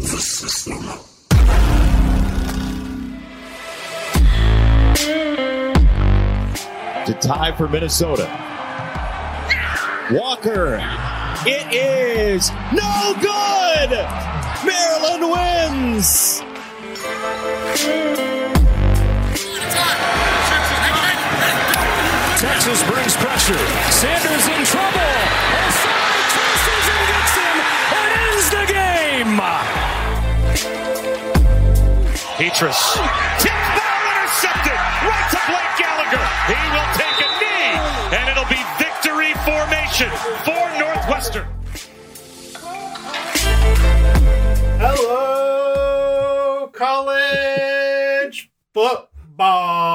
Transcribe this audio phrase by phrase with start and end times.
[0.00, 0.84] the system.
[7.08, 8.28] to tie for Minnesota.
[10.12, 10.76] Walker.
[11.46, 13.90] It is no good.
[14.62, 16.42] Maryland wins.
[22.36, 23.56] Texas brings pressure.
[23.88, 25.00] Sanders in trouble.
[25.56, 27.56] Offside, twisters and gets him.
[27.96, 29.77] It ends the game.
[32.38, 32.94] Petras.
[33.40, 34.78] Tip ball intercepted.
[35.02, 36.22] Right to Blake Gallagher.
[36.46, 37.74] He will take a knee.
[38.14, 40.06] And it'll be victory formation
[40.44, 41.48] for Northwestern.
[44.78, 49.90] Hello, college football.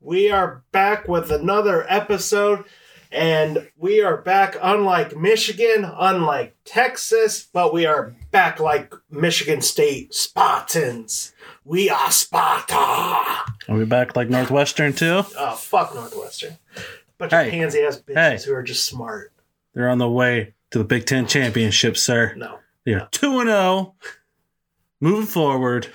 [0.00, 2.64] We are back with another episode,
[3.12, 10.14] and we are back unlike Michigan, unlike Texas, but we are back like Michigan State
[10.14, 11.32] Spartans.
[11.64, 12.74] We are Sparta.
[12.74, 13.44] Are
[13.76, 15.22] we back like Northwestern too?
[15.38, 16.56] Oh, fuck Northwestern.
[17.18, 17.46] Bunch Hey.
[17.46, 18.38] of pansy ass bitches Hey.
[18.46, 19.32] who are just smart.
[19.74, 22.34] They're on the way to the Big Ten championship, sir.
[22.36, 22.58] No.
[22.84, 23.94] They are two and zero,
[25.00, 25.88] moving forward.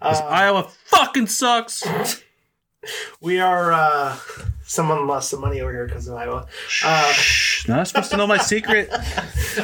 [0.00, 1.84] Uh, Iowa fucking sucks.
[3.20, 4.16] we are, uh,
[4.64, 6.46] someone lost some money over here because of Iowa.
[6.84, 8.90] Uh, Shh, not supposed to know my secret.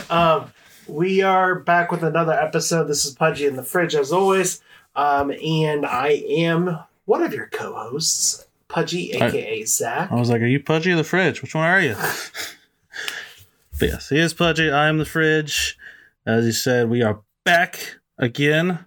[0.08, 0.52] Um,
[0.86, 2.84] we are back with another episode.
[2.84, 4.62] This is Pudgy in the Fridge, as always.
[4.94, 10.12] Um, and I am one of your co hosts, Pudgy, aka Zach.
[10.12, 11.42] I was like, "Are you Pudgy or the fridge?
[11.42, 11.94] Which one are you?"
[13.78, 14.70] but yes, he is Pudgy.
[14.70, 15.76] I am the fridge.
[16.24, 18.84] As you said, we are back again.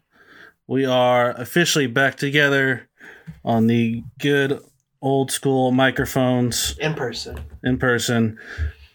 [0.67, 2.87] We are officially back together
[3.43, 4.61] on the good
[5.03, 6.75] old school microphones.
[6.79, 7.39] In person.
[7.61, 8.39] in person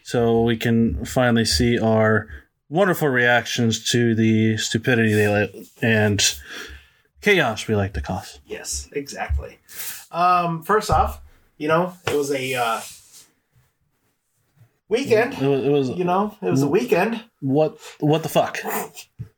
[0.03, 2.27] so we can finally see our
[2.67, 6.35] wonderful reactions to the stupidity they let and
[7.21, 8.39] chaos we like to cause.
[8.47, 9.59] Yes, exactly.
[10.11, 11.21] Um, first off,
[11.59, 12.81] you know, it was a uh,
[14.87, 15.33] weekend.
[15.35, 17.23] It was, it was You know, it was a weekend.
[17.41, 18.57] what what the fuck?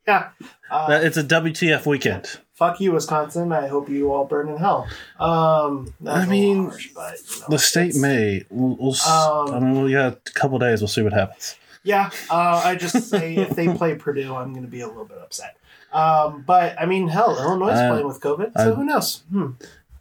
[0.04, 0.30] Yeah.
[0.68, 2.40] Uh, it's a WTF weekend.
[2.62, 3.50] Fuck you, Wisconsin.
[3.52, 4.86] I hope you all burn in hell.
[5.18, 8.44] Um, I mean, harsh, but, you know, The state may.
[8.50, 10.80] We'll, we'll Um, I mean, we got a couple days.
[10.80, 11.56] We'll see what happens.
[11.82, 15.04] Yeah, uh, I just say if they play Purdue, I'm going to be a little
[15.04, 15.56] bit upset.
[15.92, 19.22] Um, but I mean, hell, Illinois is I- playing with COVID, so I- who knows?
[19.30, 19.50] Hmm.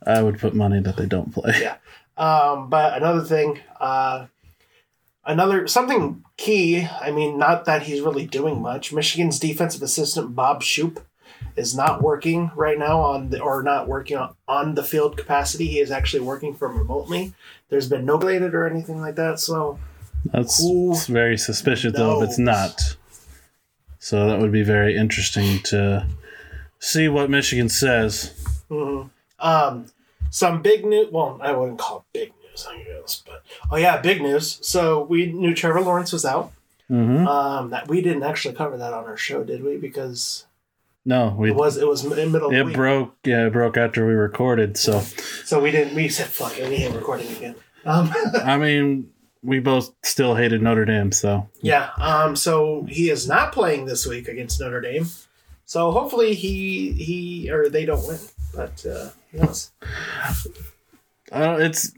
[0.06, 1.54] I would put money that they don't play.
[1.62, 1.76] Yeah.
[2.18, 4.28] Um, but another thing, uh,
[5.26, 6.88] another something key.
[7.02, 8.94] I mean, not that he's really doing much.
[8.94, 11.00] Michigan's defensive assistant Bob Shoop
[11.56, 15.68] is not working right now on the or not working on, on the field capacity.
[15.68, 17.34] He is actually working from remotely.
[17.70, 19.40] There's been no related or anything like that.
[19.40, 19.80] So
[20.26, 22.80] That's very suspicious, though, if it's not.
[24.00, 26.08] So that would be very interesting to
[26.80, 28.34] see what Michigan says.
[28.70, 29.10] mhm.
[29.40, 29.86] um,
[30.32, 31.10] some big news.
[31.12, 34.60] Well, I wouldn't call it big news, I guess, but oh yeah, big news.
[34.62, 36.52] So we knew Trevor Lawrence was out.
[36.88, 39.78] hmm Um, that we didn't actually cover that on our show, did we?
[39.78, 40.46] Because
[41.04, 43.16] No, we it was it was in middle it broke.
[43.24, 44.78] Yeah, it broke after we recorded.
[44.78, 45.00] So
[45.46, 45.96] so we didn't.
[45.96, 47.56] We said fuck it, we ain't recording again.
[47.86, 48.14] Um,
[48.44, 49.10] I mean,
[49.42, 51.12] we both still hated Notre Dame.
[51.12, 51.90] So yeah.
[51.98, 55.08] Um, so he is not playing this week against Notre Dame.
[55.66, 58.20] So hopefully he he or they don't win.
[58.54, 59.72] But uh, who knows?
[61.32, 61.94] uh, it's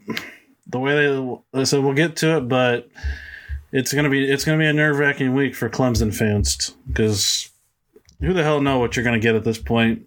[0.66, 0.94] the way
[1.52, 1.64] they.
[1.64, 2.88] So we'll get to it, but
[3.70, 7.50] it's gonna be it's gonna be a nerve wracking week for Clemson fans because
[8.20, 10.06] who the hell know what you're gonna get at this point.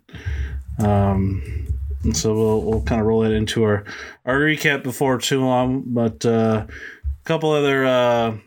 [0.80, 1.68] Um,
[2.04, 3.84] and so we'll we'll kind of roll it into our
[4.26, 8.38] our recap before too long, but uh, a couple other uh,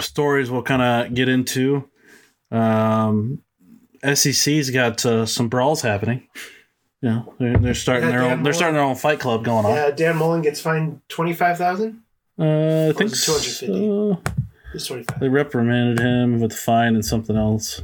[0.00, 1.88] stories we'll kind of get into.
[2.50, 3.42] Um,
[4.14, 6.26] SEC's got uh, some brawls happening.
[7.00, 8.42] You know, they're, they're starting Yeah, their Dan own.
[8.44, 9.74] They're starting their own fight club going on.
[9.74, 12.02] Yeah, Dan Mullen gets fined twenty five thousand.
[12.38, 13.66] Uh, I think was it 250?
[13.66, 14.22] so.
[14.72, 15.20] He's twenty five.
[15.20, 17.82] They reprimanded him with a fine and something else.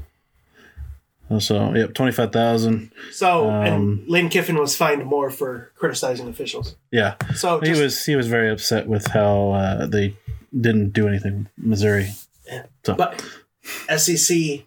[1.41, 2.91] So, yep, twenty five thousand.
[3.13, 6.77] So Um, and Lane Kiffin was fined more for criticizing officials.
[6.91, 10.17] Yeah, So he just- was he was very upset with how uh, they
[10.59, 11.49] didn't do anything.
[11.57, 12.11] with Missouri.
[12.85, 13.23] So But
[13.95, 14.65] SEC,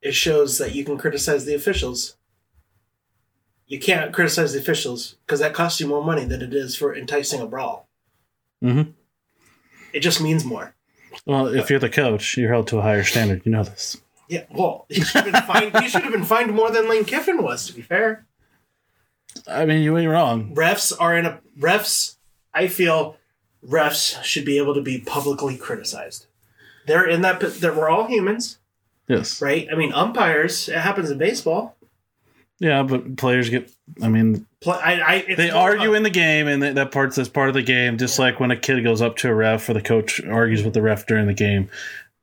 [0.00, 2.16] it shows that you can criticize the officials.
[3.66, 6.94] You can't criticize the officials because that costs you more money than it is for
[6.94, 7.88] enticing a brawl.
[8.62, 8.90] Mm-hmm.
[9.92, 10.74] It just means more.
[11.26, 13.42] well, if you're the coach, you're held to a higher standard.
[13.44, 13.96] You know this.
[14.28, 15.74] Yeah, well, you should have been fined.
[15.82, 17.66] You should have been fined more than Lane Kiffin was.
[17.66, 18.26] To be fair,
[19.46, 20.54] I mean, you ain't wrong.
[20.54, 22.16] refs are in a refs.
[22.52, 23.16] I feel
[23.66, 26.26] refs should be able to be publicly criticized.
[26.86, 27.40] They're in that.
[27.40, 28.58] They're, we're all humans.
[29.08, 29.42] Yes.
[29.42, 29.68] right?
[29.70, 30.68] I mean, umpires.
[30.68, 31.76] It happens in baseball.
[32.58, 33.70] Yeah, but players get.
[34.00, 37.16] I mean, Play, I, I, it's they argue in the game, and that that part's
[37.16, 37.98] that's part of the game.
[37.98, 40.72] Just like when a kid goes up to a ref, or the coach argues with
[40.72, 41.68] the ref during the game.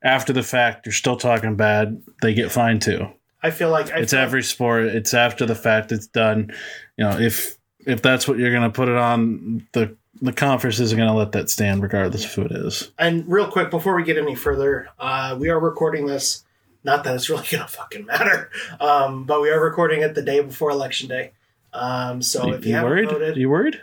[0.03, 2.01] After the fact, you're still talking bad.
[2.21, 3.07] They get fined too.
[3.43, 4.85] I feel like I It's feel every sport.
[4.85, 5.91] It's after the fact.
[5.91, 6.51] It's done.
[6.97, 10.79] You know, if if that's what you're going to put it on, the the conference
[10.79, 12.91] isn't going to let that stand, regardless of who it is.
[12.99, 16.43] And real quick, before we get any further, uh, we are recording this.
[16.83, 18.49] Not that it's really gonna fucking matter,
[18.79, 21.31] um, but we are recording it the day before election day.
[21.73, 23.09] Um, so you, if you, you haven't worried?
[23.09, 23.79] voted, You worried?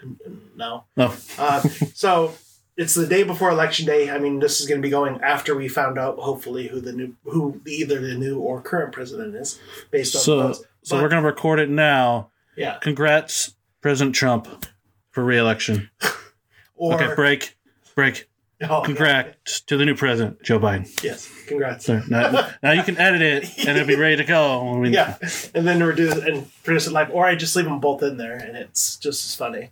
[0.57, 0.85] no.
[0.97, 1.15] No.
[1.39, 1.61] Uh,
[1.95, 2.35] so
[2.79, 4.09] it's the day before election day.
[4.09, 6.93] I mean, this is going to be going after we found out, hopefully, who the
[6.93, 9.59] new, who either the new or current president is,
[9.91, 10.63] based on So votes.
[10.85, 12.31] so But, we're going to record it now.
[12.57, 14.65] yeah, Congrats, President Trump,
[15.11, 15.91] for re-election.
[16.77, 17.57] or okay, break,
[17.95, 18.29] break.
[18.69, 21.03] oh, Congrats to the new president, Joe Biden.
[21.03, 21.87] yes, congrats.
[21.87, 22.03] There.
[22.09, 24.65] Now, now you can edit it, and it'll be ready to go.
[24.71, 25.17] when we- Yeah,
[25.55, 28.17] and then reduce it and produce it live, or I just leave them both in
[28.19, 29.71] there, and it's just as funny.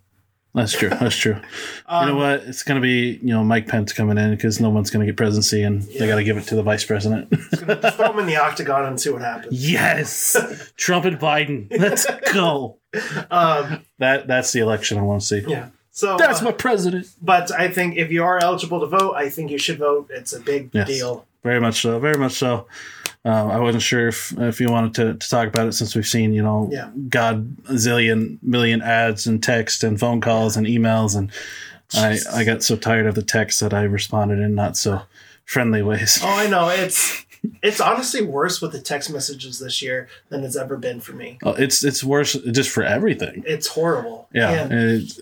[0.57, 0.89] That's true.
[0.89, 1.39] That's true.
[1.85, 2.39] Um, you know what?
[2.41, 5.11] It's going to be you know Mike Pence coming in because no one's going to
[5.11, 5.99] get presidency, and Yeah.
[5.99, 7.29] they got to give it to the vice president.
[7.31, 9.53] Just throw him in the octagon and see what happens.
[9.69, 10.35] yes,
[10.77, 11.67] Trump and Biden.
[11.79, 12.77] Let's go.
[13.31, 15.43] Um, That that's the election I want to see.
[15.47, 15.69] yeah.
[15.91, 17.07] So That's uh, my president.
[17.21, 20.07] But I think if you are eligible to vote, I think you should vote.
[20.11, 20.87] It's a big Yes.
[20.87, 21.25] deal.
[21.43, 21.97] Very much so.
[21.99, 22.67] Very much so.
[23.27, 26.07] Um, I wasn't sure if, if you wanted to, to talk about it since we've
[26.07, 26.89] seen, you know, Yeah.
[27.09, 31.15] God a zillion million ads and text and phone calls and emails.
[31.17, 31.29] And
[31.93, 35.01] I, I got so tired of the text that I responded in not so
[35.45, 36.19] friendly ways.
[36.23, 36.69] Oh, I know.
[36.83, 37.25] It's
[37.61, 41.37] it's honestly worse with the text messages this year than it's ever been for me.
[41.43, 43.43] Oh, It's it's worse just for everything.
[43.45, 44.27] It's horrible.
[44.33, 44.67] Yeah.
[44.71, 45.13] It-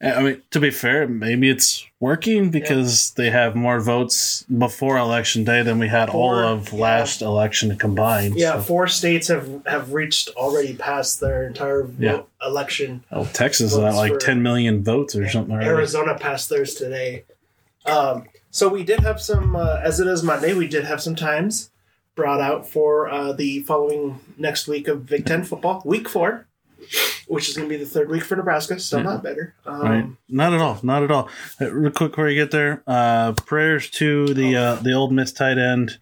[0.00, 5.42] I mean, to be fair, maybe it's working because they have more votes before election
[5.42, 6.78] day than we had all of yeah.
[6.78, 8.36] last election combined.
[8.36, 12.20] yeah, So- four states have have reached already past their entire Yeah.
[12.40, 13.02] election.
[13.10, 15.54] Oh, Texas is at like 10 million votes or something.
[15.54, 15.68] Already.
[15.68, 17.24] Arizona passed theirs today.
[17.84, 21.16] Um, so we did have some, uh, as it is Monday, we did have some
[21.16, 21.70] times
[22.14, 26.46] brought out for uh, the following next week of Big Ten football, week four,
[27.26, 28.78] which is going to be the third week for Nebraska.
[28.78, 29.54] Still not better.
[29.66, 30.06] Um, Right?
[30.28, 30.78] Not at all.
[30.82, 31.28] Not at all.
[31.60, 35.32] Uh, real quick before you get there, uh, prayers to the uh, the Ole Miss
[35.32, 35.98] tight end.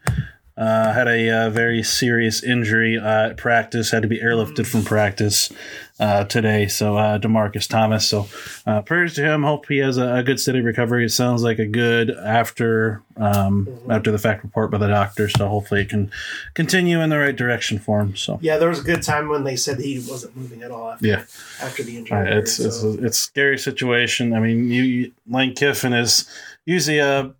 [0.56, 3.90] Uh, had a uh, very serious injury uh, at practice.
[3.90, 5.52] Had to be airlifted from practice
[6.00, 6.66] uh, today.
[6.66, 8.08] So uh, Demarcus Thomas.
[8.08, 8.28] So
[8.66, 9.42] uh, prayers to him.
[9.42, 11.04] Hope he has a, a good steady recovery.
[11.04, 15.28] It sounds like a good after um, after the fact report by the doctor.
[15.28, 16.10] So hopefully it can
[16.54, 18.16] continue in the right direction for him.
[18.16, 20.90] So Yeah, there was a good time when they said he wasn't moving at all
[20.90, 21.24] after, yeah.
[21.60, 22.32] after the injury.
[22.32, 24.32] It's it's a, it's scary situation.
[24.32, 26.26] I mean, you, you Lane Kiffin is
[26.64, 27.34] usually a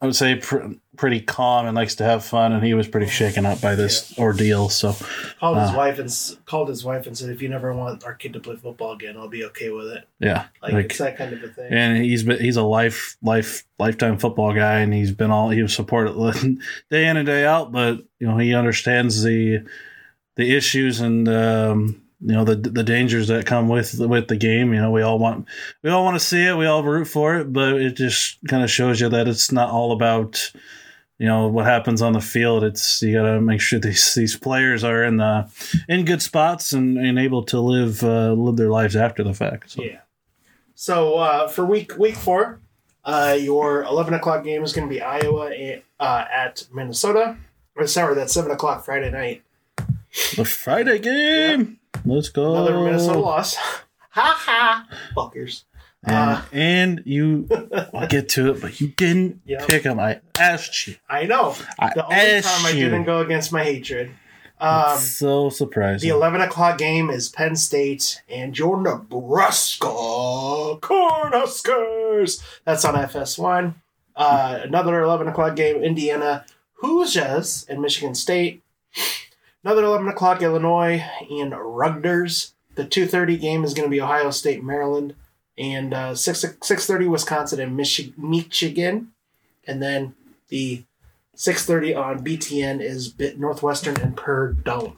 [0.00, 3.06] I would say pr- pretty calm and likes to have fun, and he was pretty
[3.06, 4.68] shaken up by this ordeal.
[4.68, 4.94] So
[5.40, 8.14] called his uh, wife and called his wife and said, "If you never want our
[8.14, 11.16] kid to play football again, I'll be okay with it." yeah, Like, like, it's that
[11.16, 11.72] kind of a thing.
[11.72, 15.62] and he's been he's a life life lifetime football guy, and he's been all he
[15.62, 16.14] was supported
[16.90, 17.72] day in and day out.
[17.72, 19.64] But you know, he understands the
[20.36, 21.28] the issues and.
[21.28, 24.72] Um, you know the the dangers that come with with the game.
[24.72, 25.48] You know we all want
[25.82, 26.56] we all want to see it.
[26.56, 29.70] We all root for it, but it just kind of shows you that it's not
[29.70, 30.52] all about
[31.18, 32.64] you know what happens on the field.
[32.64, 35.48] It's you got to make sure these these players are in the
[35.88, 39.70] in good spots and, and able to live uh, live their lives after the fact.
[39.70, 39.82] So.
[39.82, 40.00] Yeah.
[40.74, 42.60] So uh, for week week four,
[43.04, 47.36] uh, your eleven o'clock game is going to be Iowa a- uh, at Minnesota.
[47.74, 49.42] Or sorry, that's seven o'clock Friday night.
[50.36, 51.78] The Friday game.
[52.04, 52.52] Let's go.
[52.52, 53.54] Another Minnesota loss.
[54.10, 54.86] ha ha,
[55.16, 55.64] fuckers.
[56.04, 57.48] And, Uh, and you
[57.94, 59.66] I'll get to it, but you didn't Yep.
[59.68, 60.00] pick them.
[60.00, 60.96] I asked you.
[61.08, 61.54] I know.
[61.78, 62.84] I The only time I you.
[62.84, 64.10] didn't go against my hatred.
[64.60, 66.08] Um, so surprising.
[66.08, 69.86] the eleven o'clock game is Penn State and your Nebraska
[70.80, 72.42] Cornhuskers.
[72.64, 73.74] That's on FS1.
[74.14, 76.44] Uh, another eleven o'clock game, Indiana
[76.80, 78.62] Hoosiers and Michigan State.
[79.64, 82.52] Another eleven o'clock, Illinois and Rutgers.
[82.74, 85.14] The two thirty game is going to be Ohio State, Maryland,
[85.58, 89.12] and uh, six six thirty Wisconsin and Michi- Michigan,
[89.66, 90.14] and then
[90.48, 90.84] the
[91.34, 94.94] six thirty on BTN is Bit Northwestern and Purdue.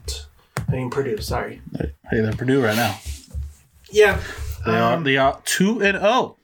[0.67, 1.17] I mean Purdue.
[1.17, 1.61] Sorry.
[1.77, 2.97] hey, they're Purdue right now.
[3.91, 4.19] Yeah.
[4.65, 6.37] They are Um, they are two and oh.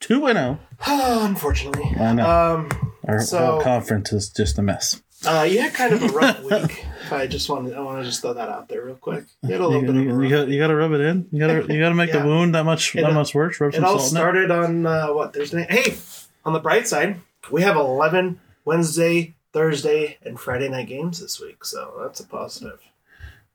[0.00, 0.58] Two and oh.
[0.86, 1.94] unfortunately.
[1.98, 2.28] I know.
[2.28, 5.00] Um, Our so- whole conference is just a mess.
[5.26, 6.84] uh, you had kind of a rough week.
[7.12, 9.24] I just wanted, I want to just throw that out there real quick.
[9.42, 11.00] You had a little You, bit of a you, got you got to rub it
[11.00, 11.26] in.
[11.32, 12.22] You got to you got to make Yeah.
[12.22, 13.60] the wound that much It, that much worse.
[13.60, 14.20] Rub It some all salt in it.
[14.20, 15.66] started on uh, what Thursday?
[15.68, 15.96] Hey,
[16.44, 21.64] on the bright side, we have eleven Wednesday, Thursday and Friday night games this week,
[21.64, 22.78] so that's a positive.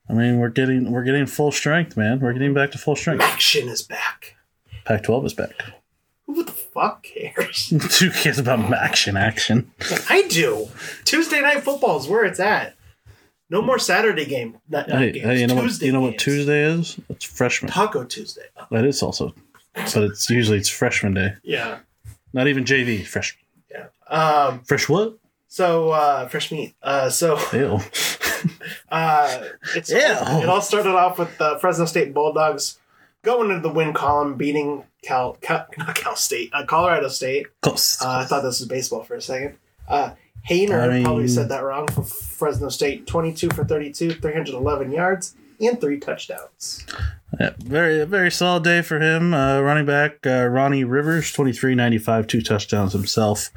[0.10, 2.19] I mean, we're getting we're getting full strength, man.
[2.19, 3.22] We're getting back to full strength.
[3.24, 4.36] Action is back.
[4.86, 5.53] Pac-12 is back.
[6.25, 7.69] Who the fuck cares?
[8.00, 9.15] Who cares about action?
[9.15, 9.72] Action.
[10.10, 10.67] I do.
[11.05, 12.75] Tuesday night football is where it's at.
[13.53, 14.57] No more Saturday game.
[14.67, 15.25] Not, not Hey, games.
[15.27, 15.62] hey, you know what?
[15.62, 16.17] Tuesday You know what.
[16.17, 17.00] Tuesday is?
[17.07, 17.72] It's freshman.
[17.72, 18.48] Taco Tuesday.
[18.72, 19.36] That is also,
[19.75, 21.36] but it's usually it's freshman day.
[21.43, 21.77] Yeah.
[22.33, 23.05] Not even JV.
[23.05, 23.38] Fresh.
[23.69, 23.89] Yeah.
[24.07, 24.62] Um.
[24.62, 25.19] Fresh what?
[25.50, 26.74] So uh, fresh meat.
[26.81, 27.12] Uh.
[27.12, 27.75] So Ew.
[28.89, 29.43] uh,
[29.75, 29.98] it's Ew.
[30.00, 32.79] it all started off with the Fresno State Bulldogs
[33.22, 37.45] going into the win column, beating Cal, Cal not Cal State, uh, Colorado State.
[37.62, 38.01] Close.
[38.01, 39.60] Uh, I thought this was baseball for a second.
[40.50, 43.07] Haener I mean- probably said that wrong for Fresno State.
[43.07, 46.85] Twenty-two for thirty-two, three hundred eleven yards, and three touchdowns.
[47.39, 49.33] Yeah, very very solid day for him.
[49.33, 53.50] Uh, running back uh, Ronnie Rivers, twenty three ninety five, two touchdowns himself.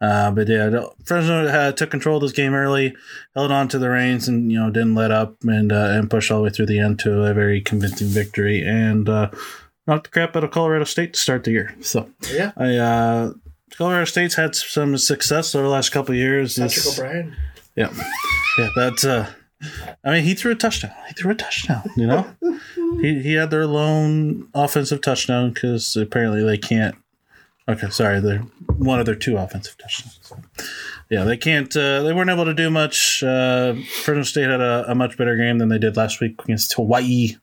[0.00, 2.94] Uh, but yeah, Fresno uh, took control of this game early,
[3.34, 6.30] held on to the reins, and you know didn't let up and uh, and push
[6.30, 9.30] all the way through the end to a very convincing victory and uh,
[9.88, 11.74] knocked the crap out of Colorado State to start the year.
[11.80, 13.32] So Yeah, I uh,
[13.76, 16.54] Colorado State's had some success over the last couple of years.
[16.58, 17.36] Patrick It's- O'Brien.
[17.74, 17.92] yeah,
[18.58, 18.68] yeah.
[18.76, 19.04] That's.
[19.04, 19.30] Uh,
[20.04, 20.92] I mean, he threw a touchdown.
[21.08, 21.82] He threw a touchdown.
[21.96, 22.26] You know,
[23.00, 26.94] he he had their lone offensive touchdown because apparently they can't.
[27.68, 28.38] Okay, sorry, they're
[28.76, 30.32] one of their two offensive touchdowns.
[31.10, 31.74] Yeah, they can't.
[31.76, 33.22] Uh, they weren't able to do much.
[33.24, 36.72] Uh, Fresno State had a, a much better game than they did last week against
[36.74, 37.36] Hawaii.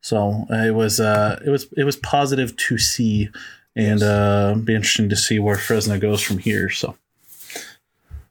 [0.00, 3.28] So uh, it was uh, it was it was positive to see,
[3.78, 6.68] and uh, be interesting to see where Fresno goes from here.
[6.68, 6.96] So.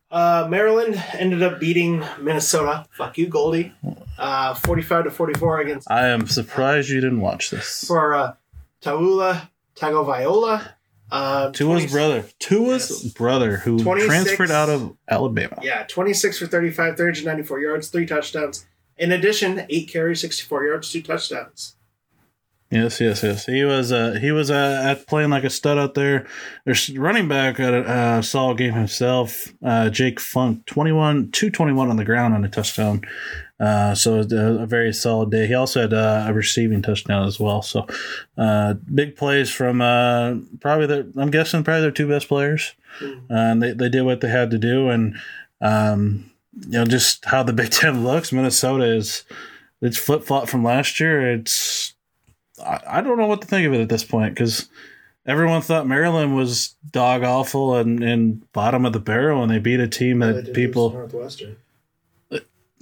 [0.10, 2.86] Uh, Maryland ended up beating Minnesota.
[2.92, 3.74] Fuck you, Goldie.
[4.18, 7.86] Uh, Forty-five to forty-four against I am surprised you didn't watch this.
[7.88, 8.34] for uh,
[8.82, 10.74] Taulia Tagovailoa.
[11.12, 12.25] Uh, Tua's 20 brother.
[12.39, 13.13] Tua's Yes.
[13.13, 15.58] brother, who transferred out of Alabama.
[15.62, 18.66] Yeah, 26 for 35, 394 yards, three touchdowns.
[18.98, 21.77] In addition, eight carries, 64 yards, two touchdowns.
[22.70, 23.46] Yes, yes, yes.
[23.46, 26.28] He was uh, he was uh, at playing like a stud out there.
[26.66, 29.54] There's running back had a uh, solid game himself.
[29.64, 33.04] Uh, Jake Funk, 21, 221 on the ground on a touchdown.
[33.60, 35.48] Uh, so a, a very solid day.
[35.48, 37.62] He also had uh, a receiving touchdown as well.
[37.62, 37.88] So
[38.38, 42.74] uh, big plays from uh, probably their, I'm guessing probably their two best players.
[43.02, 44.90] Uh, and they, they did what they had to do.
[44.90, 45.16] And,
[45.62, 49.24] um, you know, just how the Big Ten looks, Minnesota is,
[49.82, 51.32] it's flip flop from last year.
[51.32, 51.87] It's,
[52.64, 54.70] I, I don't know what to think of it at this point because
[55.26, 59.80] everyone thought Maryland was dog awful and, and bottom of the barrel, and they beat
[59.80, 60.92] a team They that people.
[60.92, 61.58] Northwestern.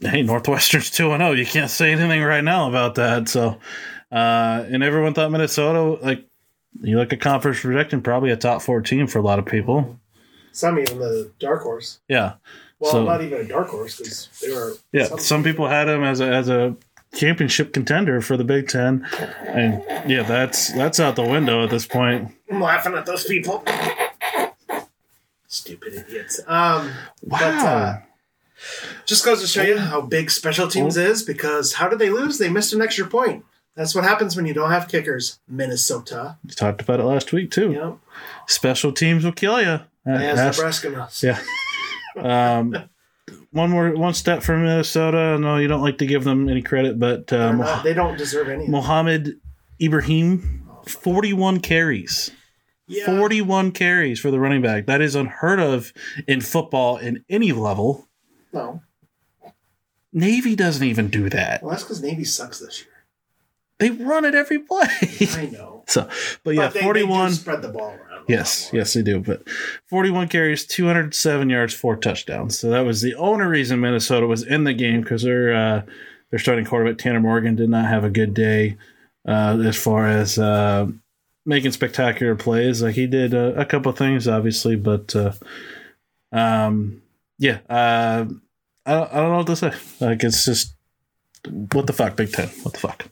[0.02, 1.32] Hey, Northwestern's two and zero.
[1.32, 3.30] You can't say anything right now about that.
[3.30, 3.58] So,
[4.12, 6.26] uh, and everyone thought Minnesota like
[6.82, 9.98] you look at conference projection, probably a top four team for a lot of people.
[10.52, 12.00] Some even the dark horse.
[12.10, 12.34] Yeah,
[12.80, 14.74] Well, So- not even a dark horse because they were.
[14.92, 15.16] yeah.
[15.18, 16.76] Some people had him as a as a
[17.16, 19.06] championship contender for the Big Ten,
[19.48, 22.32] and yeah, that's that's out the window at this point.
[22.52, 23.64] I'm laughing at those people.
[25.48, 26.40] Stupid idiots.
[26.48, 26.92] Um,
[27.24, 27.40] Wow.
[27.40, 27.98] But, uh,
[29.06, 32.38] just goes to show you how big special teams is because how did they lose?
[32.40, 33.44] They missed an extra point.
[33.76, 35.40] That's what happens when you don't have kickers.
[35.48, 36.38] Minnesota.
[36.46, 37.70] We talked about it last week too.
[37.74, 38.00] Know,
[38.48, 39.82] Special teams will kill you.
[40.06, 41.24] as Nebraska knows.
[41.24, 41.40] yeah.
[42.18, 42.74] Um,
[43.56, 45.18] one more one step for Minnesota.
[45.18, 48.50] I know you don't like to give them any credit, but um, they don't deserve
[48.50, 48.68] any.
[48.68, 49.40] Mohamed
[49.82, 52.32] Ibrahim, forty-one carries.
[52.88, 53.06] Yeah.
[53.08, 54.86] 41 carries for the running back.
[54.86, 55.92] That is unheard of
[56.28, 58.08] in football in any level.
[58.54, 58.84] No.
[60.14, 61.64] Navy doesn't even do that.
[61.64, 62.94] Well, that's because Navy sucks this year.
[63.80, 64.86] They run it every play.
[65.34, 65.84] I know.
[65.88, 66.08] so,
[66.44, 67.30] but yeah, But they, they 41.
[67.30, 68.05] do spread the ball around.
[68.28, 69.20] Yes, yes, they do.
[69.20, 69.48] But
[69.90, 72.58] 41 carries, 207 yards, four touchdowns.
[72.58, 75.82] So that was the only reason Minnesota was in the game because their uh,
[76.32, 78.78] their starting quarterback Tanner Morgan did not have a good day
[79.28, 80.88] uh, as far as uh,
[81.46, 82.82] making spectacular plays.
[82.82, 85.34] Like he did a, a couple things, obviously, but uh,
[86.32, 87.02] um,
[87.38, 88.26] yeah, uh,
[88.86, 89.74] I, I don't know what to say.
[90.00, 90.76] Like it's just
[91.74, 92.50] what the fuck, Big Ten?
[92.64, 93.06] What the fuck?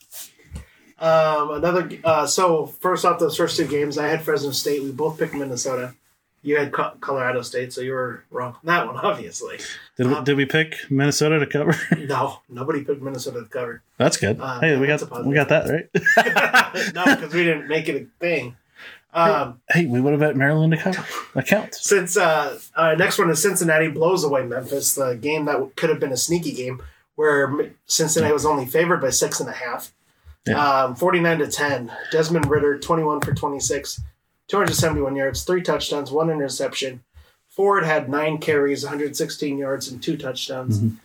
[1.03, 1.89] Um, another.
[2.03, 4.83] Uh, so first off, those first two games, I had Fresno State.
[4.83, 5.95] We both picked Minnesota.
[6.43, 9.59] You had Co- Colorado State, so you were wrong on that one, obviously.
[9.97, 11.75] Did we, Um, did we pick Minnesota to cover?
[11.97, 13.81] No, nobody picked Minnesota to cover.
[13.97, 14.39] That's good.
[14.39, 15.27] Uh, hey, we got that's a positive.
[15.29, 16.93] we got that right.
[16.95, 18.55] no, because we didn't make it a thing.
[19.13, 21.05] Um, Hey, we would have bet Maryland to cover.
[21.33, 21.87] That counts.
[21.87, 25.99] since uh, uh, next one is Cincinnati blows away Memphis, the game that could have
[25.99, 26.81] been a sneaky game,
[27.15, 29.91] where Cincinnati was only favored by six and a half.
[30.45, 30.83] Yeah.
[30.83, 31.91] Um, 49 to 10.
[32.11, 34.01] Desmond Ridder, 21 for 26,
[34.47, 37.01] 271 yards, three touchdowns, one interception,
[37.53, 40.79] Ford had nine carries, 116 yards, and two touchdowns.
[40.79, 40.95] Mm-hmm.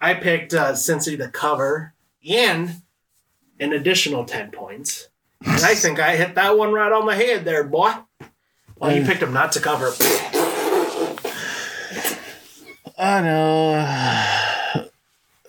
[0.00, 1.94] I picked uh, Cincy to cover
[2.28, 2.80] and
[3.58, 5.08] an additional 10 points.
[5.44, 7.92] And I think I hit that one right on the head there, boy.
[8.78, 9.92] Well, you picked them not to cover.
[12.96, 13.74] I know.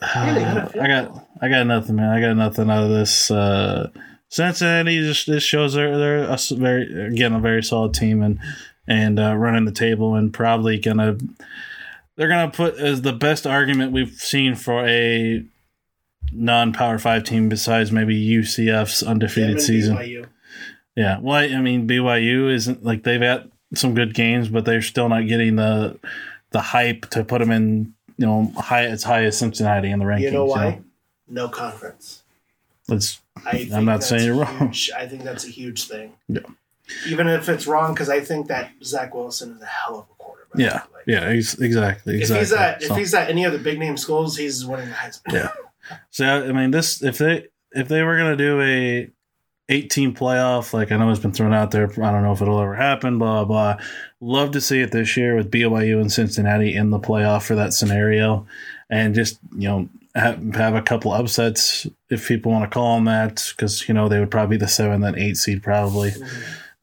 [0.02, 2.10] I got I got nothing, man.
[2.10, 3.30] I got nothing out of this.
[3.30, 3.90] Uh,
[4.30, 8.40] Cincinnati just this shows they're they're a very again a very solid team and
[8.88, 11.18] and uh, running the table and probably gonna
[12.16, 15.46] they're gonna put as the best argument we've seen for a
[16.32, 19.96] non Power Five team besides maybe UCF's undefeated season.
[19.96, 20.26] BYU.
[20.96, 25.08] Yeah, well, I mean BYU isn't like they've had some good games, but they're still
[25.08, 26.00] not getting the
[26.52, 30.06] the hype to put them in you know high as high as Cincinnati in the
[30.06, 30.22] rankings.
[30.22, 30.82] You know why?
[31.30, 32.24] No conference.
[32.90, 34.58] It's I I'm not that's saying you're wrong.
[34.72, 34.92] huge.
[34.98, 36.14] I think that's a huge thing.
[36.28, 36.42] Yeah.
[37.08, 40.14] Even if it's wrong, because I think that Zach Wilson is a hell of a
[40.18, 40.58] quarterback.
[40.60, 42.40] yeah, Like, yeah, ex- exactly, If exactly.
[42.40, 44.96] he's at So- if he's at any of the big name schools, he's winning the
[44.96, 45.34] Heisman.
[45.34, 45.52] Yeah.
[46.12, 49.10] So I mean, this if they if they were gonna do a
[49.70, 52.62] 18 playoff, like I know it's been thrown out there, I don't know if it'll
[52.62, 53.20] ever happen.
[53.20, 53.76] Blah blah.
[53.76, 53.86] blah.
[54.22, 57.74] Love to see it this year with BYU and Cincinnati in the playoff for that
[57.74, 58.48] scenario,
[58.90, 63.06] and just you know have, have a couple upsets if people want to call them
[63.06, 66.12] that, because you know they would probably be the seven and eight seed probably.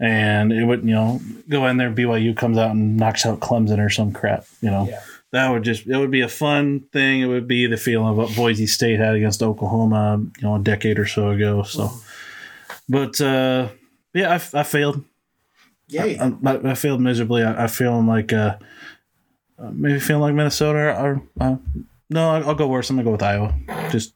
[0.00, 1.90] And it would, you know, go in there.
[1.90, 4.44] BYU comes out and knocks out Clemson or some crap.
[4.60, 5.00] You know, Yeah.
[5.30, 7.20] that would just it would be a fun thing.
[7.20, 10.58] It would be the feeling of what Boise State had against Oklahoma, you know, a
[10.58, 11.62] decade or so ago.
[11.62, 11.90] So,
[12.88, 13.68] but uh,
[14.12, 15.04] yeah, I, I failed.
[15.88, 16.18] Yay.
[16.18, 17.44] I, I, I failed miserably.
[17.44, 18.56] I, I feeling like uh,
[19.58, 21.56] uh, maybe feeling like Minnesota or uh,
[22.14, 22.88] no, I'll, I'll go worse.
[22.88, 23.52] I'm gonna go with Iowa.
[23.90, 24.14] Just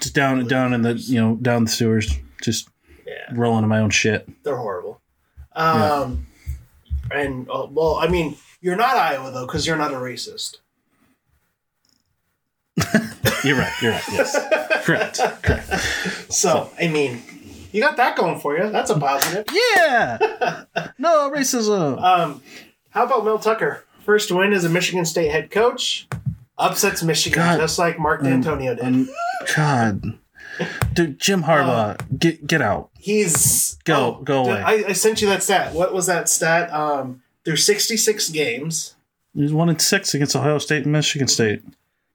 [0.00, 2.10] just down down in the you know down the sewers,
[2.42, 2.70] just
[3.06, 3.12] yeah.
[3.32, 4.26] rolling in my own shit.
[4.42, 5.02] They're horrible.
[5.52, 6.26] Um,
[7.10, 10.56] and uh, well, I mean, you're not Iowa though, because you're not a racist.
[13.44, 13.72] You're right.
[13.80, 14.04] You're right.
[14.12, 15.20] Yes, correct.
[15.42, 16.32] Correct.
[16.32, 17.22] So I mean,
[17.72, 18.70] you got that going for you.
[18.70, 19.44] That's a positive.
[19.54, 20.64] Yeah.
[20.98, 22.02] No racism.
[22.02, 22.42] Um,
[22.90, 23.84] how about Mel Tucker?
[24.04, 26.06] First win as a Michigan State head coach,
[26.58, 27.58] upsets Michigan God.
[27.58, 28.84] just like Mark Dantonio did.
[28.84, 29.08] Um,
[29.56, 30.18] God,
[30.92, 32.90] dude, Jim Harbaugh, get get out.
[32.98, 34.60] He's Go- go away.
[34.62, 35.72] I, I sent you that stat.
[35.74, 36.72] What was that stat?
[36.72, 38.96] Um, through 66 games.
[39.34, 41.62] He's one in six against Ohio State and Michigan State.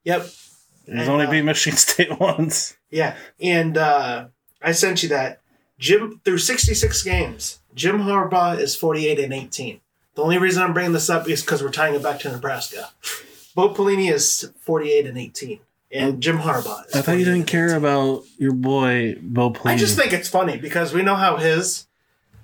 [0.03, 0.23] Yep.
[0.23, 2.75] He's And, only uh, beat Michigan State once.
[2.89, 4.25] Yeah, and uh,
[4.61, 5.39] I sent you that.
[5.79, 7.59] Jim through 66 games.
[7.73, 9.79] Jim Harbaugh is 48 and 18.
[10.15, 12.89] The only reason I'm bringing this up is because we're tying it back to Nebraska.
[13.55, 15.59] Bo Pelini is 48 and 18,
[15.91, 16.87] and oh, Jim Harbaugh.
[16.87, 19.71] Is I thought you didn't care about your boy Bo Pelini.
[19.71, 21.87] I just think it's funny because we know how his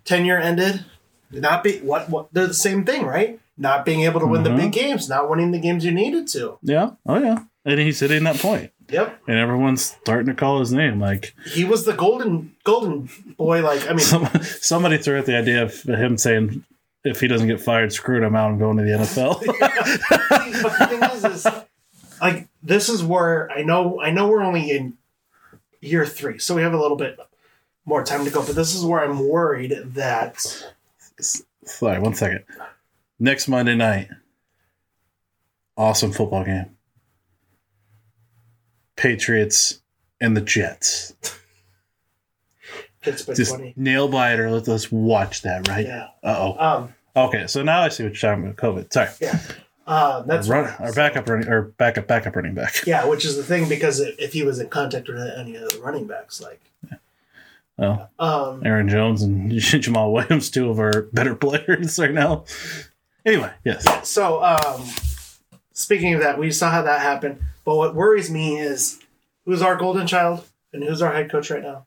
[0.05, 0.85] tenure ended.
[1.31, 3.39] Not be what what they're the same thing, right?
[3.57, 4.69] Not being able to win the big mm-hmm.
[4.69, 6.57] games, not winning the games you needed to.
[6.61, 10.71] yeah, oh yeah, and he's hitting that point, Yep, and everyone's starting to call his
[10.71, 10.99] name.
[10.99, 13.61] Like he was the golden golden boy.
[13.61, 16.63] Like I mean, some, somebody threw out the idea of him saying.
[17.03, 18.51] If he doesn't get fired, screwed him out.
[18.51, 19.45] I'm going to the NFL.
[20.61, 21.47] but the thing is, is
[22.21, 24.97] like this is where I know I know we're only in
[25.79, 27.17] year three, so we have a little bit
[27.85, 28.45] more time to go.
[28.45, 30.65] But this is where I'm worried that
[31.67, 32.43] Sorry, one second.
[33.19, 34.09] Next Monday night,
[35.75, 36.77] awesome football game.
[38.95, 39.81] Patriots
[40.21, 41.13] and the Jets.
[43.11, 43.73] Pittsburgh Just twenty.
[43.75, 44.51] nail biter.
[44.51, 45.85] Let's, let's watch that, right?
[45.85, 46.07] Yeah.
[46.23, 46.57] Uh oh.
[46.59, 46.93] Um.
[47.15, 48.57] Okay, so now I see what you're talking about.
[48.57, 48.91] COVID.
[48.93, 49.09] Sorry.
[49.19, 49.39] Yeah.
[49.87, 52.83] Uh, that's Run, our backup running or backup backup running back.
[52.85, 55.69] Yeah, which is the thing because if if he was in contact with any of
[55.71, 56.61] the running backs, like,
[57.79, 62.43] Oh, um, Aaron Jones and Jamaal Williams, two of our better players right now.
[63.25, 64.07] Anyway, yes.
[64.07, 64.83] so um,
[65.73, 67.39] speaking of that, we saw how that happened.
[67.65, 68.99] But what worries me is
[69.45, 71.85] who's our golden child and who's our head coach right now?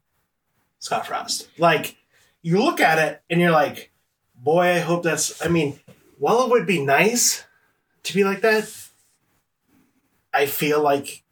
[0.81, 1.49] Scott Frost.
[1.57, 1.97] Like,
[2.43, 3.93] you look at it and you're like,
[4.35, 5.45] boy, I hope that's.
[5.45, 5.79] I mean,
[6.19, 7.45] while it would be nice
[8.03, 8.69] to be like that,
[10.35, 11.23] I feel like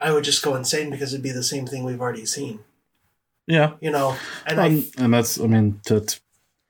[0.00, 2.60] I would just go insane because it'd be the same thing we've already seen.
[3.46, 3.74] Yeah.
[3.80, 6.20] You know, and I Um, and that's, I mean, that's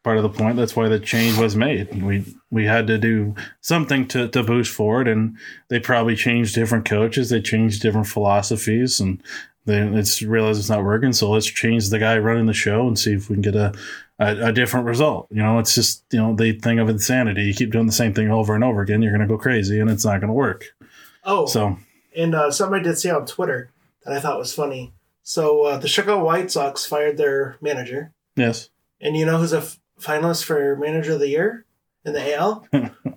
[0.02, 0.56] part of the point.
[0.56, 2.02] That's why the change was made.
[2.02, 5.36] We we had to do something to, to boost forward, and
[5.68, 7.28] they probably changed different coaches.
[7.28, 9.22] They changed different philosophies, and
[9.66, 11.12] they it's realized it's not working.
[11.12, 13.74] So let's change the guy running the show and see if we can get a,
[14.18, 15.28] a, a different result.
[15.30, 17.42] You know, it's just you know the thing of insanity.
[17.42, 19.80] You keep doing the same thing over and over again, you're going to go crazy,
[19.80, 20.64] and it's not going to work.
[21.24, 21.78] oh So
[22.16, 23.70] And uh, something I did see on Twitter
[24.04, 24.92] that I thought was funny.
[25.22, 28.70] So uh, the Chicago White Sox fired their manager, yes,
[29.00, 31.66] and you know who's a f- finalist for manager of the year
[32.04, 32.66] in the AL?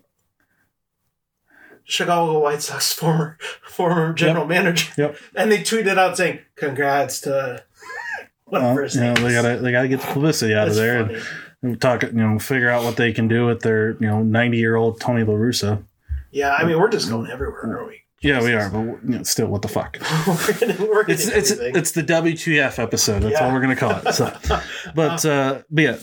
[1.85, 5.17] Chicago White Sox former former general manager, Yep.
[5.35, 7.63] and they tweeted out saying, "Congrats to
[8.45, 11.05] whatever Well, his you know, they gotta they gotta get the publicity out of there
[11.05, 11.19] funny.
[11.61, 12.03] and talk.
[12.03, 14.99] You know, figure out what they can do with their you know ninety year old
[15.01, 15.83] Tony La Russa.
[16.31, 17.99] Yeah, I mean, we're just going everywhere, are we?
[18.21, 19.97] Yeah, we are, but you know, still, what the fuck?
[20.27, 21.75] we're getting, we're It's it's everything.
[21.75, 23.21] it's the WTF episode.
[23.23, 23.45] That's Yeah.
[23.45, 24.13] all we're gonna call it.
[24.13, 24.31] So,
[24.95, 25.97] but uh, but yeah,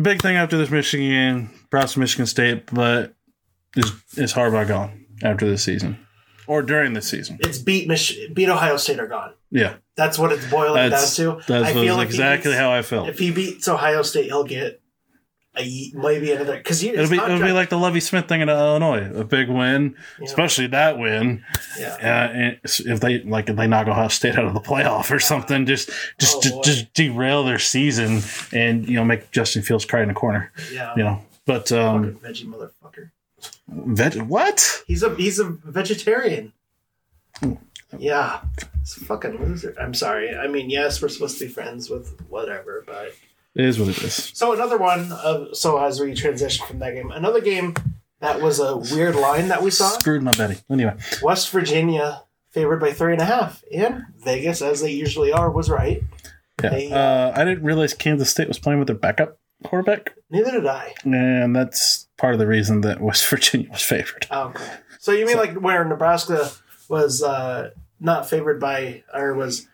[0.00, 1.50] big thing after this Michigan game.
[1.88, 3.14] To Michigan State, but
[3.76, 5.98] is is Harbaugh gone after this season
[6.46, 7.38] or during this season?
[7.40, 9.32] it's beat Mich- beat Ohio State are gone.
[9.50, 11.44] Yeah, That's what it's boiling that's down to.
[11.46, 13.08] that's I feel like exactly beats- how I felt.
[13.08, 14.80] If he beats Ohio State, he'll get
[15.54, 19.10] a maybe another because It'll be it'll be like the Lovie Smith thing in Illinois,
[19.14, 20.24] a big win, Yeah.
[20.24, 21.44] especially that win.
[21.78, 22.54] yeah.
[22.54, 25.66] Uh, if they like if they knock Ohio State out of the playoff or something,
[25.66, 28.22] just just Oh, just, just derail their season
[28.58, 30.50] and you know make Justin Fields cry in the corner.
[30.72, 30.94] yeah.
[30.96, 33.10] You know, but um, veggie motherfucker.
[33.68, 34.82] Veg- what?
[34.86, 36.52] He's a he's a vegetarian.
[37.98, 38.40] Yeah,
[38.80, 39.74] it's a fucking loser.
[39.80, 40.34] I'm sorry.
[40.34, 43.12] I mean, yes, we're supposed to be friends with whatever, but
[43.54, 44.14] It is what it is.
[44.34, 45.12] so another one.
[45.12, 47.74] Of, so as we transition from that game, another game
[48.20, 49.90] that was a weird line that we saw.
[49.90, 50.58] Screwed my betting.
[50.70, 55.50] Anyway, West Virginia favored by three and a half, and Vegas, as they usually are,
[55.50, 56.02] was right.
[56.62, 60.50] yeah, They- uh, I didn't realize Kansas State was playing with their backup quarterback, Neither
[60.52, 60.94] did I.
[61.04, 64.26] and that's part of the reason that West Virginia was favored.
[64.30, 64.64] Oh, okay.
[64.98, 66.50] So you mean like where Nebraska
[66.88, 67.70] was uh,
[68.00, 69.66] not favored by, or was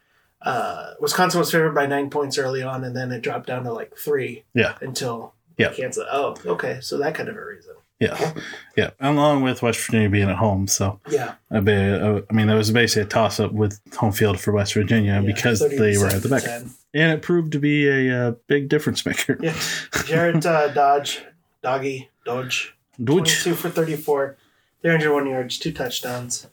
[0.43, 3.73] uh, Wisconsin was favored by nine points early on, and then it dropped down to
[3.73, 5.73] like three Yeah, until Yeah.
[5.73, 6.05] Kansas.
[6.11, 6.79] Oh, okay.
[6.81, 7.75] So that kind of a reason.
[8.01, 8.33] yeah,
[8.77, 8.91] yeah.
[9.01, 11.35] Along with West Virginia being at home, so Yeah.
[11.51, 15.21] I mean that was basically a toss up with home field for West Virginia yeah,
[15.21, 16.71] because they were at the back, 10.
[16.95, 19.39] And it proved to be a uh, big difference maker.
[19.41, 19.59] Yeah.
[20.05, 21.23] Jarrett uh, Dodge,
[21.63, 24.37] Doggy, Dodge, Which 22 for 34,
[24.83, 26.49] 301 yards, two touchdowns.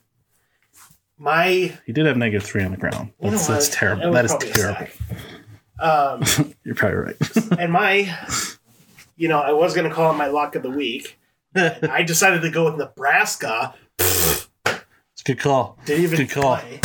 [1.17, 3.13] My he did have negative three on the ground.
[3.21, 4.11] That's, that's terrible.
[4.11, 4.87] That is terrible.
[5.79, 6.23] Um,
[6.63, 7.37] You're probably right.
[7.59, 8.13] and my,
[9.15, 11.17] you know, I was going to call it my lock of the week.
[11.55, 13.75] I decided to go with Nebraska.
[13.97, 15.77] It's a good call.
[15.85, 16.57] Didn't even Good call.
[16.57, 16.81] play.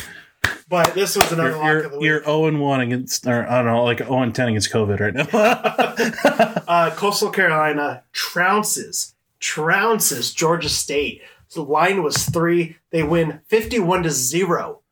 [0.70, 2.06] But this was another You're lock of the week.
[2.06, 5.00] you're 0 and 1 against, or I don't know, like 0 and 10 against COVID
[5.00, 5.26] right now.
[6.68, 11.22] uh, Coastal Carolina trounces, trounces Georgia State.
[11.54, 12.76] The line was three.
[12.90, 14.82] They win 51 to zero.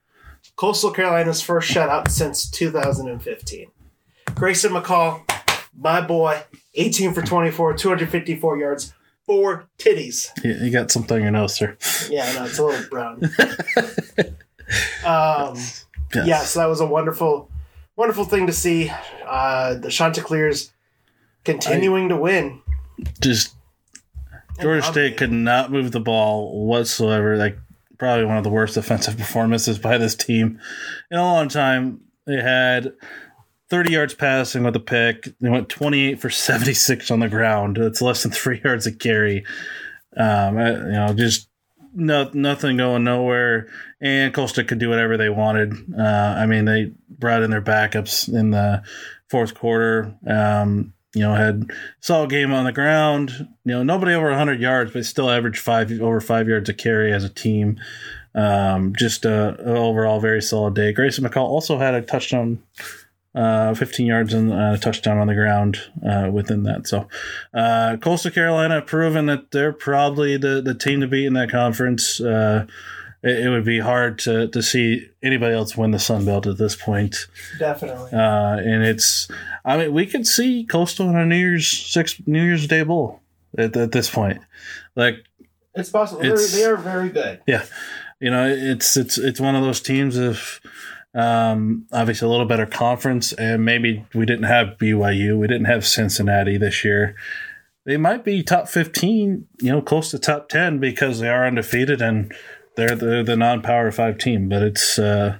[0.56, 3.70] Coastal Carolina's first shutout since 2015.
[4.34, 5.22] Grayson McCall,
[5.78, 6.42] my boy,
[6.74, 10.30] 18 for 24, 254 yards, four titties.
[10.42, 11.76] you, you got something in your nose, sir.
[12.10, 13.22] Yeah, I know it's a little brown.
[15.04, 15.54] um,
[16.14, 16.26] Yes.
[16.26, 17.50] yeah, so that was a wonderful,
[17.96, 18.90] wonderful thing to see.
[19.26, 20.70] Uh, the Chanticleers
[21.44, 22.60] continuing to win.
[23.20, 23.54] Just
[24.60, 27.36] Georgia State could not move the ball whatsoever.
[27.36, 27.58] Like,
[27.98, 30.58] probably one of the worst offensive performances by this team
[31.10, 32.00] in a long time.
[32.26, 32.92] They had
[33.70, 35.28] 30 yards passing with a pick.
[35.40, 37.76] They went 28 for 76 on the ground.
[37.76, 39.44] That's less than three yards a carry.
[40.16, 41.48] Um, I- you know, just
[41.94, 43.68] no, nothing going nowhere.
[44.00, 45.74] And Costa could do whatever they wanted.
[45.96, 48.82] Uh, I mean, they brought in their backups in the
[49.28, 50.14] fourth quarter.
[50.26, 51.70] Um, you know, had
[52.00, 53.48] solid game on the ground.
[53.64, 57.12] You know, nobody over 100 yards, but still averaged five over five yards a carry
[57.12, 57.80] as a team.
[58.34, 60.92] Um, just a, a overall very solid day.
[60.92, 62.62] Grayson McCall also had a touchdown,
[63.34, 66.86] uh, 15 yards and uh, a touchdown on the ground uh, within that.
[66.86, 67.08] So,
[67.54, 72.20] uh, Coastal Carolina proven that they're probably the, the team to beat in that conference.
[72.20, 72.66] Uh,
[73.22, 76.56] it, it would be hard to, to see anybody else win the Sun Belt at
[76.58, 77.26] this point.
[77.58, 78.10] Definitely.
[78.12, 79.28] Uh, and it's,
[79.64, 83.20] I mean, we could see Coastal in a New Year's six New Year's Day bowl
[83.56, 84.40] at, at this point.
[84.96, 85.16] Like,
[85.74, 86.22] It's possible.
[86.22, 87.40] It's- they are very good.
[87.46, 87.64] yeah,
[88.20, 90.60] you know, it's it's it's one of those teams of
[91.18, 95.84] um, obviously a little better conference, and maybe we didn't have BYU, we didn't have
[95.84, 97.16] Cincinnati this year.
[97.84, 102.00] They might be top fifteen, you know, close to top ten because they are undefeated
[102.00, 102.32] and
[102.76, 104.48] they're the, the non-power five team.
[104.48, 105.38] But it's uh,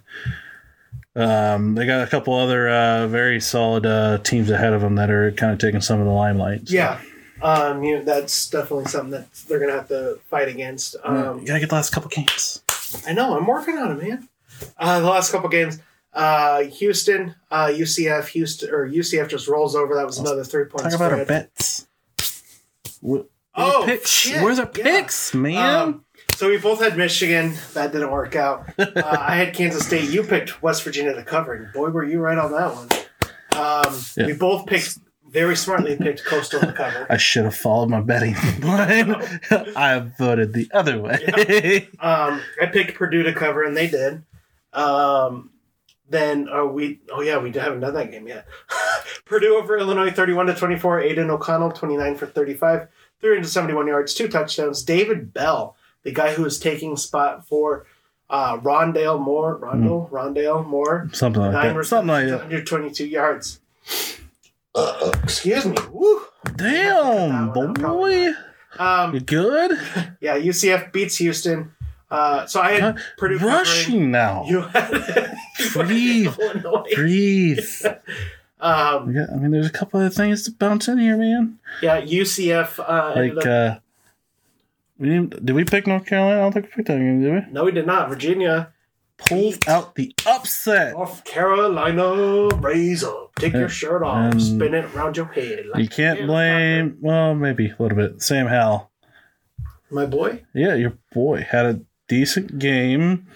[1.14, 5.10] um, they got a couple other uh, very solid uh, teams ahead of them that
[5.10, 6.68] are kind of taking some of the limelight.
[6.68, 7.00] So, Yeah.
[7.40, 10.96] Um, you know, that's definitely something that they're going to have to fight against.
[11.04, 12.62] Um, you gotta get the last couple games.
[13.06, 13.36] I know.
[13.36, 14.28] I'm working on it, man.
[14.76, 15.78] Uh, the last couple games,
[16.12, 19.94] uh, Houston, uh, UCF, Houston, or UCF just rolls over.
[19.94, 21.12] That was another three point Talk spread.
[21.12, 21.86] about our bets.
[23.06, 23.26] Wh-
[23.60, 24.08] Oh, picks.
[24.08, 24.84] shit, Where's our yeah.
[24.84, 25.56] picks, man?
[25.74, 26.04] Um,
[26.36, 27.54] so we both had Michigan.
[27.74, 28.68] That didn't work out.
[28.78, 30.10] Uh, I had Kansas State.
[30.10, 32.88] You picked West Virginia to cover, and boy, were you right on that one.
[33.60, 34.26] Um, Yeah.
[34.26, 37.06] We both picked very smartly picked Coastal to cover.
[37.10, 39.16] I should have followed my betting line.
[39.50, 41.88] I voted the other way.
[41.98, 44.22] Um, I picked Purdue to cover, and they did.
[44.72, 45.50] Um,
[46.10, 48.46] then oh we oh yeah we haven't done that game yet.
[49.24, 51.00] Purdue over Illinois, thirty-one to twenty-four.
[51.00, 52.88] Aidan O'Connell, twenty-nine for thirty-five,
[53.20, 54.82] three hundred seventy-one yards, two touchdowns.
[54.82, 57.86] David Bell, the guy who is taking spot for
[58.30, 61.84] uh, Rondale Moore, Rondale, Rondale Moore, Something like nine that.
[61.84, 62.38] Something like that.
[62.38, 63.60] 122 yards.
[65.22, 65.76] Excuse me.
[65.90, 66.22] Woo.
[66.56, 68.28] Damn, boy.
[68.78, 69.72] Um, You good?
[70.20, 71.72] yeah, UCF beats Houston.
[72.10, 73.38] Uh, so I had Purdue.
[73.38, 74.44] Rushing now.
[74.46, 75.36] You had
[75.72, 76.34] Breathe.
[76.94, 77.68] Breathe.
[78.60, 81.60] Um, Yeah, I mean, there's a couple of things to bounce in here, man.
[81.80, 82.80] yeah, UCF.
[82.80, 83.78] Uh, Like, up- uh,
[84.98, 86.40] we didn't, did we pick North Carolina?
[86.40, 87.52] I don't think we picked that game, did we?
[87.52, 88.08] no, we did not.
[88.08, 88.72] Virginia,
[89.16, 90.94] Pulled out the upset.
[90.94, 93.32] North Carolina, raise up.
[93.36, 95.66] Take your shirt off, And- spin it around your head.
[95.72, 98.22] like You can't blame, well, maybe a little bit.
[98.22, 98.90] Sam Howell.
[99.90, 100.42] my boy.
[100.52, 103.26] Yeah, your boy had a decent game.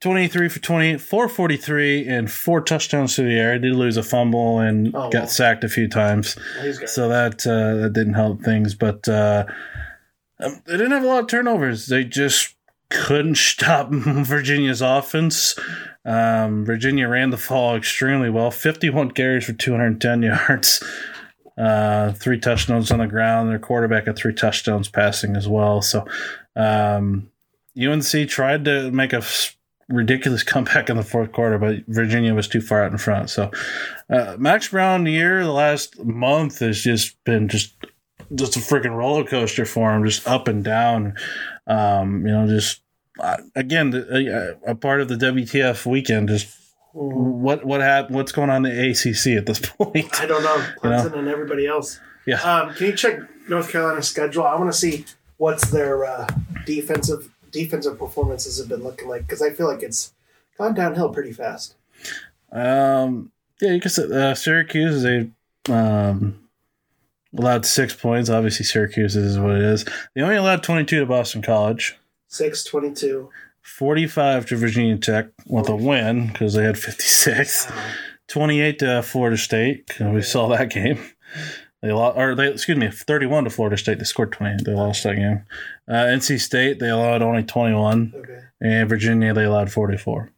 [0.00, 3.54] 23 for 28, 443, and four touchdowns to the air.
[3.54, 6.36] He did lose a fumble and Oh, got sacked a few times.
[6.86, 8.74] So that uh, that didn't help things.
[8.74, 9.46] But uh,
[10.38, 11.86] um, they didn't have a lot of turnovers.
[11.86, 12.54] They just
[12.90, 15.58] couldn't stop Virginia's offense.
[16.04, 20.82] Um, Virginia ran the ball extremely well 51 carries for 210 yards.
[21.58, 23.50] Uh, three touchdowns on the ground.
[23.50, 25.82] Their quarterback had three touchdowns passing as well.
[25.82, 26.06] So
[26.54, 27.30] um,
[27.78, 29.22] UNC tried to make a
[29.88, 33.30] ridiculous comeback in the fourth quarter, but Virginia was too far out in front.
[33.30, 33.50] So
[34.10, 37.74] uh, Max Brown year, the last month has just been just
[38.34, 41.14] just a freaking roller coaster for him, just up and down.
[41.66, 42.82] Um, you know, just
[43.18, 46.28] uh, again a, a part of the WTF weekend.
[46.28, 46.54] Just
[46.92, 48.16] what what happened?
[48.16, 50.20] What's going on in the ACC at this point?
[50.20, 50.56] I don't know.
[50.56, 50.96] You know?
[50.98, 51.98] Clemson and everybody else.
[52.26, 52.40] Yeah.
[52.42, 54.44] Um, can you check North Carolina's schedule?
[54.44, 55.06] I want to see
[55.38, 56.28] what's their uh,
[56.66, 60.12] defensive defensive performances have been looking like because I feel like it's
[60.56, 61.74] gone downhill pretty fast.
[62.52, 63.30] Um,
[63.60, 65.30] yeah, you can say uh, Syracuse they
[65.72, 66.38] um,
[67.36, 68.30] allowed six points.
[68.30, 69.84] Obviously, Syracuse is what it is.
[70.14, 71.96] They only allowed twenty two to Boston College.
[72.30, 73.30] 6 22.
[73.62, 77.70] 45 to Virginia Tech with a win because they had 56.
[78.28, 79.86] 28 to Florida State.
[79.88, 80.98] 'cause We saw that game.
[81.82, 83.98] They lost, or they excuse me, 31 to Florida State.
[83.98, 84.64] They scored 20.
[84.64, 85.44] They lost that game.
[85.88, 88.40] Uh, NC State they allowed only 21, Okay.
[88.60, 90.30] and Virginia they allowed 44.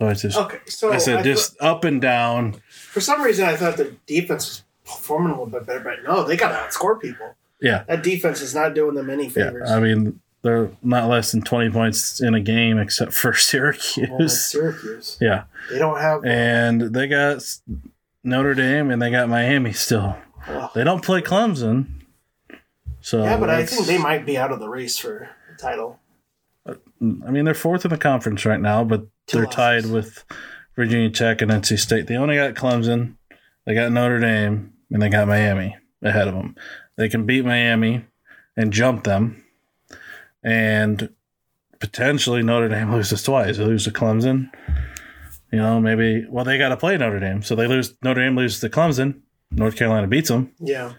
[0.00, 0.58] So it's just, Okay.
[0.66, 2.56] So I I said, just up and down.
[2.70, 6.24] for some reason, I thought the defense was performing a little bit better, but no,
[6.24, 7.34] they got to outscore people.
[7.60, 9.68] Yeah, That defense is not doing them any favors.
[9.68, 9.76] yeah.
[9.76, 13.44] I mean, they're not less than 20 points in a game except for Well, that's
[13.44, 14.40] Syracuse.
[14.50, 15.18] Syracuse.
[15.20, 15.44] Yeah.
[15.70, 16.24] They don't have.
[16.24, 17.42] and they got
[18.22, 20.16] Notre Dame and they got Miami still.
[20.74, 21.86] They don't play Clemson,
[23.00, 25.98] so yeah, but I think they might be out of the race for the title.
[26.66, 30.24] Uh, I mean, they're fourth in the conference right now, but Two they're tied with
[30.76, 32.06] Virginia Tech and NC State.
[32.06, 33.14] They only got Clemson,
[33.64, 36.56] they got Notre Dame, and they got Miami ahead of them.
[36.96, 38.04] They can beat Miami
[38.56, 39.44] and jump them,
[40.42, 41.10] and
[41.78, 43.56] potentially Notre Dame loses twice.
[43.58, 44.50] They lose to Clemson.
[45.52, 47.94] You know, maybe well they got to play Notre Dame, so they lose.
[48.02, 49.20] Notre Dame loses to Clemson.
[49.50, 50.52] North Carolina beats them.
[50.58, 50.92] Yeah.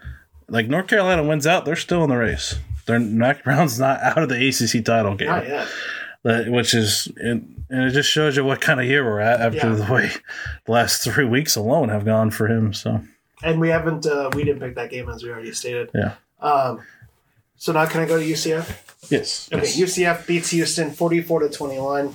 [0.48, 2.56] Like North Carolina wins out, they're still in the race.
[2.86, 5.68] They're Mack Brown's not out of the ACC title game Not yet.
[6.24, 9.40] that which is and, and it just shows you what kind of year we're at
[9.40, 9.74] after Yeah.
[9.74, 10.10] the way
[10.66, 12.72] the last three weeks alone have gone for him.
[12.74, 13.00] So
[13.42, 14.06] And we haven't.
[14.06, 15.90] Uh, we didn't pick that game as we already stated.
[15.94, 16.14] Yeah.
[16.40, 16.82] Um.
[17.56, 19.10] So now can I go to UCF?
[19.10, 22.12] yes, Okay, UCF beats Houston 44 to 21.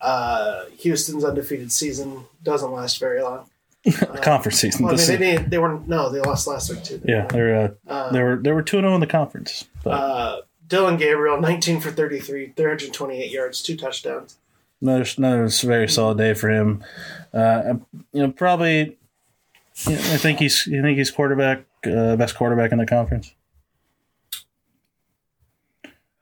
[0.00, 3.48] Uh, Houston's undefeated season doesn't last very long.
[4.22, 4.84] conference season.
[4.86, 7.00] Well, I mean, they, didn't, they were no, they lost last week too.
[7.04, 9.64] yeah, they're uh, Uh, they were they were two zero in the conference.
[9.84, 14.36] But uh, Dillon Gabriel, 19 for 33, 328 yards, two touchdowns.
[14.80, 16.84] another another very solid day for him.
[17.32, 17.74] Uh,
[18.12, 18.96] you know, probably.
[19.86, 20.66] Yeah, I think he's.
[20.66, 23.32] You think he's quarterback, uh, best quarterback in the conference.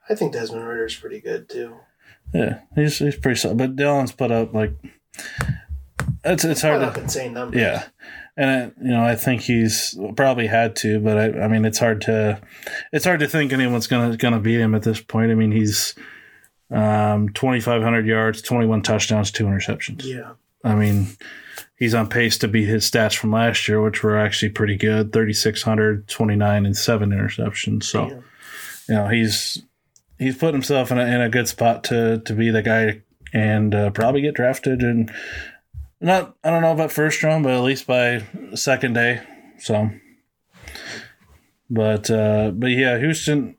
[0.09, 1.75] I think Desmond Ridder's pretty good too.
[2.33, 3.57] Yeah, he's he's pretty solid.
[3.57, 4.73] But Dylan's put up like.
[6.27, 7.59] It's it's hard to insane numbers.
[7.59, 7.85] Yeah,
[8.35, 11.79] and I, you know I think he's probably had to, but I, I mean it's
[11.79, 12.41] hard to
[12.91, 15.31] it's hard to think anyone's gonna gonna beat him at this point.
[15.31, 15.95] I mean he's
[16.69, 20.03] um, twenty five hundred yards, twenty one touchdowns, two interceptions.
[20.03, 20.33] Yeah.
[20.63, 21.07] I mean
[21.77, 25.13] he's on pace to beat his stats from last year, which were actually pretty good
[25.13, 27.83] 3,600, 29, and seven interceptions.
[27.83, 28.23] So Damn.
[28.89, 29.63] you know he's
[30.19, 33.01] he's put himself in a, in a good spot to to be the guy
[33.33, 35.11] and uh, probably get drafted and
[35.99, 38.23] not I don't know about first round, but at least by
[38.55, 39.21] second day
[39.59, 39.89] So,
[41.69, 43.55] but uh, but yeah, Houston.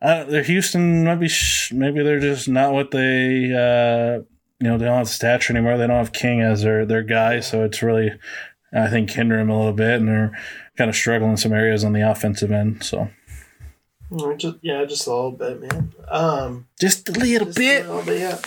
[0.00, 4.22] Uh, Houston might be sh- maybe they're just not what they uh,
[4.60, 5.76] you know they don't have stature anymore.
[5.76, 8.12] They don't have King as their their guy, so it's really
[8.72, 10.38] I think hinder him a little bit, and they're
[10.76, 12.82] kind of struggling in some areas on the offensive end.
[12.82, 13.08] So
[14.36, 15.92] Just, yeah, just a little bit, man.
[16.08, 18.38] Um, just a little just a little bit, yeah.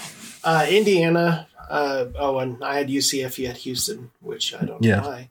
[0.44, 1.48] Uh, Indiana.
[1.70, 3.38] Uh, oh, and I had UCF.
[3.38, 5.02] You had Houston, which I don't know Yeah.
[5.02, 5.30] why.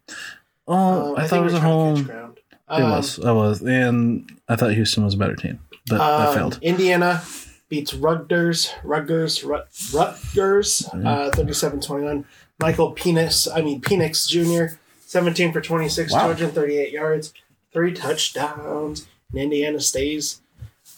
[0.69, 2.03] Oh, Um, I, thought it was at home.
[2.05, 2.39] ground.
[2.53, 3.19] It Um, was.
[3.21, 6.59] I was, and I thought Houston was a better team, but I Um, failed.
[6.63, 7.23] Indiana
[7.69, 12.25] beats Rutgers, Rutgers, Rut, Rutgers, uh, 37-21.
[12.61, 13.47] Michael Penis.
[13.47, 16.23] I mean Penix Jr., 17 for 26, Wow.
[16.33, 17.33] 238 yards,
[17.73, 19.07] three touchdowns.
[19.33, 20.41] And Indiana stays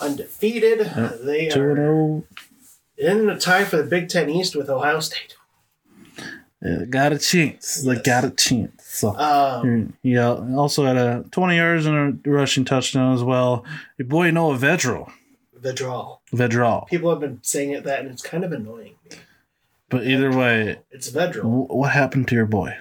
[0.00, 0.80] undefeated.
[1.24, 2.22] They Two and are
[2.98, 5.34] in the tie for the Big Ten East with Ohio State.
[6.60, 7.82] Yeah, got a chance.
[7.84, 8.02] Yes.
[8.02, 8.82] got a chance.
[8.84, 13.64] So Um, he uh, also had a 20 yards and a rushing touchdown as well.
[13.96, 15.12] Your boy Noah Vedral.
[15.60, 16.18] the draw.
[16.32, 16.88] Vedral.
[16.88, 18.94] People have been saying it that, and it's kind of annoying.
[19.88, 21.42] But either way, It's Vedral.
[21.68, 22.76] wh- what happened to your boy?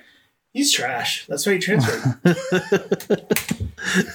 [0.53, 1.27] He's trash.
[1.27, 2.15] That's why he transferred.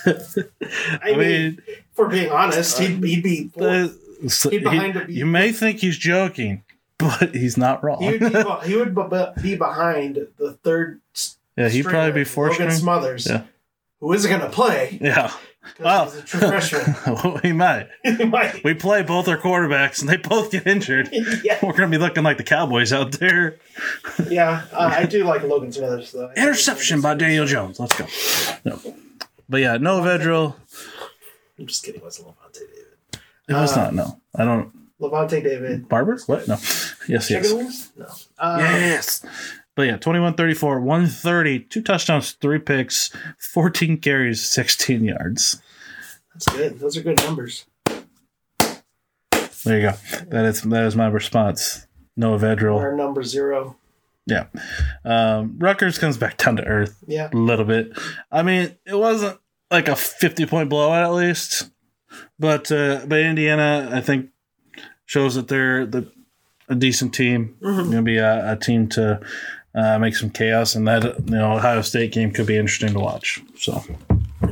[0.05, 1.59] I, I mean, mean,
[1.93, 3.51] for being honest, he'd, he'd be
[4.28, 4.58] so He
[5.08, 6.62] you may think he's joking,
[6.98, 8.00] but he's not wrong.
[8.02, 11.00] he would be, he would be- be behind the third.
[11.56, 12.52] yeah, he'd probably be fourth.
[12.58, 12.70] Logan.
[12.70, 13.42] Smothers, Yeah.
[14.00, 15.32] who isn't going to play Yeah.
[15.78, 16.06] Wow.
[16.06, 17.38] he's a true freshman.
[17.44, 17.88] he might.
[18.02, 18.64] He might.
[18.64, 21.08] We play both our quarterbacks and they both get injured.
[21.44, 23.58] yeah, We're going to be looking like the Cowboys out there.
[24.28, 24.64] yeah.
[24.72, 26.32] Uh, I do like Logan Smothers though.
[26.37, 27.78] Interception by Daniel Jones.
[27.78, 28.06] Let's go.
[28.64, 28.80] No.
[29.48, 30.56] But yeah, no Vedral.
[31.61, 32.00] I'm just kidding.
[32.00, 32.28] It wasn't
[33.48, 33.48] Levante David.
[33.48, 33.94] It was Uh, not.
[33.94, 34.72] No, I don't.
[34.98, 35.88] Levante David.
[35.88, 36.18] Barber?
[36.26, 36.46] What?
[36.48, 36.57] No.
[37.09, 37.52] Yes, Chicken yes.
[37.52, 37.92] wings?
[37.96, 38.07] No.
[38.38, 39.24] Uh, Yes.
[39.74, 45.61] But yeah, 21 34, 130, two touchdowns, three picks, 14 carries, 16 yards.
[46.33, 46.78] That's good.
[46.78, 47.64] Those are good numbers.
[49.64, 49.92] There you go.
[50.28, 51.87] That is that is my response.
[52.16, 52.78] Noah Vedral.
[52.78, 53.76] Our number zero.
[54.26, 54.46] Yeah.
[55.05, 57.31] Um, Rutgers comes back down to earth Yeah.
[57.33, 57.92] a little bit.
[58.31, 59.38] I mean, it wasn't
[59.70, 61.70] like a 50 point blowout at least,
[62.38, 64.31] but uh, but Indiana, I think,
[65.07, 66.11] shows that they're the
[66.68, 67.57] a decent team.
[67.61, 67.77] Mhm.
[67.77, 69.20] Going to be a, a team to
[69.75, 73.01] uh, make some chaos, and that you know Ohio State game could be interesting to
[73.01, 73.42] watch.
[73.59, 73.83] So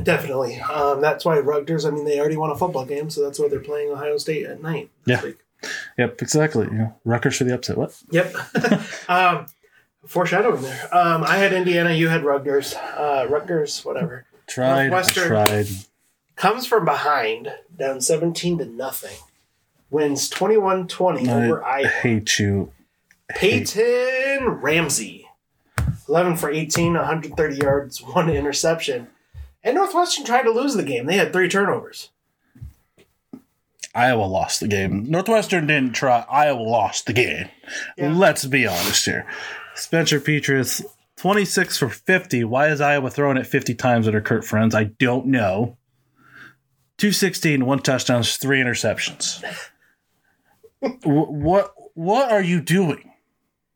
[0.03, 0.59] Definitely.
[0.61, 3.47] Um, that's why Rutgers, I mean, they already won a football game, so that's why
[3.49, 4.89] they're playing Ohio State at night.
[5.05, 5.23] Yeah.
[5.23, 5.37] week.
[5.97, 6.65] yep, exactly.
[6.65, 7.77] You know, Rutgers for the upset.
[7.77, 8.01] What?
[8.09, 8.35] Yep.
[9.09, 9.45] um,
[10.07, 10.95] foreshadowing there.
[10.95, 12.73] Um, I had Indiana, you had Rutgers.
[12.73, 14.25] Uh, Rutgers, whatever.
[14.47, 14.91] Tried.
[14.91, 15.67] I tried.
[16.41, 19.15] Comes from behind, down 17 to nothing.
[19.91, 22.71] Wins 21 20 over I hate you.
[23.29, 25.27] Peyton Ramsey.
[26.09, 29.09] 11 for 18, 130 yards, one interception.
[29.63, 31.05] And Northwestern tried to lose the game.
[31.05, 32.09] They had three turnovers.
[33.93, 35.11] Iowa lost the game.
[35.11, 36.25] Northwestern didn't try.
[36.27, 37.49] Iowa lost the game.
[37.99, 38.15] Yeah.
[38.15, 39.27] Let's be honest here.
[39.75, 40.83] Spencer Petras,
[41.17, 42.45] 26 for 50.
[42.45, 44.73] Why is Iowa throwing it 50 times under Kirk Ferentz?
[44.73, 45.77] I don't know.
[47.01, 49.43] 216, one touchdown, three interceptions.
[51.03, 53.11] What what are you doing?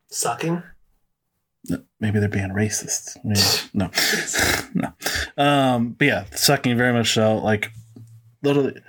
[0.10, 0.62] Sucking.
[2.00, 3.18] Maybe they're being racist.
[3.24, 3.42] Maybe-
[3.74, 3.90] no,
[5.38, 5.44] no.
[5.44, 7.38] Um, but yeah, sucking very much so.
[7.38, 7.72] Like
[8.44, 8.80] literally,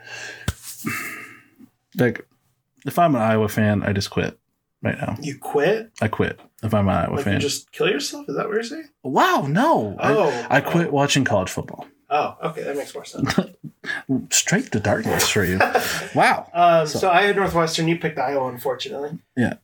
[1.97, 2.27] like
[2.85, 4.39] if I'm an Iowa fan, I just quit
[4.83, 5.17] right now.
[5.23, 5.93] You quit?
[6.03, 7.35] I quit if I'm an Iowa Like fan.
[7.35, 8.29] you just kill yourself?
[8.29, 8.89] Is that what you're saying?
[9.03, 9.97] wow, no.
[9.99, 10.47] I- Oh.
[10.51, 11.87] I, quit watching college football.
[12.09, 12.63] Oh, okay.
[12.63, 13.35] That makes more sense.
[14.31, 15.59] Straight to darkness for you.
[16.15, 16.49] wow.
[16.55, 17.89] Um, so, I had Northwestern.
[17.89, 19.19] You picked Iowa, unfortunately.
[19.37, 19.55] Yeah.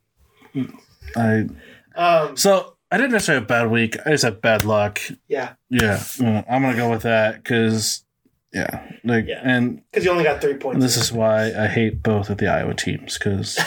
[1.16, 1.46] I
[1.94, 3.96] Um, so I didn't necessarily have a bad week.
[4.04, 5.00] I just had bad luck.
[5.28, 8.04] yeah, Yeah, I'm gonna go with that because
[8.52, 9.40] yeah, like Yeah.
[9.42, 10.82] and because you only got three points.
[10.82, 13.58] this is why I hate both of the Iowa teams because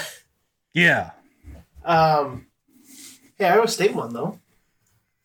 [0.74, 1.12] yeah,
[1.84, 2.46] Um,
[3.40, 4.40] yeah, Iowa State won though.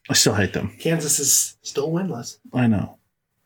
[0.09, 0.77] I still hate them.
[0.79, 2.39] Kansas is still winless.
[2.55, 2.97] I know,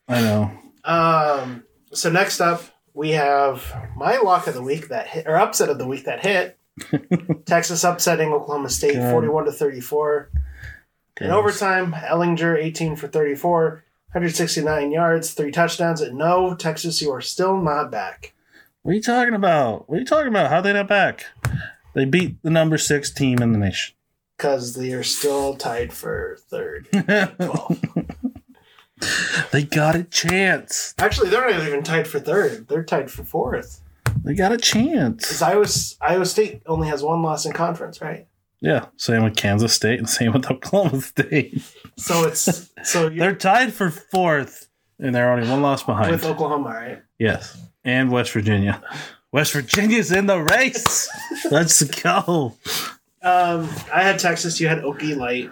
[0.07, 0.51] I know.
[0.83, 5.69] Um, so next up we have my lock of the week that hit, or upset
[5.69, 6.57] of the week that hit.
[7.45, 9.11] Texas upsetting Oklahoma State, God.
[9.11, 10.29] forty-one to thirty-four.
[11.21, 16.01] In overtime, Ehlinger, 18 for 34, 169 yards, three touchdowns.
[16.01, 18.33] And no, Texas, you are still not back.
[18.81, 19.89] What are you talking about?
[19.89, 20.49] What are you talking about?
[20.49, 21.25] How they not back?
[21.93, 23.95] They beat the number six team in the nation.
[24.37, 26.89] Because they are still tied for third.
[29.51, 30.93] they got a chance.
[30.97, 32.67] Actually, they're not even tied for third.
[32.67, 33.81] They're tied for fourth.
[34.23, 35.23] They got a chance.
[35.27, 35.65] Because Iowa,
[36.01, 38.27] Iowa State only has one loss in conference, right?
[38.61, 41.61] Yeah, same with Kansas State and same with Oklahoma State.
[41.97, 44.69] So it's so They're tied for fourth,
[44.99, 46.11] and they're only one loss behind.
[46.11, 47.01] with Oklahoma, right?
[47.19, 48.81] yes, and West Virginia.
[49.31, 51.09] West Virginia's in the race.
[51.51, 52.55] Let's go.
[53.21, 54.59] Um, I had Texas.
[54.61, 55.51] You had Okie Light.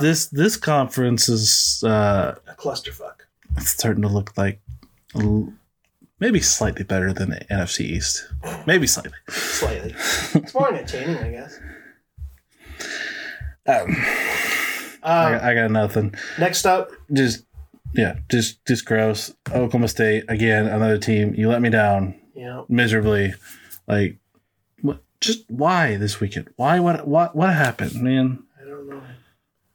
[0.00, 3.14] This this conference is uh, A clusterfuck.
[3.56, 4.60] it's starting to look like
[5.14, 5.52] l-
[6.20, 8.26] maybe slightly better than the NFC East.
[8.66, 9.12] Maybe slightly.
[9.28, 9.94] Slightly.
[10.34, 11.58] It's more entertaining, I guess.
[13.66, 13.96] Um,
[15.02, 16.14] I, Um, got, I got nothing.
[16.38, 17.44] next up, Just
[17.94, 19.32] yeah, just just gross.
[19.48, 21.34] Oklahoma State again, another team.
[21.34, 22.14] You let me down.
[22.34, 23.34] know, miserably.
[23.88, 24.18] Like,
[24.82, 25.02] what?
[25.20, 26.48] Just why this weekend?
[26.56, 26.78] Why?
[26.80, 27.06] What?
[27.08, 27.34] What?
[27.34, 28.42] What happened, man?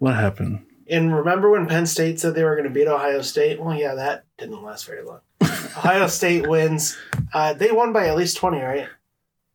[0.01, 0.15] I don't know.
[0.15, 0.65] What happened?
[0.89, 3.61] And remember when Penn State said they were going to beat Ohio State?
[3.61, 5.19] Well, yeah, that didn't last very long.
[5.41, 6.97] Ohio State wins.
[7.33, 8.87] Uh, they won by at least 20, right?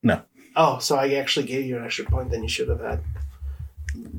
[0.03, 0.23] No.
[0.55, 3.01] Oh, so I actually gave you an extra point than you should have had.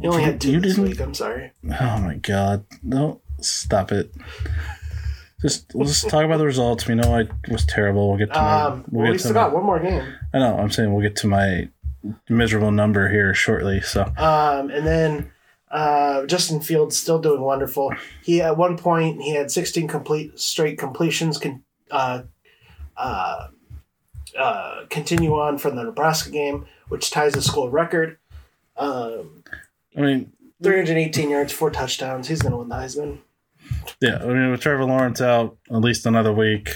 [0.01, 0.99] You only had two You this didn't- week.
[0.99, 1.51] I'm sorry.
[1.65, 2.65] Oh my god!
[2.83, 4.11] No, stop it.
[5.41, 6.87] Just we'll just talk about the results.
[6.87, 8.09] We know I was terrible.
[8.09, 8.61] We'll get to my.
[8.63, 10.03] Um, we'll well, we get to still my, got one more game.
[10.33, 10.57] I know.
[10.57, 11.69] I'm saying we'll get to my
[12.29, 13.81] miserable number here shortly.
[13.81, 15.31] So Um, and then
[15.71, 17.93] uh, Justin Fields still doing wonderful.
[18.23, 21.37] He at one point he had 16 complete straight completions.
[21.37, 22.23] Can uh,
[22.95, 23.47] uh,
[24.37, 28.17] uh, continue on from the Nebraska game, which ties the school record.
[28.77, 29.43] Um,
[29.97, 32.27] I mean, 318 yards, four touchdowns.
[32.27, 33.19] He's going to win the Heisman.
[34.01, 34.19] yeah.
[34.21, 36.69] I mean, with Trevor Lawrence out at least another week,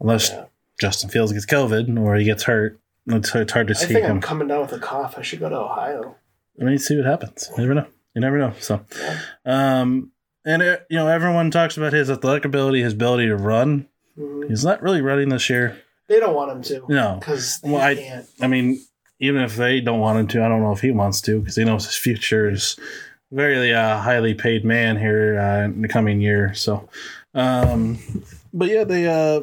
[0.00, 0.44] unless Yeah.
[0.80, 4.06] Justin Fields gets COVID or he gets hurt, it's, it's hard to I see think
[4.06, 4.12] him.
[4.16, 5.16] I'm coming down with a cough.
[5.18, 6.16] I should go to Ohio.
[6.60, 7.48] I mean, see what happens.
[7.56, 7.86] You never know.
[8.14, 8.52] You never know.
[8.60, 8.84] So,
[9.44, 10.10] um,
[10.44, 13.88] and uh, you know, everyone talks about his athletic ability, his ability to run.
[14.18, 14.48] Mhm.
[14.48, 15.76] He's not really running this year.
[16.08, 17.16] They don't want him to No.
[17.18, 18.26] because Well, I- can't.
[18.40, 18.80] I mean,
[19.20, 21.56] even if they don't want him to, I don't know if he wants to because
[21.56, 22.76] he knows his future is
[23.32, 26.52] very uh, highly paid man here uh, in the coming year.
[26.54, 26.88] So,
[27.34, 27.98] um,
[28.52, 29.42] but yeah, they uh,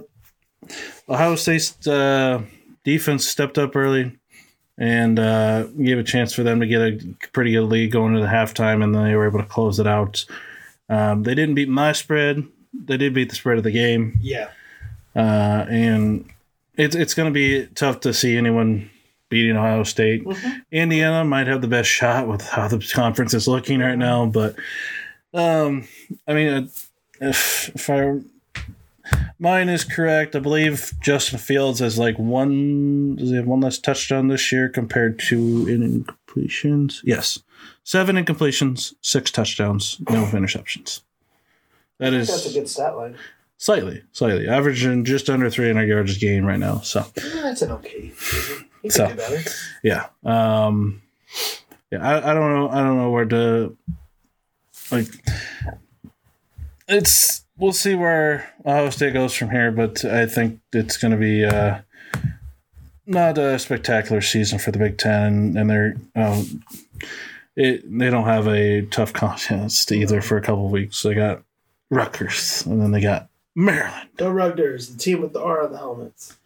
[1.09, 2.41] Ohio State's uh,
[2.85, 4.17] defense stepped up early
[4.81, 6.99] and uh, gave a chance for them to get a
[7.33, 9.85] pretty good lead going into the halftime, and then they were able to close it
[9.85, 10.25] out.
[10.89, 12.43] Um, they didn't beat my spread.
[12.73, 14.49] They did beat the spread of the game Yeah.
[15.15, 16.27] uh, and
[16.77, 18.89] it's it's going to be tough to see anyone
[19.29, 20.25] beating Ohio State.
[20.71, 24.55] Indiana might have the best shot with how the conference is looking right now, but
[25.33, 25.87] um,
[26.27, 26.67] I mean, uh,
[27.21, 28.19] if if I
[29.39, 33.15] mine is correct, I believe Justin Fields has like one.
[33.15, 37.01] Does he have one less touchdown this year compared to in incompletions?
[37.03, 37.39] Yes,
[37.83, 41.01] seven incompletions, six touchdowns, no interceptions.
[41.99, 43.17] That is That's a good stat line.
[43.57, 44.47] Slightly, slightly.
[44.47, 46.79] Averaging just under 300 yards a game right now.
[46.79, 48.11] So, That's an okay.
[48.81, 49.39] He So- do better.
[49.83, 50.07] yeah.
[50.23, 51.03] Um,
[51.91, 52.69] yeah, I, I don't know.
[52.69, 53.77] I don't know where to,
[54.91, 55.05] like,
[56.87, 61.17] it's, we'll see where Ohio State goes from here, but I think it's going to
[61.17, 61.79] be, uh,
[63.05, 66.63] not a spectacular season for the Big Ten, and they're, um,
[67.55, 71.01] it, they don't have a tough contest either for a couple of weeks.
[71.03, 71.43] They got
[71.89, 74.09] Rutgers, and then they got Maryland.
[74.17, 76.37] The Rugders, the team with the R on the helmets.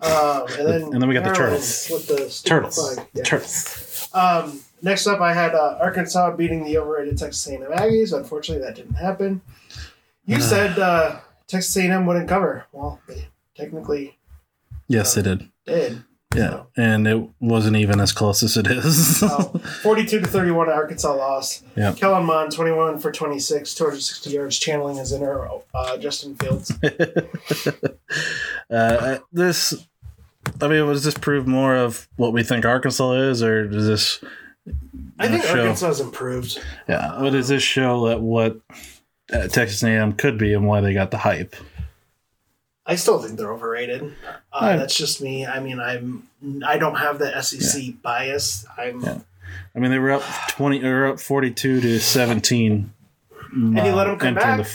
[0.00, 1.88] Um, and then And then we got the Turtles.
[1.90, 2.98] with the Turtles.
[3.14, 3.22] Yeah.
[3.22, 4.08] Turtles.
[4.12, 8.14] Um, next up, I had uh, Arkansas beating the overrated Texas A&M Aggies.
[8.16, 9.40] Unfortunately, that didn't happen.
[10.26, 12.66] You said uh, Texas A&M wouldn't cover.
[12.72, 14.18] Well, they technically
[14.88, 15.48] Yes, they did.
[15.66, 16.02] did.
[16.34, 19.22] Yeah, and it wasn't even as close as it is.
[19.22, 19.48] Oh,
[19.82, 21.62] 42 to 31, Arkansas lost.
[21.76, 21.92] Yeah.
[21.92, 26.72] Kellen Mond, 21 for 26, 260 yards, channeling his inner uh, Justin Fields.
[28.70, 29.86] uh, this,
[30.60, 34.24] I mean, was this prove more of what we think Arkansas is, or does this?
[35.18, 36.58] I think show- Arkansas has improved.
[36.88, 38.58] Yeah, what does this show that what
[39.32, 41.54] uh, Texas A&M could be and why they got the hype?
[42.84, 44.02] I still think they're overrated.
[44.02, 45.46] Uh, I- that's just me.
[45.46, 46.28] I mean, I'm
[46.66, 48.66] I don't have the SEC bias.
[48.76, 49.18] I'm Yeah.
[49.74, 52.92] I mean, they were up twenty, were up forty-two to seventeen.
[53.52, 54.66] And you let 'em come back?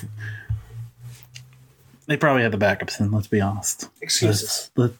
[2.05, 3.12] they probably had the backups in.
[3.12, 3.89] Let's be honest.
[4.01, 4.72] excuses.
[4.76, 4.91] Let-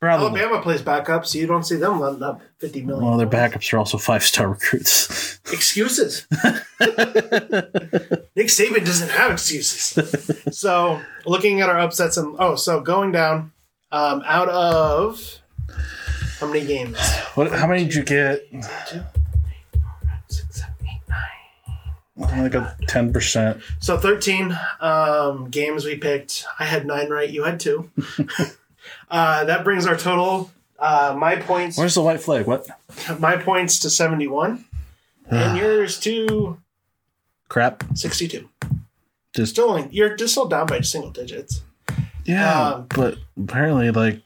[0.00, 0.40] probably.
[0.40, 3.04] Alabama plays backup, so you don't see them letting up 50 million.
[3.04, 5.40] Well, their backups are also five-star recruits.
[5.52, 6.26] Excuses.
[6.30, 6.42] Nick
[8.48, 10.58] Saban doesn't have excuses.
[10.58, 13.52] so, looking at our upsets and oh, so going down
[13.92, 15.38] um, out of
[16.40, 16.98] how many games?
[17.34, 17.50] What?
[17.50, 18.50] How many did you get?
[18.50, 19.00] Two, three,
[19.72, 21.00] four, five, six, seven, eight,
[22.18, 22.42] nine.
[22.42, 23.62] Like a ten percent.
[23.78, 26.44] So 13 um, games we picked.
[26.58, 27.30] I had nine right.
[27.30, 27.90] You had two.
[29.10, 31.78] uh, that brings our total Uh, my points.
[31.78, 32.46] Where's the white flag?
[32.46, 32.66] What
[33.18, 34.64] My points to seventy-one,
[35.30, 36.58] and yours to
[37.48, 37.82] crap?
[37.94, 38.48] sixty-two.
[39.34, 41.62] Just Still, only, you're just still down by single digits.
[42.26, 44.20] yeah, um, but apparently, like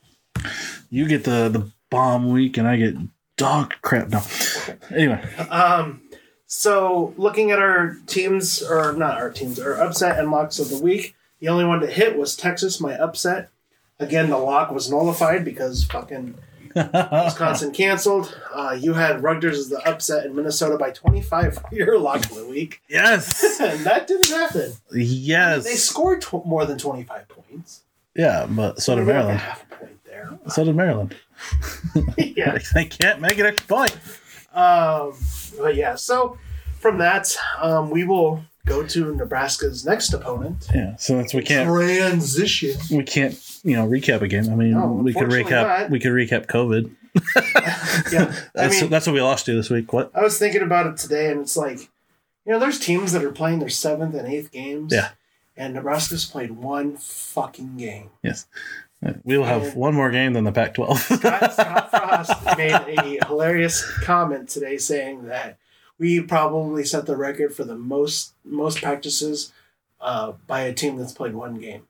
[0.91, 2.97] you get the the bomb week, and I get
[3.37, 4.09] dog crap.
[4.09, 4.21] No,
[4.95, 6.01] anyway, Um,
[6.47, 10.79] so looking at our teams, or not our teams, our upset and locks of the
[10.83, 13.51] week, the only one to hit was Texas, my upset.
[14.01, 16.35] Again, the lock was nullified because fucking
[16.75, 18.37] Wisconsin canceled.
[18.55, 22.35] Uh, you had Rutgers as the upset in Minnesota by 25 for your lock of
[22.35, 22.81] the week.
[22.89, 24.73] yes, And that didn't happen.
[24.93, 27.83] yes, They scored tw- more than 25 points.
[28.15, 29.41] yeah, but so did Maybe like a Maryland.
[29.41, 30.39] half a point there.
[30.49, 31.17] So did Maryland.
[32.19, 32.59] yeah.
[32.75, 33.97] they can't make an extra point.
[34.55, 35.13] Um,
[35.59, 36.39] but yeah, so
[36.79, 40.69] from that, um, we will go to Nebraska's next opponent.
[40.75, 42.77] Yeah, so that's we can't Transition.
[42.97, 44.51] we can't you know recap again.
[44.51, 45.51] I mean, No, we could recap
[45.81, 45.91] not.
[45.91, 46.91] we could recap COVID.
[48.13, 49.93] Yeah, I That's mean, that's what we lost to this week.
[49.93, 50.11] What?
[50.15, 51.79] I was thinking about it today, and it's like,
[52.45, 54.93] you know, there's teams that are playing their seventh and eighth games.
[54.93, 55.11] Yeah.
[55.57, 58.11] And Nebraska's played one fucking game.
[58.23, 58.47] Yes,
[59.25, 61.19] we will have And- one more game than the Pac-12.
[61.19, 65.59] Scott, Scott Frost made a hilarious comment today saying that
[65.99, 69.53] we probably set the record for the most most practices
[70.01, 71.83] uh, by a team that's played one game.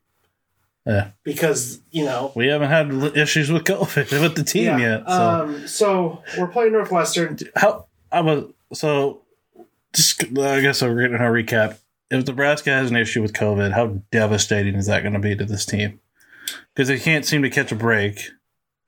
[0.86, 1.10] Yeah.
[1.24, 2.32] Because you know.
[2.34, 5.04] we haven't had issues with COVID with the team yet.
[5.06, 7.38] So Um, so we're playing Northwestern.
[7.56, 9.22] how I was so
[9.92, 11.78] just I guess we're getting a recap.
[12.10, 15.44] If Nebraska has an issue with COVID, how devastating is that going to be to
[15.44, 16.00] this team?
[16.74, 18.30] Because they can't seem to catch a break,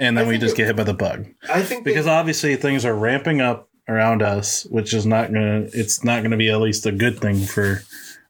[0.01, 1.27] and then we just it- get hit by the bug.
[1.49, 5.67] I think Because they, obviously things are ramping up around us, which is not gonna.
[5.73, 7.83] It's not gonna be at least a good thing for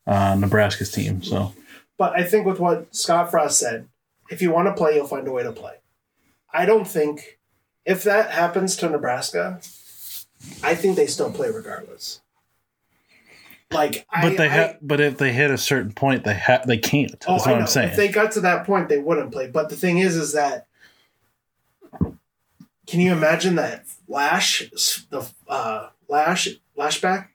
[0.06, 1.22] uh, Nebraska's team.
[1.22, 1.54] So
[2.02, 3.86] But I think with what Scott Frost said,
[4.28, 5.74] if you want to play, you'll find a way to play.
[6.52, 7.38] I don't think
[7.84, 9.60] if that happens to Nebraska,
[10.64, 12.20] I think they still play regardless.
[13.70, 16.62] Like, but I, they I- ha- but if they hit a certain point, they ha-
[16.66, 17.14] they can't.
[17.28, 17.60] Oh, That's I what.
[17.60, 17.90] I'm saying.
[17.90, 19.46] If they got to that point, they wouldn't play.
[19.46, 20.66] But the thing is, is that
[22.88, 24.68] can you imagine that lash,
[25.10, 27.28] the uh, lash, lashback,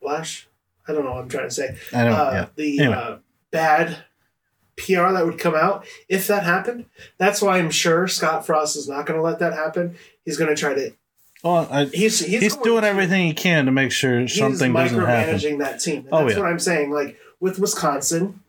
[0.00, 0.48] lash?
[0.88, 1.76] I don't know what I'm trying to say.
[1.92, 2.12] I don't.
[2.14, 2.46] uh, yeah.
[2.56, 2.94] the Anyway.
[2.94, 3.16] uh,
[3.56, 3.96] bad
[4.76, 6.84] PR that would come out if that happened.
[7.18, 9.96] That's why I'm sure Scott Frost is not going to let that happen.
[10.24, 10.92] He's going to try to.
[11.42, 14.98] Well, I, He's he's, he's, doing to- everything he can to make sure something doesn't
[15.00, 15.34] happen.
[15.34, 15.98] micromanaging that team.
[16.00, 16.42] And Oh, that's yeah.
[16.42, 16.90] what I'm saying.
[16.90, 18.40] Like with Wisconsin,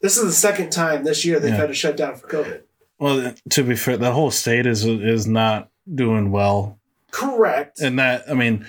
[0.00, 1.56] this is the second time this year they've Yeah.
[1.58, 2.62] had to shut down for COVID.
[2.98, 6.78] Well, to be fair, the whole state is is not doing well,
[7.12, 7.80] Correct.
[7.80, 8.66] and that I mean,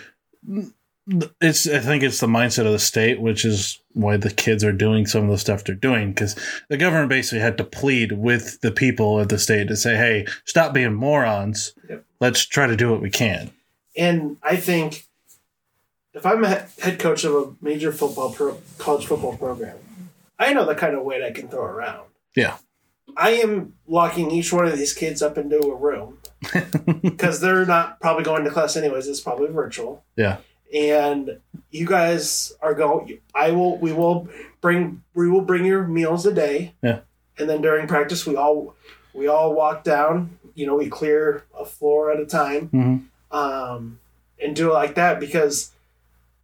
[1.42, 4.72] it's I think it's the mindset of the state, which is why the kids are
[4.72, 6.36] doing some of the stuff they're doing because
[6.70, 10.26] the government basically had to plead with the people of the state to say, "Hey,
[10.46, 11.74] stop being morons.
[11.90, 12.04] Yep.
[12.20, 13.52] Let's try to do what we can."
[13.96, 15.08] And I think
[16.14, 19.78] if I'm a head coach of a major football pro, college football program,
[20.38, 22.08] I know the kind of weight I can throw around.
[22.36, 22.58] Yeah.
[23.18, 26.20] I am locking each one of these kids up into a room
[27.02, 29.08] because they're not probably going to class anyways.
[29.08, 30.04] It's probably virtual.
[30.16, 30.38] Yeah.
[30.74, 31.40] And
[31.72, 33.20] you guys are going.
[33.34, 33.78] I will.
[33.78, 34.28] We will
[34.62, 35.04] bring.
[35.14, 36.74] We will bring your meals a day.
[36.84, 37.00] Yeah.
[37.38, 38.76] And then during practice, we all
[39.14, 40.38] we all walk down.
[40.56, 43.36] You know, we clear a floor at a time Mhm.
[43.36, 44.00] um,
[44.42, 45.72] and do it like that because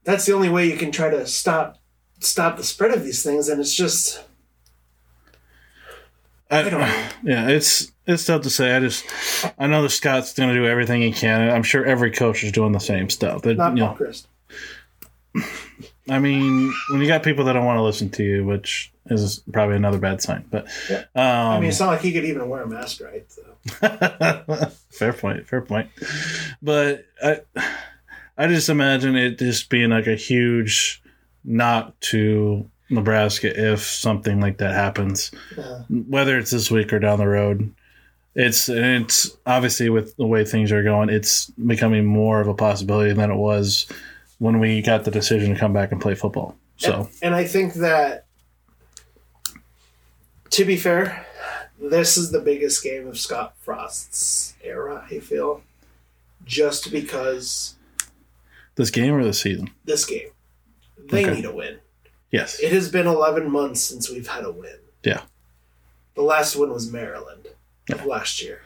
[0.03, 1.78] that's the only way you can try to stop
[2.19, 3.49] stop the spread of these things.
[3.49, 4.23] And it's just
[6.51, 7.07] I, I don't know.
[7.23, 8.75] yeah, it's it's tough to say.
[8.75, 9.05] I just
[9.57, 11.49] I know that Scott's going to do everything he can.
[11.49, 13.41] I'm sure every coach is doing the same stuff.
[13.43, 14.27] That, not you know, Christ.
[16.09, 19.43] I mean, when you got people that don't want to listen to you, which is
[19.51, 20.45] probably another bad sign.
[20.49, 21.03] But Yeah.
[21.15, 21.23] um,
[21.53, 23.25] I mean, it's not like he could even wear a mask, right?
[23.31, 23.41] So.
[24.91, 25.89] fair point, fair point.
[26.61, 27.41] But I
[28.37, 31.01] I just imagine it just being like a huge
[31.43, 35.31] knock to Nebraska if something like that happens.
[35.57, 37.73] Uh, whether it's this week or down the road.
[38.36, 42.53] It's and it's obviously with the way things are going, it's becoming more of a
[42.53, 43.88] possibility than it was
[44.39, 46.57] when we got the decision to come back and play football.
[46.77, 48.25] So and, and I think that,
[50.51, 51.25] to be fair,
[51.79, 55.05] this is the biggest game of Scott Frost's era.
[55.09, 55.61] I feel,
[56.45, 57.75] just because
[58.75, 59.69] this game or this season?
[59.86, 60.27] this game,
[61.09, 61.36] they Okay.
[61.36, 61.77] need a win.
[62.36, 62.59] Yes.
[62.59, 64.77] It has been 11 months since we've had a win.
[65.03, 65.21] Yeah.
[66.15, 67.47] The last win was Maryland
[67.91, 68.61] of last year.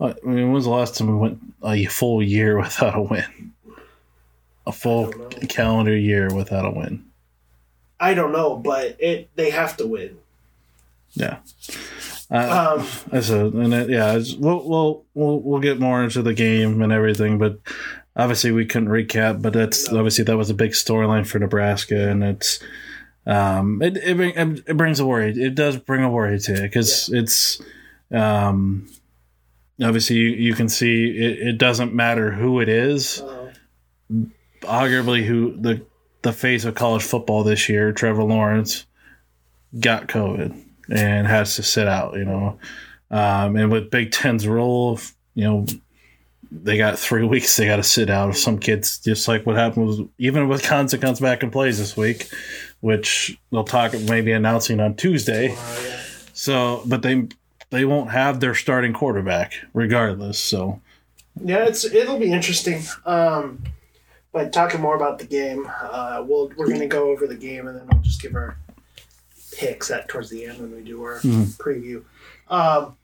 [0.00, 3.52] I mean, when was the last time we went a full year without a win?
[4.66, 5.48] A full I don't know.
[5.48, 7.04] calendar year without a win.
[8.00, 10.18] I don't know, but it they have to win.
[11.14, 11.38] Yeah.
[12.30, 16.34] Uh, Um, said, and it, yeah, it's, we'll, we'll we'll we'll get more into the
[16.34, 17.58] game and everything, but
[18.14, 19.40] obviously we couldn't recap.
[19.42, 19.98] But that's No.
[19.98, 22.60] obviously that was a big storyline for Nebraska, and it's
[23.28, 24.18] um it it,
[24.66, 25.30] it brings a worry.
[25.30, 27.60] It does bring a worry to it because it's
[28.10, 28.88] um
[29.82, 33.20] obviously you, you can see it, it doesn't matter who it is.
[33.20, 33.52] uh,
[34.62, 35.82] Arguably, who the
[36.22, 38.86] the face of college football this year, Trevor Lawrence,
[39.78, 40.60] got COVID
[40.90, 42.14] and has to sit out.
[42.14, 42.58] You know,
[43.10, 44.98] um, and with Big Ten's rule,
[45.34, 45.66] you know,
[46.50, 48.34] they got three weeks they got to sit out.
[48.34, 51.96] Some kids, just like what happened was even with Wisconsin comes back and plays this
[51.96, 52.28] week,
[52.80, 55.52] which they'll talk maybe announcing on Tuesday.
[55.52, 56.00] uh, yeah.
[56.32, 57.26] So, but they
[57.70, 60.38] they won't have their starting quarterback regardless.
[60.38, 60.80] So,
[61.42, 62.82] Yeah, it's it'll be interesting.
[63.04, 63.62] Um,
[64.32, 67.76] but talking more about the game, uh, we'll we're gonna go over the game and
[67.78, 68.56] then we'll just give our
[69.56, 71.56] picks at towards the end when we do our Mhm.
[71.56, 72.04] preview.
[72.48, 72.96] Um,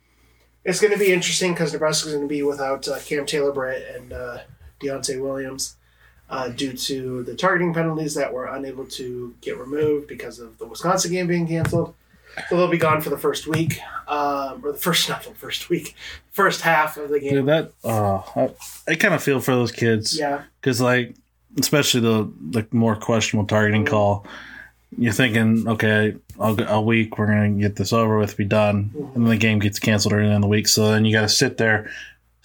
[0.65, 4.39] it's gonna be interesting because Nebraska's gonna be without uh, Cam Taylor Britt and uh,
[4.81, 5.77] Deontai Williams.
[6.31, 10.67] Uh, due to the targeting penalties that were unable to get removed because of the
[10.67, 11.95] Wisconsin game being canceled.
[12.49, 15.69] So they'll be gone for the first week, um, or the first, not the first
[15.69, 15.95] week,
[16.33, 17.35] first half of the game.
[17.35, 18.51] dude, that uh, I,
[18.89, 20.19] I kind of feel for those kids.
[20.19, 21.15] Yeah, because like
[21.59, 24.27] especially the the more questionable targeting call
[24.97, 29.25] you're thinking okay I'll, a week we're gonna get this over with be done and
[29.25, 31.57] then the game gets canceled early in the week so then you got to sit
[31.57, 31.91] there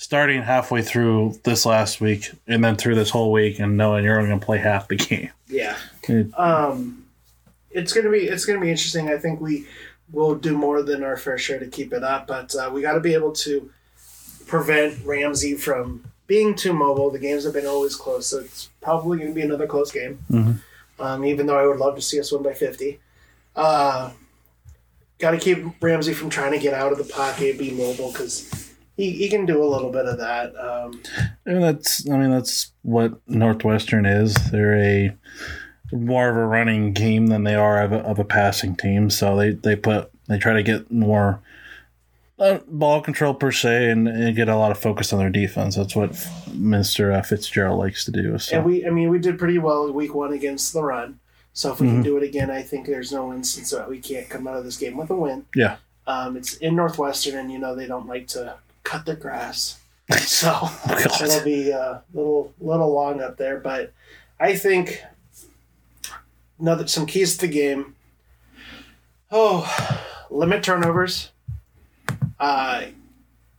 [0.01, 4.17] starting halfway through this last week and then through this whole week and knowing you're
[4.17, 5.75] only gonna play half the game yeah.
[6.07, 7.05] It- Um,
[7.71, 9.09] it's gonna be it's gonna be interesting.
[9.09, 9.67] I think we
[10.11, 12.93] will do more than our fair share to keep it up, but uh, we got
[12.93, 13.69] to be able to
[14.47, 17.11] prevent Ramsey from being too mobile.
[17.11, 20.17] The games have been always close, so it's probably going to be another close game.
[20.31, 20.55] Mhm.
[20.99, 22.99] Um, even though I would love to see us win by fifty.
[23.55, 24.11] Uh,
[25.19, 28.68] got to keep Ramsey from trying to get out of the pocket, be mobile, because
[28.99, 30.53] he, he can do a little bit of that.
[30.59, 31.01] Um,
[31.45, 35.15] and that's i mean that's what northwestern is they're a
[35.91, 39.35] more of a running team than they are of a, of a passing team so
[39.35, 41.41] they they put they try to get more
[42.37, 45.75] uh, ball control per se and, and get a lot of focus on their defense
[45.75, 46.11] that's what
[46.51, 49.91] mr uh, fitzgerald likes to do so And we, I mean, we did pretty well
[49.91, 51.19] week one against the run.
[51.53, 51.91] So if we Mhm.
[51.91, 54.63] can do it again, I think there's no instance that we can't come out of
[54.63, 55.45] this game with a win.
[55.55, 55.77] Yeah.
[56.07, 58.55] Um, it's in Northwestern, and you know they don't like to
[58.89, 59.79] cut their grass,
[60.17, 63.59] so Oh, it'll be a little little long up there.
[63.59, 63.93] But
[64.39, 65.03] I think
[66.59, 67.95] another some keys to the game.
[69.29, 69.63] Oh,
[70.31, 71.31] limit turnovers.
[72.39, 72.85] Uh,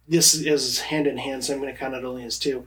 [0.09, 2.67] this is hand in hand, so I'm going to count it only as two.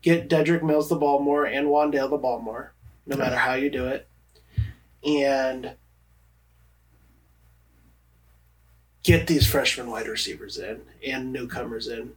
[0.00, 2.72] Get Dedrick Mills the ball more and Wan'Dale the ball more,
[3.06, 4.08] no matter how you do it.
[5.04, 5.72] And
[9.08, 12.12] get these freshman wide receivers in and newcomers in,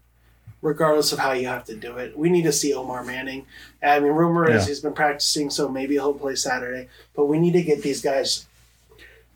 [0.61, 2.17] regardless of how you have to do it.
[2.17, 3.45] We need to see Omar Manning.
[3.81, 6.89] I mean, rumor is he's been practicing, so maybe he'll play Saturday.
[7.15, 8.45] But we need to get these guys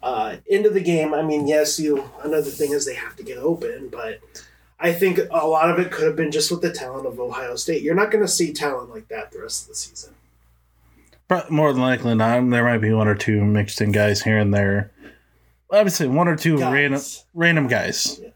[0.03, 1.14] uh, into the game.
[1.14, 2.03] I mean, yes, you.
[2.22, 4.20] Another thing is they have to get open, but
[4.78, 7.56] I think a lot of it could have been just with the talent of Ohio
[7.56, 7.84] State.
[7.84, 10.14] You're not going to see talent like that the rest of the season.
[11.30, 14.38] But more than likely not there might be one or two mixed in guys here
[14.38, 14.91] and there
[15.88, 16.73] say one or two Guys.
[16.73, 17.01] random
[17.34, 18.19] random guys.
[18.21, 18.30] Yeah.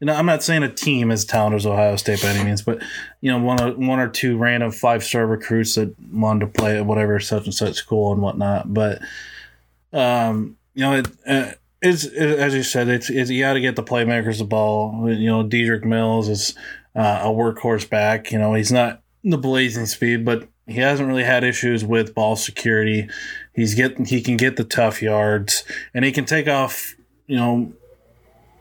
[0.00, 2.62] you know i'm not saying a team as talented as ohio state by any means
[2.62, 2.82] but
[3.20, 6.76] you know one or, one or two random five star recruits that wanted to play
[6.78, 8.72] at whatever such and such school and whatnot.
[8.72, 9.00] But
[9.92, 13.60] um you know it uh, it's it, as you said it's, it's you got to
[13.60, 15.08] get the playmakers the ball.
[15.10, 16.54] You know Dedrick Mills is
[16.96, 18.32] uh, a workhorse back.
[18.32, 22.36] You know he's not the blazing speed but he hasn't really had issues with ball
[22.36, 23.08] security
[23.54, 26.94] he's getting he can get the tough yards and he can take off
[27.26, 27.72] you know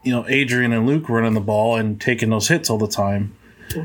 [0.03, 3.35] you know Adrian and Luke running the ball and taking those hits all the time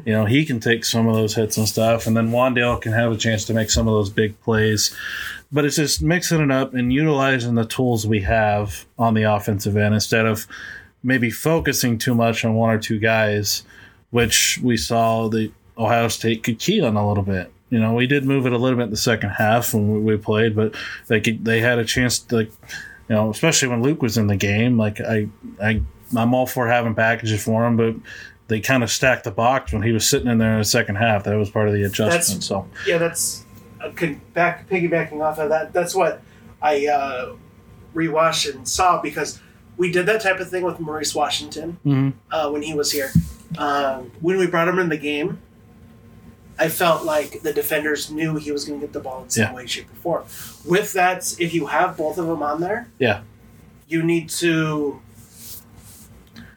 [0.04, 2.92] you know he can take some of those hits and stuff and then Wan'Dale can
[2.92, 4.94] have a chance to make some of those big plays
[5.50, 9.76] but it's just mixing it up and utilizing the tools we have on the offensive
[9.76, 10.46] end instead of
[11.02, 13.62] maybe focusing too much on one or two guys,
[14.10, 17.52] which we saw the Ohio State could key on a little bit.
[17.70, 20.16] You know, we did move it a little bit in the second half when we-
[20.16, 20.74] played, but
[21.06, 22.50] they could, they had a chance to, like,
[23.08, 24.78] you know, especially when Luke was in the game.
[24.78, 25.28] Like I,
[25.62, 25.82] I,
[26.16, 27.94] I'm all for having packages for him, but
[28.48, 30.96] they kind of stacked the box when he was sitting in there in the second
[30.96, 31.24] half.
[31.24, 32.42] That was part of the adjustment.
[32.42, 33.44] so Yeah, that's
[33.82, 33.90] uh,
[34.34, 35.72] back piggybacking off of that.
[35.74, 36.22] That's what
[36.62, 37.34] I uh,
[37.94, 39.40] rewatched and saw because
[39.76, 42.12] we did that type of thing with Maurice Washington Mhm.
[42.30, 43.10] uh, when he was here.
[43.58, 45.38] Um, when we brought him in the game,
[46.58, 49.42] I felt like the defenders knew he was going to get the ball in some
[49.44, 49.54] Yeah.
[49.54, 50.24] way, shape, or form.
[50.64, 53.20] With that, if you have both of them on there, yeah,
[53.86, 55.00] you need to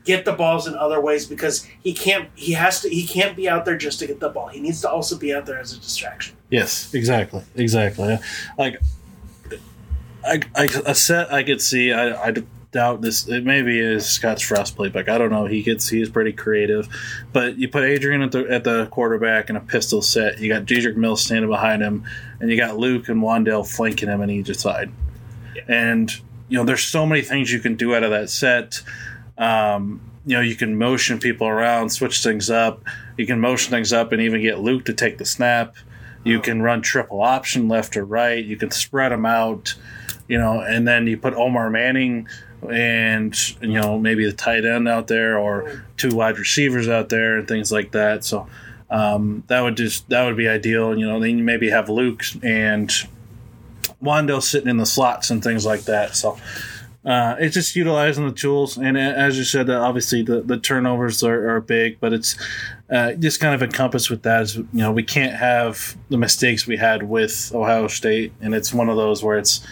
[0.03, 3.47] get the balls in other ways because he can't he has to he can't be
[3.47, 4.47] out there just to get the ball.
[4.47, 6.35] He needs to also be out there as a distraction.
[6.49, 8.17] Yes, exactly, exactly.
[8.57, 8.81] Like,
[10.25, 11.91] I, I a set I could see.
[11.93, 12.33] I, I
[12.71, 13.27] doubt this.
[13.27, 15.09] It maybe is Scott's Frost playbook.
[15.09, 15.45] I don't know.
[15.45, 16.87] He gets he's pretty creative,
[17.33, 20.39] but you put Adrian at the at the quarterback in a pistol set.
[20.39, 22.05] You got Dedrick Mills standing behind him,
[22.39, 24.91] and you got Luke and Wan'Dale flanking him on each side.
[25.67, 26.11] And
[26.49, 28.81] you know, there's so many things you can do out of that set.
[29.37, 32.83] Um, you know, you can motion people around, switch things up.
[33.17, 35.75] You can motion things up and even get Luke to take the snap.
[36.23, 38.43] You can run triple option left or right.
[38.43, 39.73] You can spread them out,
[40.27, 42.27] you know, and then you put Omar Manning
[42.69, 47.37] and you know maybe the tight end out there or two wide receivers out there
[47.37, 48.23] and things like that.
[48.23, 48.47] So
[48.89, 50.97] um, that would just that would be ideal.
[50.97, 52.89] You know, then you maybe have Luke and
[54.03, 56.15] Wando sitting in the slots and things like that.
[56.15, 56.37] So
[57.03, 61.23] uh, it's just utilizing the tools, and as you said, uh, obviously the, the turnovers
[61.23, 62.35] are, are big, but it's
[62.91, 64.43] uh, just kind of encompassed with that.
[64.43, 68.71] Is you know we can't have the mistakes we had with Ohio State, and it's
[68.71, 69.65] one of those where it's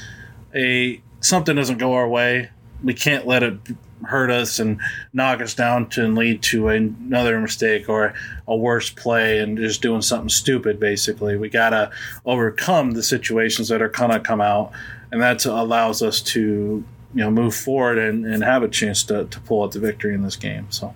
[0.56, 2.50] a something doesn't go our way,
[2.84, 3.58] we can't let it
[4.04, 4.80] hurt us and
[5.14, 8.14] knock us down to and lead to another mistake or
[8.48, 10.80] a worse play and just doing something stupid.
[10.80, 11.92] Basically, we gotta
[12.26, 14.72] overcome the situations that are gonna come out,
[15.12, 19.26] and that allows us to you know move forward and, and have a chance to,
[19.26, 20.68] to pull out the victory in this game.
[20.70, 20.94] So.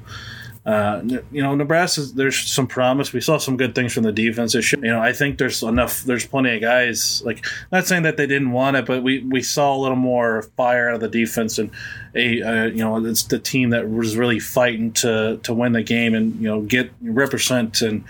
[0.66, 1.01] Uh,
[1.32, 2.01] you know, Nebraska.
[2.01, 3.11] There's some promise.
[3.11, 4.53] We saw some good things from the defense.
[4.53, 4.64] Year.
[4.82, 6.03] You know, I think there's enough.
[6.03, 7.22] There's plenty of guys.
[7.26, 10.43] Like, not saying that they didn't want it, but we we saw a little more
[10.55, 11.70] fire out of the defense, and
[12.16, 15.84] a uh, you know, it's the team that was really fighting to to win the
[15.84, 18.03] game and you know get represent and.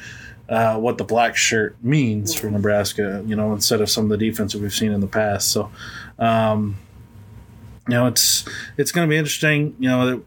[0.50, 4.18] Uh, what the black shirt means for Nebraska, you know, instead of some of the
[4.18, 5.48] defense that we've seen in the past.
[5.48, 5.72] So,
[6.20, 6.76] um,
[7.88, 8.46] you know, it's
[8.78, 9.74] it's going to be interesting.
[9.80, 10.24] You know,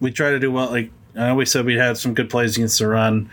[0.00, 0.70] we try to do well.
[0.70, 3.30] Like I we said we had some good plays against the run.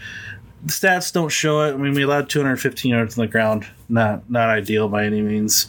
[0.64, 1.74] The stats don't show it.
[1.74, 3.66] I mean, we allowed 215 yards on the ground.
[3.88, 5.68] Not not ideal by any means.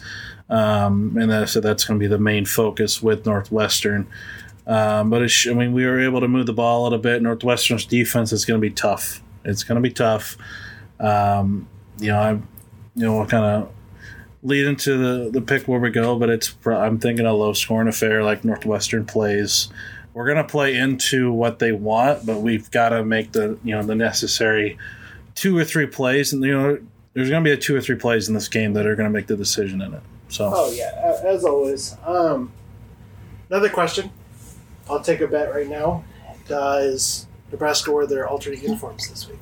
[0.49, 4.05] Um, and that, so that's going to be the main focus with Northwestern.
[4.67, 7.21] Um, but it's, I mean, we were able to move the ball a little bit.
[7.21, 9.21] Northwestern's defense is going to be tough.
[9.45, 10.37] It's going to be tough.
[10.99, 11.67] Um,
[11.99, 12.47] you know, I'm,
[12.95, 13.71] you know, we'll kind of
[14.43, 17.87] lead into the, the pick where we go, but it's I'm thinking a low scoring
[17.87, 19.69] affair like Northwestern plays.
[20.13, 23.83] We're gonna play into what they want, but we've got to make the you know
[23.83, 24.77] the necessary
[25.35, 26.77] two or three plays, and you know
[27.13, 29.27] there's gonna be a two or three plays in this game that are gonna make
[29.27, 30.01] the decision in it.
[30.27, 31.95] So Oh yeah, as always.
[32.05, 32.51] Um,
[33.49, 34.11] another question.
[34.89, 36.03] I'll take a bet right now.
[36.47, 39.39] Does Nebraska wear their alternate uniforms this week?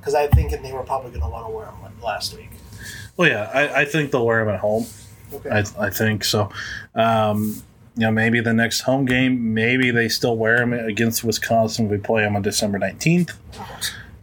[0.00, 2.50] Because I think they were probably going to want to wear them last week.
[3.16, 4.86] well, yeah, I, I think they'll wear them at home.
[5.32, 5.50] Okay.
[5.50, 6.50] I, I think so.
[6.94, 7.62] Um,
[7.96, 11.88] you know, maybe the next home game, maybe they still wear them against Wisconsin.
[11.88, 13.32] We play them on December nineteenth.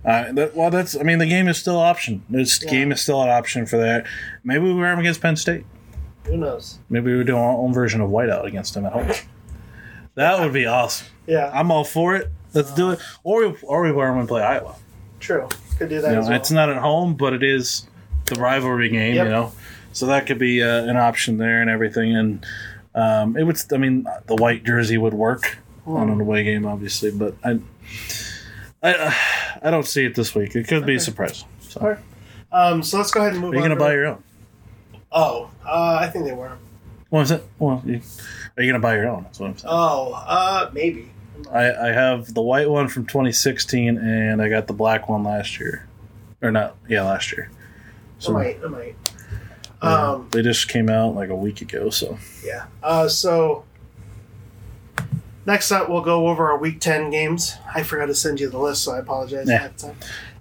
[0.05, 0.95] Uh, that, well, that's.
[0.99, 2.23] I mean, the game is still an option.
[2.29, 2.69] This Yeah.
[2.69, 4.05] game is still an option for that.
[4.43, 5.65] Maybe we wear them against Penn State.
[6.25, 6.79] Who knows?
[6.89, 9.07] Maybe we do our own version of whiteout against them at home.
[10.15, 11.07] That would be awesome.
[11.25, 12.29] Yeah, I'm all for it.
[12.53, 12.99] Let's do it.
[13.23, 14.75] Or we, or we wear them and play Iowa.
[15.19, 15.47] true.
[15.79, 16.31] Could do that You know, well.
[16.33, 17.87] It's not at home, but it is
[18.25, 19.15] the rivalry game.
[19.15, 19.25] Yep.
[19.25, 19.51] You know,
[19.91, 22.15] so that could be uh, an option there and everything.
[22.15, 22.45] And
[22.95, 23.57] um, it would.
[23.73, 27.59] I mean, the white jersey would work on an away game, obviously, but I,
[28.81, 29.15] I,
[29.63, 30.55] I don't see it this week.
[30.55, 31.45] It could be a surprise.
[31.61, 31.99] So, Alright.
[32.51, 33.69] Um, so let's go ahead and move are you on.
[33.69, 34.23] gonna to- buy your own?
[35.11, 36.51] Oh, uh, I think they were.
[37.09, 37.43] What was it?
[37.59, 38.01] Well, you,
[38.57, 39.23] are you gonna buy your own?
[39.23, 39.73] That's what I'm saying.
[39.75, 41.09] Oh, uh, maybe.
[41.51, 45.59] I, I have the white one from 2016, and I got the black one last
[45.59, 45.87] year,
[46.41, 46.75] or not?
[46.87, 47.51] Yeah, last year.
[48.27, 48.59] I might.
[48.63, 48.95] I might.
[49.83, 51.89] Um, they just came out like a week ago.
[51.89, 52.65] So yeah.
[52.81, 53.65] Uh, so
[55.45, 57.55] next up, we'll go over our Week Ten games.
[57.73, 59.55] I forgot to send you the list, so I apologize Yeah.
[59.55, 59.95] ahead of time.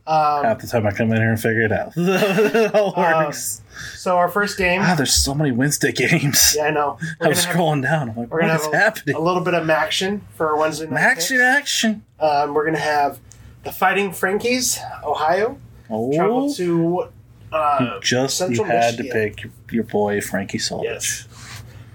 [0.04, 1.92] Um, half the time I come in here and figure it out.
[1.96, 4.80] it all Um, so our first game.
[4.82, 6.54] ah, there's so many Wednesday games.
[6.56, 6.98] Yeah, I know.
[7.00, 8.10] I We're was gonna have scrolling down.
[8.10, 9.14] I'm like, we're what gonna is have a- happening?
[9.14, 10.98] a little bit of action for our Wednesday night.
[11.00, 12.04] action, action.
[12.18, 13.20] Um, we're gonna have
[13.62, 15.56] the Fighting Frankies, Ohio,
[15.88, 16.12] oh.
[16.12, 17.08] travel to
[17.52, 20.84] uh, just you Central had to pick your, your boy Frankie Solich.
[20.84, 21.28] Yes.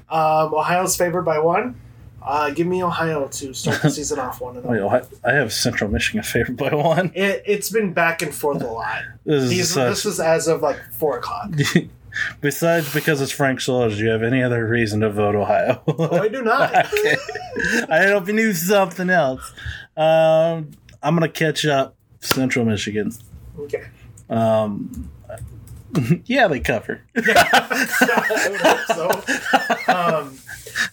[0.10, 1.80] Um, Ohio's favored by one.
[2.22, 5.02] Uh, give me Ohio to start the season off one Wait, oh.
[5.24, 7.12] I have Central Michigan favored by one.
[7.16, 9.04] It, it's been back and forth a lot.
[9.26, 11.52] This is These, such- this was as of like four o'clock.
[12.42, 15.82] Besides, because it's Frank Solich, do you have any other reason to vote Ohio?
[15.88, 16.74] Oh, I do not.
[16.94, 17.18] okay.
[17.90, 19.54] I don't know if you knew something else.
[19.96, 20.72] Um,
[21.04, 23.12] I'm gonna catch up Central Michigan.
[23.60, 23.86] Okay.
[24.30, 25.10] Um,
[26.26, 27.02] yeah, they cover.
[27.16, 29.26] I would hope
[29.88, 29.94] so.
[29.94, 30.38] Um,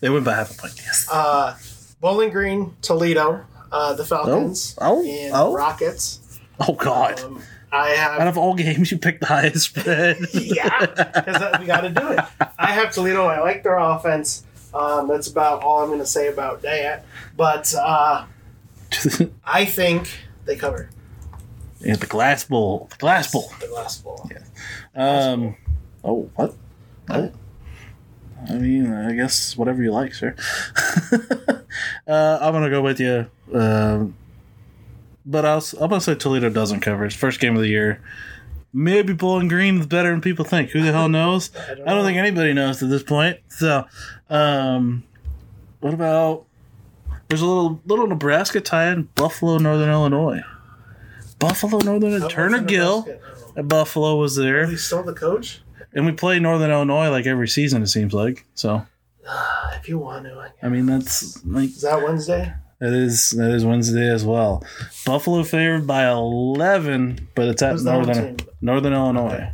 [0.00, 0.74] They win by half a point.
[0.76, 1.08] Yes.
[1.10, 1.56] uh,
[2.00, 5.52] Bowling Green, Toledo, uh, the Falcons, Oh, oh, and oh.
[5.52, 6.38] Rockets.
[6.60, 7.20] Oh God!
[7.22, 7.42] Um,
[7.72, 10.18] I have Out of all games, you picked the highest spread.
[10.32, 12.20] yeah, because we got to do it.
[12.56, 13.26] I have Toledo.
[13.26, 14.44] I like their offense.
[14.72, 17.04] Um, that's about all I'm going to say about that.
[17.36, 18.26] But uh,
[19.44, 20.08] I think
[20.44, 20.90] they cover
[21.84, 22.88] yeah, the glass bowl.
[22.90, 23.52] The glass bowl.
[23.60, 24.30] the last ball.
[24.94, 25.56] Um.
[26.02, 26.54] Oh, what?
[27.06, 27.34] What?
[28.48, 30.34] I mean, I guess whatever you like, sir.
[32.06, 33.26] uh, I'm gonna go with you.
[33.52, 34.14] Um,
[35.24, 37.04] but I'll, I'm gonna say Toledo doesn't cover.
[37.04, 38.02] It's first game of the year.
[38.72, 40.70] Maybe Bowling Green is better than people think.
[40.70, 41.50] Who the hell knows?
[41.56, 43.38] I don't, think anybody knows at this point.
[43.48, 43.86] So,
[44.28, 45.04] um,
[45.80, 46.44] what about?
[47.28, 49.08] There's a little little Nebraska tie-in.
[49.14, 50.42] Buffalo, Northern Illinois.
[51.48, 53.06] Buffalo, Northern How Turner Gill
[53.56, 54.66] at Buffalo was there.
[54.66, 55.60] He's still the coach.
[55.92, 58.44] And we play Northern Illinois like every season, it seems like.
[58.54, 58.84] So,
[59.28, 62.52] ah, If you want to, I mean, that's like is that Wednesday?
[62.80, 64.64] that is that is Wednesday as well.
[65.06, 68.36] Buffalo favored by eleven, but it's at Who's Northern?
[68.60, 69.52] Northern Illinois,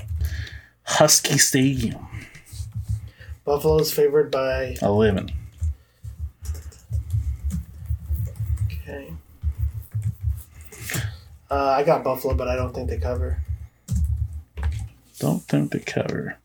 [0.88, 2.06] Huskie Stadium,
[3.44, 5.30] Buffalo's favored by eleven.
[8.82, 9.12] okay.
[11.50, 13.42] Uh, I got Buffalo, but I don't think they cover.
[15.18, 16.38] Don't think they cover.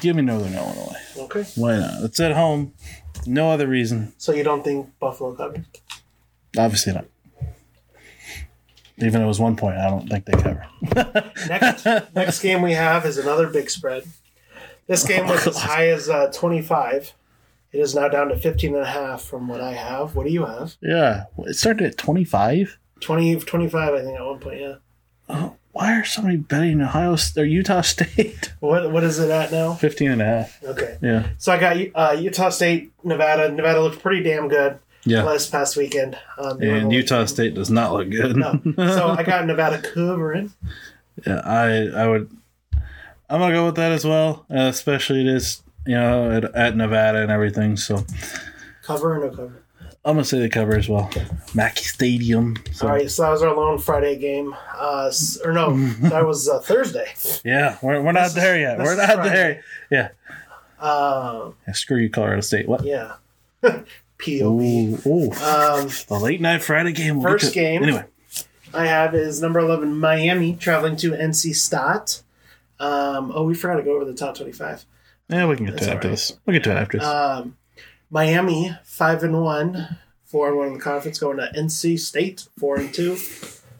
[0.00, 0.96] Give me Northern Illinois.
[1.18, 2.02] Okay, Why not?
[2.04, 2.72] It's at home.
[3.26, 4.14] No other reason.
[4.16, 5.64] so you don't think Buffalo covers?
[6.56, 7.04] Obviously not.
[8.98, 10.66] Even though it was one point, I don't think they cover.
[11.48, 11.84] Next,
[12.14, 14.04] next game we have is another big spread.
[14.86, 17.12] This game was as high as uh, 25.
[17.72, 20.14] It is now down to 15 and a half from what I have.
[20.16, 20.76] What do you have?
[20.80, 22.76] Yeah, it started at twenty five.
[23.00, 24.74] 20, 25, I think, at one point, yeah.
[25.28, 28.52] Oh, why are somebody betting Ohio or Utah State?
[28.60, 29.74] What What is it at now?
[29.74, 30.62] 15 and a half.
[30.64, 30.98] Okay.
[31.00, 31.28] Yeah.
[31.38, 33.50] So I got uh, Utah State, Nevada.
[33.52, 35.22] Nevada looked pretty damn good Yeah.
[35.22, 36.18] last past weekend.
[36.38, 38.36] Um, And Utah State does not look good.
[38.36, 38.60] No.
[38.76, 40.52] So I got Nevada covering.
[41.26, 42.28] yeah, I I would
[43.30, 44.44] I'm gonna go with that as well.
[44.50, 47.76] Uh, especially it is you know at, at Nevada and everything.
[47.76, 48.04] So
[48.82, 49.62] Cover or no cover?
[50.04, 51.10] I'm gonna say they cover as well.
[51.54, 52.56] Mackay Stadium.
[52.72, 54.54] So, All right, so that was our lone Friday game.
[54.74, 55.12] Uh,
[55.44, 57.06] or no, that was uh, Thursday.
[57.44, 58.78] Yeah, we're, we're not This there yet.
[58.78, 59.30] We're not Friday.
[59.30, 59.64] there.
[59.90, 60.08] Yeah.
[60.80, 61.74] Um, yeah.
[61.74, 62.66] Screw you, Colorado State.
[62.66, 62.84] What?
[62.84, 63.16] yeah.
[64.20, 65.06] POV.
[65.06, 65.32] Ooh, ooh.
[65.32, 67.20] Um, the late night Friday game.
[67.20, 67.82] We'll First game.
[67.82, 68.04] Anyway,
[68.72, 72.22] I have is number 11, Miami, traveling to NC State.
[72.78, 74.84] Um, oh, we forgot to go over the top 25.
[75.28, 76.12] yeah, we can get to it after right.
[76.12, 76.38] this.
[76.46, 77.06] We'll get to it after this.
[77.06, 77.56] Um,
[78.10, 82.76] Miami, 5 and 1, 4 and 1 in the conference, going to NC State, 4
[82.76, 83.16] and 2.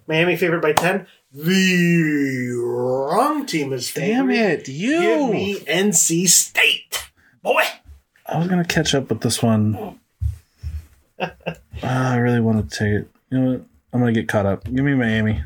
[0.06, 1.06] Miami favored by 10.
[1.32, 4.06] The wrong team is favored.
[4.08, 7.10] Damn it, you Give me NC State.
[7.42, 7.62] Boy.
[8.26, 9.98] I was gonna catch up with this one.
[11.82, 13.10] Ah, I really want to take it.
[13.30, 13.62] You know what?
[13.92, 14.64] I'm gonna get caught up.
[14.64, 15.42] Give me Miami.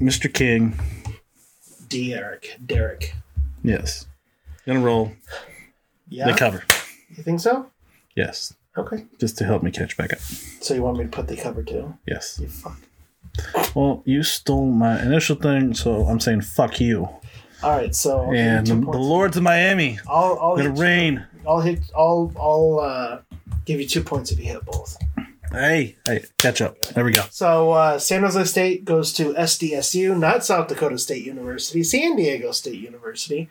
[0.00, 0.32] Mr.
[0.32, 0.78] King.
[1.88, 2.64] D'Eriq.
[2.64, 3.12] D'Eriq.
[3.62, 4.06] Yes.
[4.66, 5.12] Gonna roll.
[6.14, 6.26] Yeah.
[6.26, 6.62] They cover.
[7.16, 7.66] You think so?
[8.14, 8.54] Yes.
[8.76, 9.04] Okay.
[9.20, 10.18] Just to help me catch back up.
[10.20, 11.94] So you want me to put the cover too?
[12.06, 12.38] Yes.
[12.40, 12.78] You fuck.
[13.74, 17.08] Well, you stole my initial thing, so I'm saying fuck you.
[17.62, 18.98] All right, so you And the, the.
[18.98, 19.98] Lords of Miami.
[20.08, 21.26] I'll, I'll, hit you- rain.
[21.46, 21.80] I'll hit.
[21.96, 22.32] I'll.
[22.38, 23.20] I'll uh,
[23.64, 24.96] give you two points if you hit both.
[25.50, 26.80] Hey, hey, catch up.
[26.82, 27.22] There we go.
[27.30, 32.50] So uh, San Jose State goes to SDSU, not South Dakota State University, San Diego
[32.52, 33.50] State University.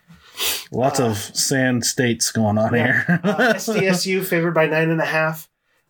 [0.71, 3.05] Lots of sand states going on here.
[3.23, 5.47] Uh, SDSU favored by nine and a half.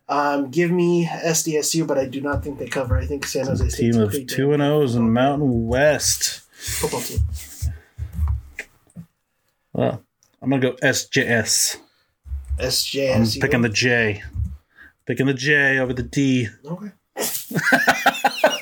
[0.08, 2.98] Um, give me SDSU, but I do not think they cover.
[2.98, 6.40] I think San Jose State's Team of two and O's in Mountain West.
[6.52, 7.20] football team.
[9.72, 10.04] Well,
[10.42, 11.78] I'm gonna go SJS.
[12.58, 13.34] SJS.
[13.36, 14.22] I'm picking the J.
[15.06, 16.48] Picking the J over the D.
[16.64, 16.90] Okay.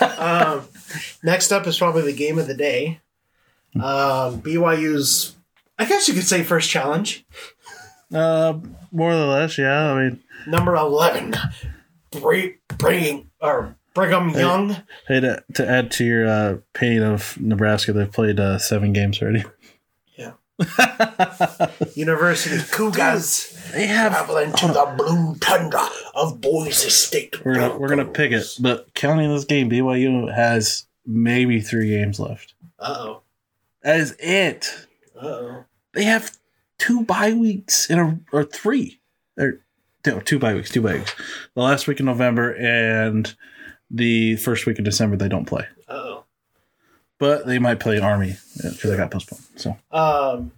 [0.00, 0.68] Um,
[1.24, 3.00] next up is probably the game of the day.
[3.76, 5.36] Um, BYU's,
[5.78, 7.24] I guess you could say, first challenge.
[8.12, 8.58] Uh,
[8.90, 9.92] more or less, yeah.
[9.92, 11.34] I mean, Number 11,
[12.10, 12.42] Bra-
[12.78, 14.76] bringing, or Brigham Young.
[15.06, 19.20] hey, to, to add to your uh, pain of Nebraska, they've played uh, seven games
[19.22, 19.44] already.
[20.16, 20.32] Yeah.
[21.94, 24.12] University Cougars They have.
[24.12, 27.44] traveling to the blue tundra of Boise State.
[27.44, 32.20] We're gonna we're gonna pick it, but counting this game, BYU has maybe three games
[32.20, 32.54] left.
[32.78, 33.22] Uh oh.
[33.82, 34.86] That is it.
[35.20, 35.64] Uh oh.
[35.92, 36.36] They have
[36.78, 39.00] two bye weeks in a or three
[39.38, 39.60] or
[40.06, 41.14] no two bye weeks, two bye weeks.
[41.54, 43.34] The last week in November and
[43.90, 46.24] the first week of December they don't play, Uh oh.
[47.18, 49.42] but they might play Army because they got postponed.
[49.56, 50.52] So Um,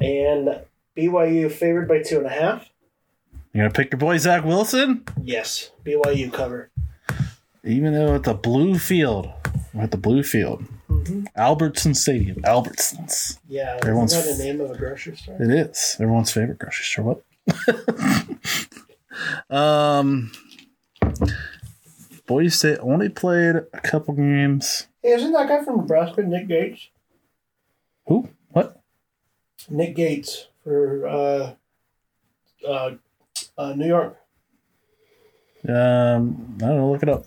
[0.00, 0.60] and
[0.96, 2.68] BYU favored by two and a half.
[3.52, 5.04] You gonna pick your boy Zach Wilson?
[5.22, 6.70] Yes, BYU cover.
[7.64, 9.30] Even though it's a blue field,
[9.76, 10.64] we're at the blue field,
[11.36, 13.38] Albertson Stadium, Albertsons.
[13.48, 15.36] Yeah, Everyone's- isn't that the name of a grocery store?
[15.40, 17.04] It is everyone's favorite grocery store.
[17.04, 18.36] What?
[19.50, 20.32] um,
[22.26, 24.86] Boise State only played a couple games.
[25.02, 26.88] Hey, isn't that guy from Nebraska, Nick Gates?
[28.06, 28.28] Who?
[28.50, 28.80] What?
[29.68, 31.52] Nick Gates for uh,
[32.66, 32.90] uh,
[33.58, 34.16] uh, New York.
[35.68, 36.92] Um, I don't know.
[36.92, 37.26] Look it up.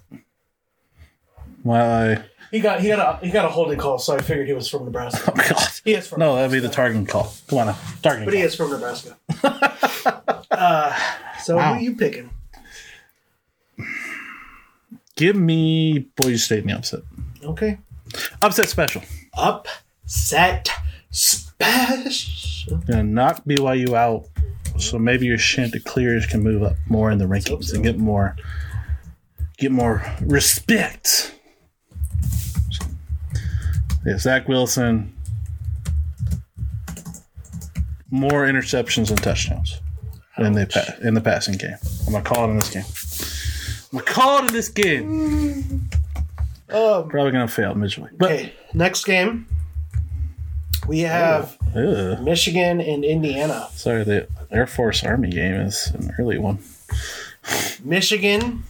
[1.69, 4.53] I He got he got a he got a holding call, so I figured he
[4.53, 5.31] was from Nebraska.
[5.31, 7.31] oh god, He is from no, that'd be the targeting call.
[7.47, 7.77] Come on, now.
[8.01, 8.25] targeting.
[8.25, 9.15] but he is from Nebraska.
[10.51, 10.99] uh,
[11.43, 11.73] so Wow.
[11.73, 12.29] who are you picking?
[15.15, 17.01] Give me Boise State in the upset.
[17.43, 17.77] Okay,
[18.41, 19.01] Upset special.
[19.37, 20.69] upset
[21.11, 22.77] special.
[22.87, 24.25] Gonna knock BYU out,
[24.77, 27.75] so maybe your Chanticleers can move up more in the rankings so.
[27.75, 28.35] and get more,
[29.57, 31.35] get more respect.
[34.05, 35.13] Yeah, Zach Wilson.
[38.11, 39.81] More interceptions and touchdowns
[40.39, 41.75] in the pa- in the passing game.
[42.07, 42.83] I'm gonna call it in this game.
[43.91, 45.89] I'm gonna call it in this game.
[46.71, 48.11] Um, Probably gonna fail miserably.
[48.17, 49.45] But okay, next game
[50.87, 52.19] we have Ugh.
[52.21, 53.67] Michigan and Indiana.
[53.73, 56.59] sorry, the Air Force Army game is an early one.
[57.83, 58.63] Michigan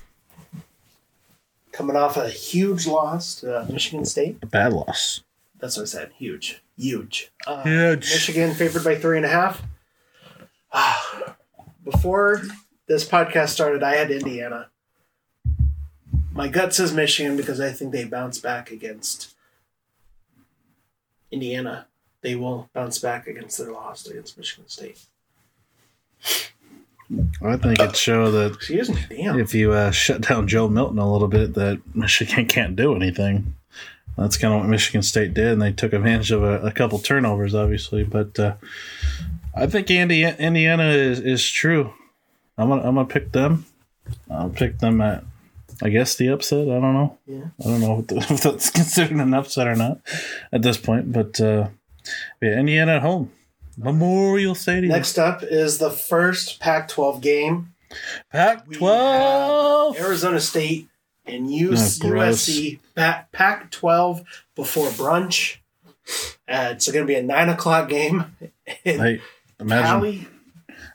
[1.79, 4.37] coming off a huge loss to Michigan State.
[4.41, 5.23] A bad loss.
[5.59, 6.11] That's what I said.
[6.17, 7.31] Huge, huge.
[7.47, 8.11] Uh, Huge.
[8.11, 9.63] Michigan favored by three and a half.
[11.85, 12.41] Before
[12.87, 14.67] this podcast started, I had Indiana.
[16.33, 19.33] My gut says Michigan because I think they bounce back against
[21.31, 21.87] Indiana.
[22.19, 24.99] They will bounce back against their loss against Michigan State.
[27.41, 29.39] I think it show that Excuse me, damn.
[29.39, 33.55] if you uh, shut down Joe Milton a little bit, that Michigan can't do anything.
[34.17, 36.99] That's kind of what Michigan State did, and they took advantage of a, a couple
[36.99, 38.03] turnovers, obviously.
[38.03, 38.55] But uh,
[39.55, 41.93] I think Indi- Indiana is, is true.
[42.57, 43.65] I'm gonna I'm gonna pick them.
[44.29, 45.23] I'll pick them at,
[45.81, 46.67] I guess the upset.
[46.67, 47.17] I don't know.
[47.25, 47.45] Yeah.
[47.61, 49.99] I don't know if if that's considered an upset or not
[50.51, 51.13] at this point.
[51.13, 51.69] But uh,
[52.41, 53.31] yeah, Indiana at home,
[53.79, 54.91] Memorial Stadium.
[54.91, 57.73] Next up is the first Pac 12 game.
[58.31, 59.97] Pac We twelve.
[59.99, 60.87] Arizona State
[61.25, 61.73] and Oh.
[61.73, 64.23] USC Pac 12
[64.55, 65.57] before brunch.
[66.47, 68.25] Uh, it's going to be a 9 o'clock game.
[68.65, 69.21] Hey,
[69.59, 70.27] imagine Cali.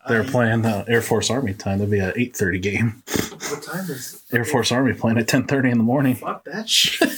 [0.08, 1.78] they're Uh, playing the Air Force Army time.
[1.78, 3.02] That'd be an eight thirty game.
[3.50, 6.14] What time is Air Force Army playing at ten thirty in the morning.
[6.16, 7.08] Fuck that shit.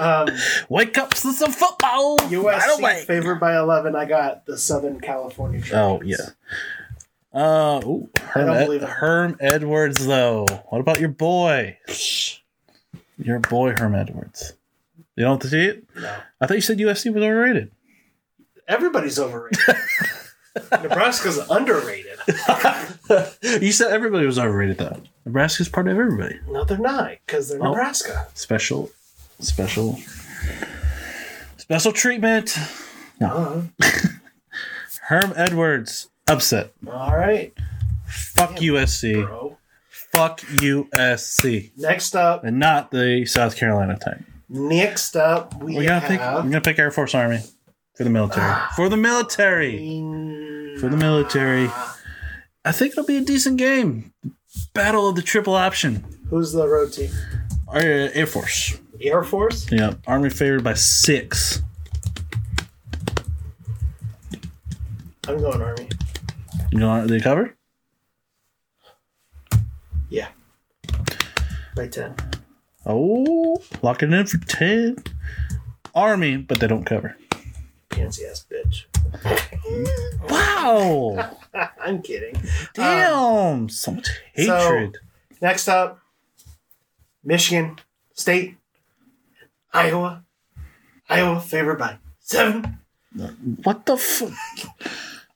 [0.00, 0.28] Um,
[0.68, 2.18] Wake up to some football.
[2.18, 3.04] USC away.
[3.06, 3.94] favored by 11.
[3.94, 5.62] I got the Southern California.
[5.72, 6.16] Oh yeah.
[7.32, 10.46] Uh, ooh, Herm, Ed- Herm Edwards though.
[10.70, 11.78] What about your boy?
[13.18, 14.54] Your boy Herm Edwards.
[15.16, 15.84] You don't see it?
[15.94, 16.16] No.
[16.40, 17.70] I thought you said USC was overrated.
[18.66, 19.58] Everybody's overrated.
[20.72, 22.18] Nebraska's underrated.
[23.62, 25.00] you said everybody was overrated though.
[25.24, 26.40] Nebraska's part of everybody.
[26.48, 27.70] No, they're not because they're Oh.
[27.70, 28.26] Nebraska.
[28.34, 28.90] Special,
[29.40, 29.98] special,
[31.56, 32.56] special treatment.
[33.20, 33.62] Uh-huh.
[35.08, 36.72] Herm Edwards upset.
[36.86, 37.52] all right,
[38.06, 39.26] Fuck USC.
[39.26, 39.56] bro.
[39.90, 41.70] Fuck USC.
[41.76, 44.20] Next up, And not the South Carolina type.
[44.48, 46.20] next up, we, We gotta have pick.
[46.20, 47.40] I'm gonna pick Air Force Army
[47.96, 48.54] for the military.
[48.76, 49.76] For the military.
[50.80, 51.70] For the military.
[52.64, 54.12] I think it'll be a decent game.
[54.74, 56.04] Battle of the triple option.
[56.28, 57.10] Who's the road team?
[57.68, 58.78] Uh, Air Force.
[59.00, 59.70] Air Force.
[59.70, 61.62] Yeah, Army favored by six.
[65.26, 65.88] I'm going Army.
[66.72, 67.56] You know they cover?
[70.08, 70.28] Yeah,
[71.76, 72.14] by ten.
[72.86, 74.96] Oh, lock it in for ten.
[75.94, 77.16] Army, but they don't cover.
[77.88, 78.84] Pansy ass bitch.
[80.28, 81.36] Wow.
[81.80, 82.34] I'm kidding.
[82.74, 83.68] Damn.
[83.68, 84.98] so much hatred.
[85.40, 86.00] Next up,
[87.24, 87.78] Michigan
[88.14, 88.56] State,
[89.72, 90.24] Iowa.
[91.08, 92.78] Iowa favored by seven.
[93.62, 94.32] what the fuck?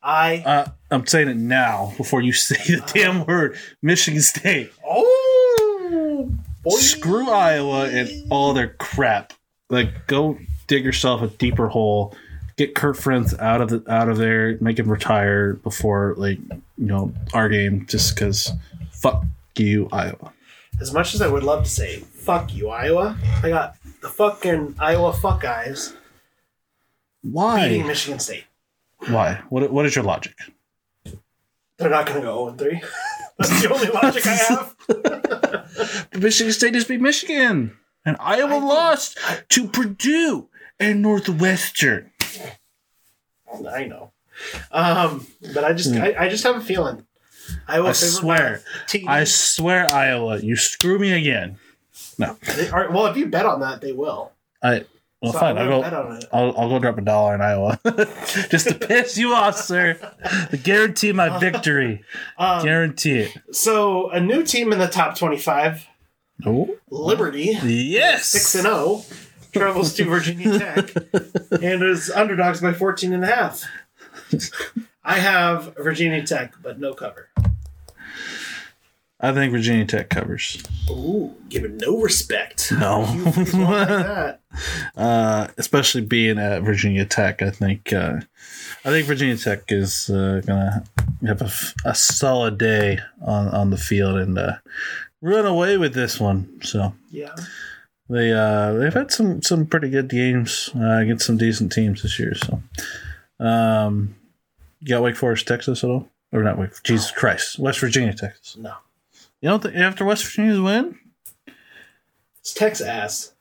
[0.02, 3.56] I Uh, I'm saying it now before you say the damn word.
[3.82, 4.72] Michigan State.
[4.86, 6.30] oh
[6.62, 6.70] boy.
[6.76, 9.32] Screw Iowa and all their crap.
[9.70, 12.14] Like, go dig yourself a deeper hole.
[12.56, 14.56] Get Kirk Ferentz out of the out of there.
[14.60, 17.86] Make him retire before like you know our game.
[17.88, 18.52] Just because
[18.92, 19.24] fuck
[19.56, 20.32] you, Iowa.
[20.80, 24.74] As much as I would love to say fuck you, Iowa, I got the fucking
[24.78, 25.94] Iowa fuck guys
[27.22, 27.82] beating Why?
[27.86, 28.44] Michigan State.
[29.08, 29.40] Why?
[29.48, 30.34] What What is your logic?
[31.78, 32.82] They're not going to go 0 3.
[33.38, 34.34] That's the only logic I
[35.88, 36.12] have.
[36.22, 40.48] Michigan State just beat Michigan, and Iowa lost to Purdue
[40.78, 42.10] and Northwestern.
[43.66, 44.12] I know.
[44.70, 47.06] Um, but I just I, I just have a feeling.
[47.66, 48.62] Iowa I favored swear.
[49.08, 51.58] I swear, Iowa, you screw me again.
[52.18, 54.32] No, They are- well, if you bet on that, they will.
[54.62, 54.84] I.
[55.22, 55.56] Well, So fine.
[55.56, 55.82] I'll go.
[55.82, 56.24] bet on it.
[56.34, 57.80] I'll, I'll go drop a dollar in Iowa
[58.50, 59.96] just to piss you off, sir.
[60.62, 62.04] Guarantee my victory.
[62.36, 63.38] Um, Guarantee it.
[63.54, 65.86] so a new team in the top twenty-five.
[66.44, 68.26] Oh, Liberty, yes.
[68.26, 69.02] six and zero,
[69.52, 70.90] travels to Virginia Tech
[71.62, 73.62] and is underdogs by 14 and a half.
[75.04, 77.28] I have Virginia Tech, but no cover.
[79.24, 80.62] I think Virginia Tech covers.
[80.90, 82.70] Ooh, giving no respect.
[82.78, 83.00] No.
[83.24, 84.40] Like that.
[84.96, 87.40] uh, especially being at Virginia Tech.
[87.42, 88.20] I think uh,
[88.84, 90.84] I think Virginia Tech is uh, gonna
[91.26, 91.40] have
[91.84, 94.56] a solid day on, on the field and uh,
[95.22, 96.60] run away with this one.
[96.62, 97.34] So Yeah.
[98.10, 102.18] they uh, they've had some some pretty good games uh, against some decent teams this
[102.18, 102.34] year.
[102.34, 102.62] So
[103.40, 104.14] um,
[104.80, 106.08] you got Wake Forest, Texas at all?
[106.32, 106.82] Or not Wake?
[106.82, 108.56] Jesus Christ, West Virginia, Texas.
[108.58, 108.74] No.
[109.44, 110.98] You don't think after West Virginia's win?
[112.40, 113.34] It's Tech's ass.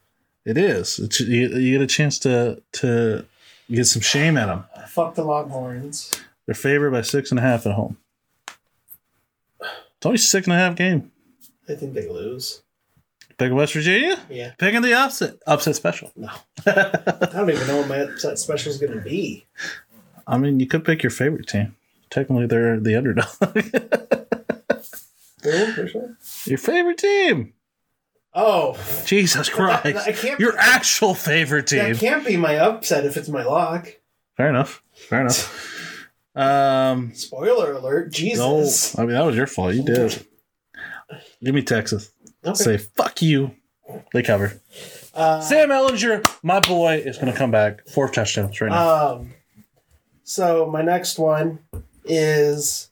[0.44, 1.00] It is.
[1.00, 3.26] It's, you, you get a chance to to
[3.72, 4.66] get some shame at them.
[4.90, 6.20] Fuck the Longhorns.
[6.46, 7.96] They're favored by six and a half at home.
[9.62, 11.10] It's only six and a half game.
[11.70, 12.64] I think they lose.
[13.38, 14.20] Pick West Virginia.
[14.30, 14.52] Yeah.
[14.58, 16.12] Picking the upset upset special.
[16.18, 16.32] No.
[16.66, 19.46] I don't even know what my upset special is going to be.
[20.28, 21.78] I mean, you could pick your favorite team.
[22.10, 24.20] Technically, they're the underdog.
[25.44, 26.18] One?
[26.46, 27.54] your favorite team.
[28.34, 29.84] Oh, Jesus Christ!
[29.84, 31.80] that- I can't- your actual favorite team.
[31.94, 33.94] that can't be my upset if it's my lock.
[34.38, 34.82] Fair enough.
[34.94, 35.80] Fair enough.
[36.36, 37.14] Um.
[37.14, 38.12] Spoiler alert.
[38.12, 38.98] Jesus.
[38.98, 39.04] No.
[39.04, 39.76] I mean that was your fault.
[39.76, 40.26] You did.
[41.44, 42.12] Give me Texas.
[42.44, 42.56] Okay.
[42.56, 43.52] Say fuck you.
[44.14, 44.60] They cover.
[45.14, 47.88] Uh, Sam Ehlinger, my boy, is going to come back.
[47.90, 49.14] Four touchdowns right now.
[49.18, 49.34] Um,
[50.24, 51.60] so my next one
[52.06, 52.90] is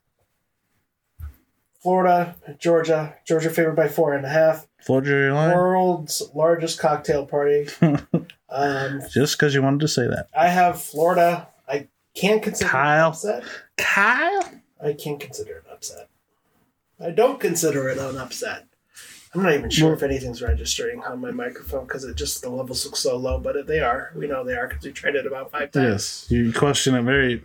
[1.82, 3.16] Florida, Georgia.
[3.26, 4.68] Georgia favored by four and a half.
[4.84, 5.34] Florida?
[5.56, 7.68] World's largest cocktail party.
[8.50, 10.28] um, Just because you wanted to say that.
[10.38, 11.48] I have Florida.
[11.68, 13.08] I can't consider it Kyle.
[13.08, 13.44] an upset.
[13.78, 14.52] Kyle?
[14.84, 16.10] I can't consider it an upset.
[17.00, 18.66] I don't consider it an upset.
[19.34, 22.50] I'm not even sure Well- if anything's registering on my microphone because it just the
[22.50, 24.12] levels look so low, but if they are.
[24.16, 25.88] We know they are because we tried it about five times.
[25.90, 26.28] Yes.
[26.32, 27.42] You question it very,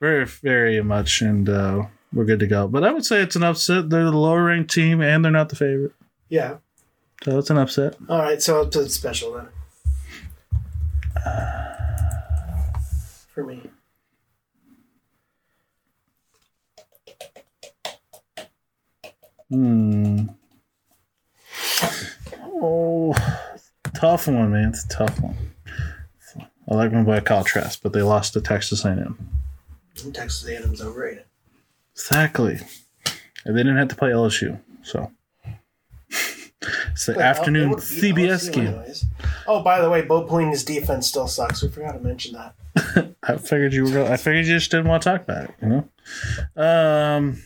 [0.00, 1.86] very, very much, and uh,
[2.16, 2.66] we're good to go.
[2.66, 3.90] But I would say it's an upset.
[3.90, 5.92] They're the lower ranked team, and they're not the favorite.
[6.30, 6.56] Yeah.
[7.22, 7.96] So it's an upset.
[8.08, 9.48] All right, so it's a special then.
[13.34, 13.70] For me.
[19.50, 20.28] Hmm.
[22.42, 23.14] Oh,
[23.94, 24.70] tough one, man.
[24.70, 25.36] It's a tough one.
[26.68, 29.16] I like my boy Kyle Trask, but they lost to Texas A&M.
[30.12, 31.25] Texas A&M's overrated.
[31.96, 32.58] Exactly.
[33.44, 35.10] And they didn't have to play LSU, so
[36.10, 38.66] it's the afternoon CBS game.
[38.68, 39.04] anyways.
[39.46, 41.62] Oh, by the way, Bo Pelini's defense still sucks.
[41.62, 43.14] We forgot to mention that.
[43.22, 43.90] I figured you were.
[43.90, 45.54] Going, I figured you just didn't want to talk about it.
[45.62, 46.62] You know.
[46.62, 47.42] Um.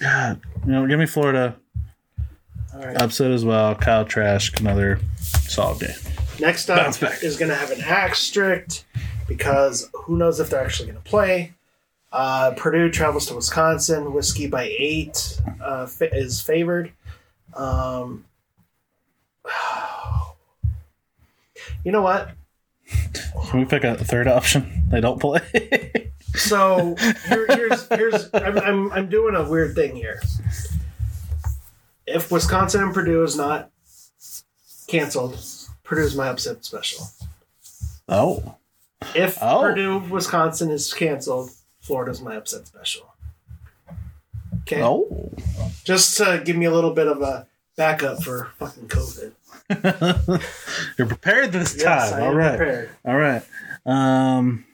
[0.00, 1.56] God, you know, give me Florida
[2.72, 3.02] All right.
[3.02, 3.74] upset as well.
[3.74, 5.90] Kyle Trash, another solid game.
[6.38, 8.84] Next up is going to have an axe strict
[9.26, 11.52] because who knows if they're actually going to play.
[12.10, 14.12] Uh, Purdue travels to Wisconsin.
[14.12, 16.92] Whiskey by eight uh, fa- is favored.
[17.54, 18.24] Um,
[21.84, 22.30] you know what?
[23.50, 24.74] Can we pick a third option?
[24.88, 25.42] They don't play.
[26.34, 26.94] So
[27.28, 30.22] here, here's here's I'm, I'm I'm doing a weird thing here.
[32.06, 33.70] If Wisconsin and Purdue is not
[34.86, 35.38] canceled,
[35.84, 37.04] Purdue's my upset special.
[38.08, 38.54] oh,
[39.14, 39.60] If Oh.
[39.60, 41.50] Purdue Wisconsin is canceled,
[41.88, 43.14] Florida's my upset special.
[44.62, 45.32] Okay, oh.
[45.84, 47.46] just to give me a little bit of a
[47.78, 49.32] backup for fucking COVID.
[50.98, 52.22] You're prepared this Yes, time.
[52.22, 52.58] I All right.
[52.58, 52.90] prepared.
[53.06, 53.42] All right.
[53.86, 54.66] Um.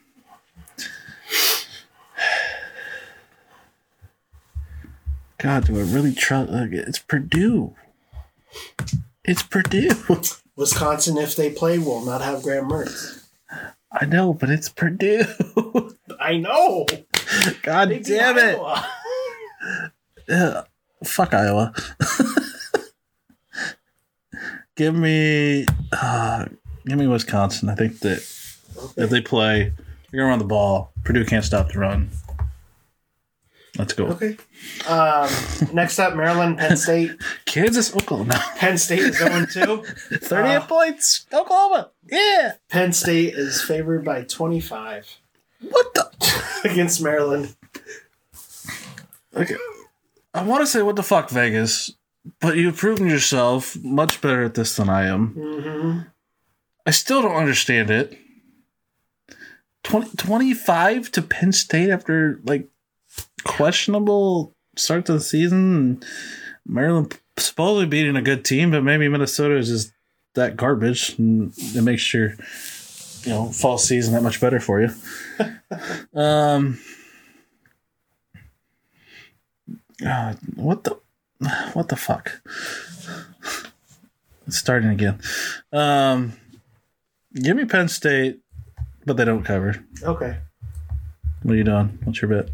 [5.37, 6.51] God, do I really trust?
[6.51, 7.75] It's Purdue.
[9.23, 9.89] It's Purdue.
[10.57, 13.24] Wisconsin, if they play, will not have Graham Mertz.
[14.01, 15.23] I know, but it's Purdue.
[16.19, 16.85] I know.
[17.63, 18.59] God They damn it!
[20.27, 20.63] Yeah,
[21.03, 21.71] fuck Iowa.
[24.75, 26.45] give me, uh,
[26.85, 27.69] give me Wisconsin.
[27.69, 28.17] I think that
[28.97, 29.71] if they play,
[30.11, 30.93] they're gonna run the ball.
[31.03, 32.09] Purdue can't stop the run.
[33.77, 34.07] Let's go.
[34.07, 34.37] Okay.
[34.87, 35.29] Um,
[35.73, 37.11] next up, Maryland, Penn State.
[37.45, 38.41] Kansas, Oklahoma.
[38.57, 39.77] Penn State is going to.
[40.19, 41.25] 38 points.
[41.33, 41.91] Oklahoma.
[42.09, 42.53] Yeah.
[42.69, 45.17] Penn State is favored by 25
[45.61, 46.11] What the?
[46.69, 47.55] against Maryland.
[49.35, 49.55] Okay.
[50.33, 51.91] I want to say what the fuck, Vegas,
[52.41, 55.27] but you've proven yourself much better at this than I am.
[55.29, 55.99] hmm
[56.87, 58.17] I still don't understand it.
[59.83, 62.67] 20, 25 to Penn State after like
[63.43, 66.03] questionable start to the season.
[66.65, 69.93] Maryland supposedly beating a good team, but maybe Minnesota is just
[70.33, 72.35] that garbage, and it makes your
[73.23, 74.89] you know fall season that much better for you.
[76.19, 76.79] um,
[80.05, 80.99] uh, what the
[81.73, 82.41] what the fuck?
[84.47, 85.19] It's starting again.
[85.73, 86.33] Um,
[87.33, 88.39] give me Penn State,
[89.05, 89.83] but they don't cover.
[90.03, 90.37] Okay.
[91.41, 91.97] What are you doing?
[92.03, 92.49] What's your bet?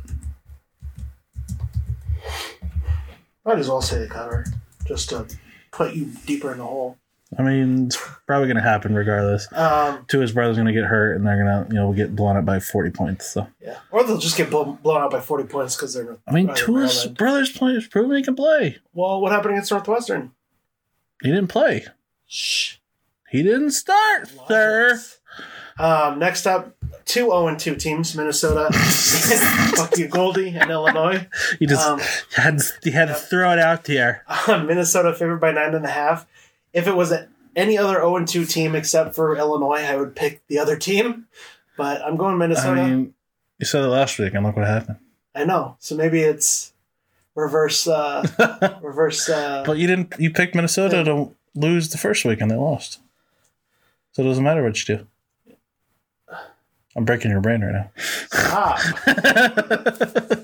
[3.51, 4.45] Might as well say the cover,
[4.85, 5.27] just to
[5.71, 6.97] put you deeper in the hole.
[7.37, 9.51] I mean, it's probably going to happen regardless.
[9.51, 11.91] Um, Two of his brothers going to get hurt, and they're going to, you know,
[11.91, 13.29] get blown up by forty points.
[13.29, 16.17] So, yeah, or they'll just get blown, blown out by 40 points because they're.
[16.25, 18.77] I mean, two of his brothers players proven he can play.
[18.93, 20.31] Well, what happened against Northwestern?
[21.21, 21.85] He didn't play.
[22.27, 22.77] Shh.
[23.29, 24.97] He didn't start, sir.
[25.81, 26.75] Um, next up,
[27.05, 28.71] two 0 and 2 teams Minnesota,
[29.75, 31.27] fuck you, Goldie, and Illinois.
[31.59, 31.99] He just Um,
[32.35, 34.23] had he had to throw it out there.
[34.47, 36.25] Minnesota favored by 9.5.
[36.73, 40.15] If it was a, any other 0 and 2 team except for Illinois, I would
[40.15, 41.25] pick the other team.
[41.77, 42.81] But I'm going Minnesota.
[42.81, 43.13] I, mean,
[43.57, 44.97] you said it last week, and look what happened.
[45.33, 45.77] I know.
[45.79, 46.73] So maybe it's
[47.33, 50.13] reverse, uh, reverse, uh, But you didn't.
[50.19, 52.99] You picked Minnesota to lose the first week, and they lost.
[54.11, 55.07] So it doesn't matter what you do.
[56.95, 57.89] I'm breaking your brain right now.
[57.97, 58.79] stop.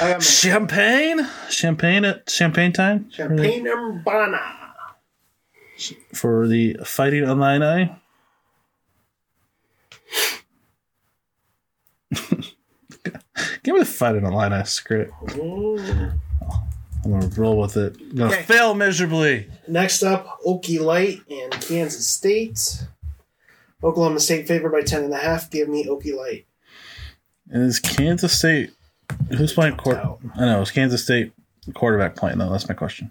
[0.00, 4.40] I Champagne, champagne at champagne time Champaign Urbana.
[6.14, 7.92] for the Fighting Illini.
[13.62, 15.12] Give me the Fighting Illini script.
[15.26, 16.18] Mm.
[17.04, 17.96] I'm gonna roll with it.
[18.00, 18.42] I'm gonna Okay.
[18.44, 19.50] fail miserably.
[19.68, 22.84] Next up, Okie Light and Kansas State.
[23.84, 25.50] Oklahoma State favored by 10.5.
[25.50, 26.46] Give me Okie Light.
[27.50, 28.72] Is Kansas State
[29.36, 30.20] who's playing out.
[30.36, 31.32] I know it's Kansas State
[31.74, 32.50] quarterback playing though.
[32.50, 33.10] That's my question.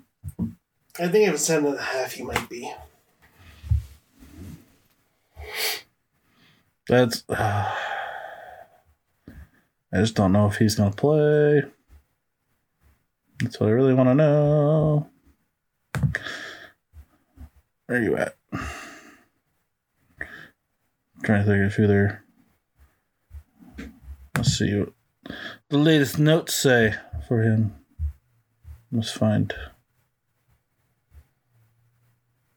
[0.99, 2.71] I think if it's 10.5, he might be.
[6.87, 7.23] That's.
[7.29, 7.71] I
[9.97, 11.63] just don't know if he's gonna play.
[13.39, 15.09] That's what I really want to know.
[17.85, 18.35] Where are you at?
[21.23, 22.23] Trying to think of who they're.
[24.35, 24.93] Let's see what
[25.69, 26.95] the latest notes say
[27.27, 27.75] for him.
[28.91, 29.53] Let's find.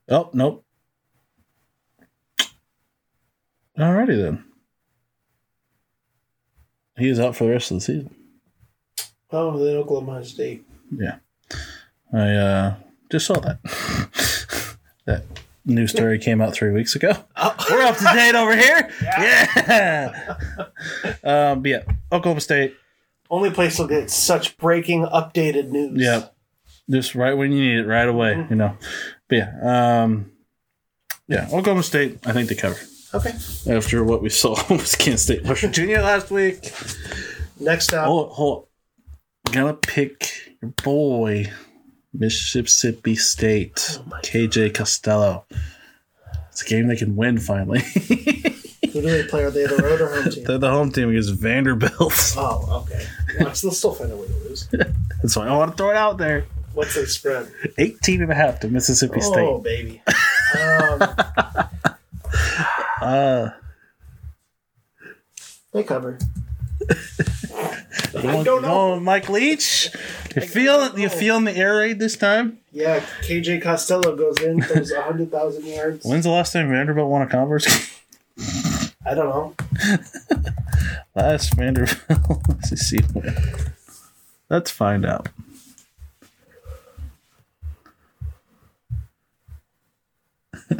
[0.09, 0.65] Oh nope.
[3.77, 4.43] Alrighty then.
[6.97, 8.15] He is out for the rest of the season.
[9.29, 10.65] Oh, then Oklahoma State.
[10.91, 11.17] Yeah.
[12.13, 12.75] I uh,
[13.11, 13.59] just saw that.
[15.05, 15.23] that
[15.67, 17.09] news story came out three weeks ago.
[17.69, 18.89] We're up to date over here.
[19.01, 20.37] Yeah.
[21.23, 22.75] um, but yeah, Oklahoma State.
[23.29, 26.01] Only place will get such breaking, updated news.
[26.01, 26.27] Yeah.
[26.89, 28.77] Just right when you need it, right away, you know.
[29.27, 30.31] But yeah, um,
[31.27, 32.79] yeah, Oklahoma State, I think they cover.
[33.13, 33.31] Okay.
[33.69, 36.71] After what we saw with Kansas State, West Virginia last week.
[37.59, 38.67] Next up, Hold, hold.
[39.51, 41.51] Gonna pick your boy,
[42.17, 45.45] Mississippi State, KJ Costello.
[46.51, 47.79] It's a game they can win finally.
[48.01, 49.43] who do they play?
[49.43, 50.43] Are they the road or home team?
[50.43, 52.33] They're the home team against Vanderbilt.
[52.37, 53.05] Oh, okay.
[53.39, 54.67] Well, they'll still find a way to lose.
[55.21, 56.45] That's why I want to throw it out there.
[56.73, 57.51] What's the spread?
[57.77, 59.47] 18 and a half to Mississippi Oh, State.
[59.47, 60.01] Oh, baby.
[60.59, 61.03] Um,
[62.99, 63.49] Uh,
[65.71, 66.17] they cover.
[68.13, 68.99] Going, don't know.
[68.99, 69.89] Mike Leach.
[70.35, 72.59] You feel you feeling the air raid this time?
[72.71, 76.05] Yeah, KJ Costello goes in, throws 100,000 yards.
[76.05, 77.65] When's the last time Vanderbilt won a conference?
[79.05, 79.55] I don't know.
[81.15, 83.35] last Vanderbilt SEC win.
[84.49, 85.29] Let's find out.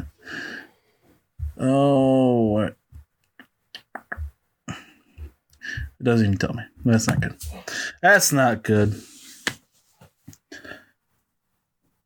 [1.57, 2.75] oh, what?
[4.67, 4.75] It
[6.07, 6.63] doesn't even tell me.
[6.85, 7.35] That's not good.
[8.01, 9.01] That's not good.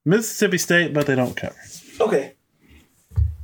[0.03, 1.55] Mississippi State, but they don't cover.
[1.99, 2.33] Okay.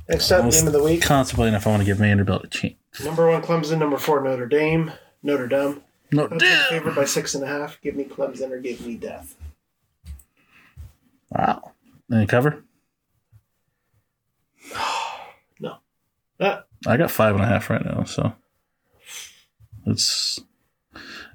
[0.08, 1.02] Next up, game of the week.
[1.02, 2.74] Contemplating if I want to give Vanderbilt a chance.
[3.04, 4.90] Number one Clemson, number four Notre Dame.
[5.22, 5.82] Notre Dame.
[6.10, 7.80] No, I'll favored by six and a half.
[7.80, 9.36] Give me Clemson or give me death.
[11.30, 11.72] Wow.
[12.12, 12.64] Any cover?
[15.60, 15.78] No.
[16.40, 18.32] Ah, I got five and a half right now, so
[19.86, 20.38] it's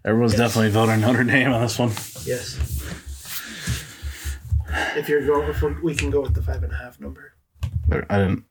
[0.06, 1.90] everyone's definitely voting Notre Dame on this one.
[2.26, 2.58] yes.
[4.96, 7.34] If you're going, if we- can go with the five and a half number.
[8.10, 8.46] I didn't.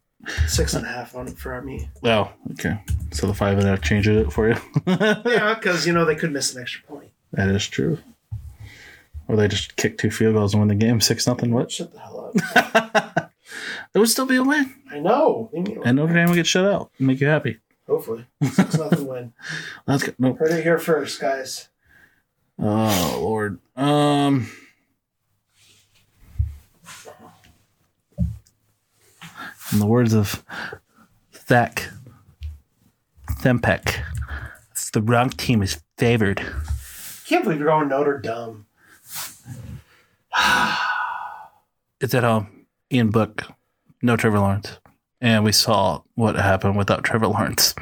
[0.46, 1.88] Six and a half on it for me.
[2.04, 2.80] Oh, okay.
[3.12, 4.54] So the five and a half changes it for you.
[4.86, 7.10] Yeah, because you know they could miss an extra point.
[7.32, 7.98] that is true.
[9.28, 11.52] Or they just kick two field goals and win the game six nothing.
[11.52, 11.70] What?
[11.72, 13.32] Shut the hell up.
[13.94, 15.50] It would still be a win, I know.
[15.52, 15.86] Leave me alone.
[15.86, 16.90] and Notre Dame will get shut out.
[16.98, 17.58] and Make you happy.
[18.02, 19.32] Hopefully, six nothing win.
[19.86, 20.12] Let's go.
[20.18, 20.38] Nope.
[20.38, 21.68] Heard it here first, guys.
[22.58, 23.60] Oh Lord.
[23.76, 24.48] Um.
[29.72, 30.44] In the words of
[31.48, 31.88] Zach
[33.40, 34.02] Thempek,
[34.92, 36.42] the wrong team is favored.
[37.26, 38.66] Can't believe you're going Notre Dame.
[42.00, 42.66] It's at home.
[42.92, 43.44] Ian Book,
[44.02, 44.80] no Trevor Lawrence,
[45.22, 47.74] and we saw what happened without Trevor Lawrence.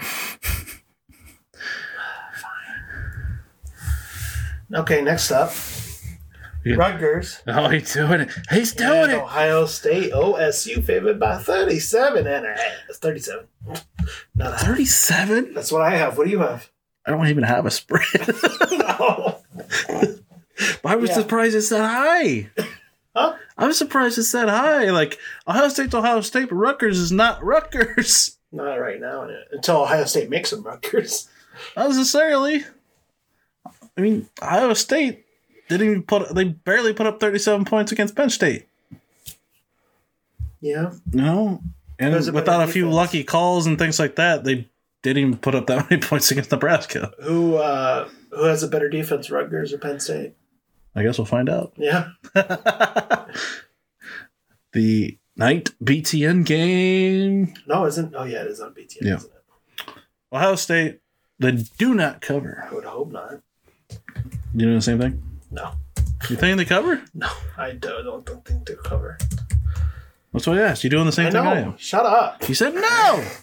[4.72, 5.52] Okay, next up,
[6.64, 6.76] Yeah.
[6.76, 7.42] Rutgers.
[7.48, 8.30] Oh, he's doing it.
[8.50, 9.18] He's doing and it.
[9.22, 12.58] Ohio State OSU favored by 37 and a half.
[12.88, 13.46] It's 37.
[14.36, 14.60] Not.
[14.60, 15.54] Thirty-seven.
[15.54, 16.16] That's what I have.
[16.18, 16.70] What do you have?
[17.06, 18.04] I don't even have a spread.
[18.72, 19.38] no.
[20.84, 21.14] I was Yeah.
[21.16, 22.50] surprised it's that high.
[23.20, 23.36] Huh?
[23.58, 24.90] I'm surprised it's that high.
[24.90, 28.36] Like Ohio State's Ohio State, but Rutgers is not Rutgers.
[28.52, 29.28] Not right now.
[29.52, 31.28] Until Ohio State makes them Rutgers.
[31.76, 32.64] Not necessarily.
[33.96, 35.24] I mean, Ohio State
[35.68, 36.34] didn't even put.
[36.34, 38.66] They barely put up 37 points against Penn State.
[40.60, 40.92] Yeah.
[41.12, 41.62] No,
[41.98, 42.96] and There's a better without a few defense.
[42.96, 44.68] lucky calls and things like that, they
[45.02, 47.12] didn't even put up that many points against Nebraska.
[47.22, 50.34] Who uh who has a better defense, Rutgers or Penn State?
[50.94, 51.72] I guess we'll find out.
[51.76, 52.08] Yeah.
[54.72, 57.54] the night BTN game.
[57.66, 59.16] No, isn't oh yeah, it is on BTN, Yeah.
[59.16, 59.94] isn't it?
[60.32, 61.00] Ohio State,
[61.38, 62.66] they do not cover.
[62.70, 63.40] I would hope not.
[64.54, 65.22] You doing the same thing?
[65.50, 65.72] No.
[66.28, 67.02] You think they cover?
[67.14, 69.16] No, I don't, don't, don't think they'll cover.
[70.32, 70.84] That's what I asked.
[70.84, 71.76] You doing the same I thing I am?
[71.78, 72.48] Shut up.
[72.48, 73.24] You said no.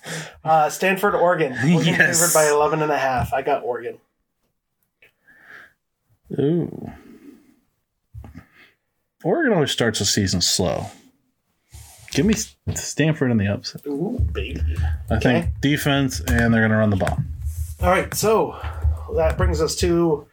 [0.43, 1.51] Uh, Stanford, Oregon.
[1.73, 2.19] Oregon Yes.
[2.21, 3.33] favored by 11 and a half.
[3.33, 3.97] I got Oregon.
[6.39, 6.89] Ooh.
[9.23, 10.85] Oregon always starts the season slow.
[12.11, 12.35] Give me
[12.75, 13.85] Stanford in the upset.
[13.85, 14.61] Ooh, baby.
[15.09, 15.41] I Okay.
[15.41, 17.19] think defense, and they're going to run the ball.
[17.81, 18.59] All right, so
[19.15, 20.27] that brings us to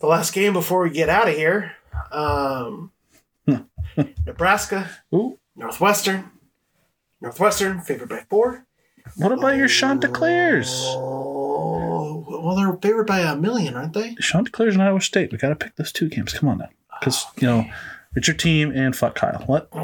[0.00, 1.72] the last game before we get out of here.
[2.10, 2.90] Um,
[4.26, 5.38] Nebraska, Ooh.
[5.56, 6.30] Northwestern.
[7.20, 8.66] Northwestern favored by four.
[9.16, 10.68] What about your Chanticleers?
[10.96, 14.14] Oh, well, they're favored by a million, aren't they?
[14.16, 15.30] Chanticleers and Iowa State.
[15.30, 16.32] We got to pick those two games.
[16.32, 16.68] Come on now.
[16.98, 17.64] Because, you know,
[18.16, 19.42] it's your team and fuck Kyle.
[19.46, 19.68] What?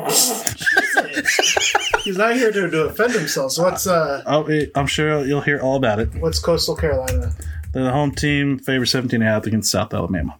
[2.05, 3.52] He's not here to, to defend himself.
[3.52, 6.15] So what's uh, Oh, I'm sure you'll hear all about it.
[6.16, 7.32] what's Coastal Carolina?
[7.73, 10.36] They're the home team, favor 17 and a half against South Alabama.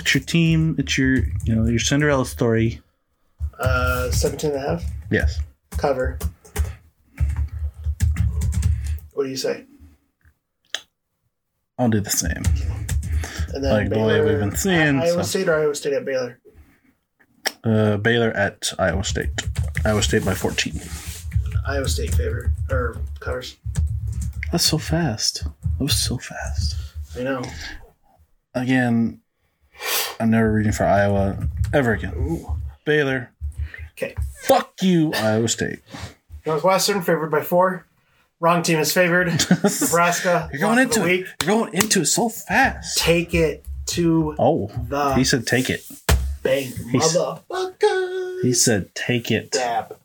[0.00, 0.74] It's your team.
[0.78, 2.82] It's your, you know, your Cinderella story.
[3.58, 5.38] Uh, 17 and a half Yes.
[5.78, 6.18] cover.
[9.14, 9.64] What do you say?
[11.78, 12.42] I'll do the same.
[13.54, 15.38] And then Like the way we've been seeing, Iowa so.
[15.38, 16.40] State or Iowa State at Baylor.
[17.62, 19.30] Uh, Baylor at Iowa State.
[19.84, 20.80] Iowa State by 14.
[21.66, 23.56] Iowa State favor or covers.
[24.50, 25.44] That's so fast.
[25.44, 26.76] That was so fast.
[27.16, 27.42] I know.
[28.54, 29.20] Again,
[30.20, 32.14] I'm never rooting for Iowa ever again.
[32.16, 32.56] Ooh.
[32.84, 33.30] Baylor.
[33.92, 34.14] Okay.
[34.42, 35.78] Fuck you, Iowa State.
[36.44, 37.86] Northwestern favored by four.
[38.40, 39.26] Wrong team is favored.
[39.80, 40.48] Nebraska.
[40.52, 41.26] You're going lock of the into it.
[41.42, 42.98] You're going into it so fast.
[42.98, 45.84] Take it to Oh, the he said take it.
[46.42, 48.42] bank, He's- motherfucker.
[48.42, 49.50] He said take it.
[49.50, 49.96] Dab.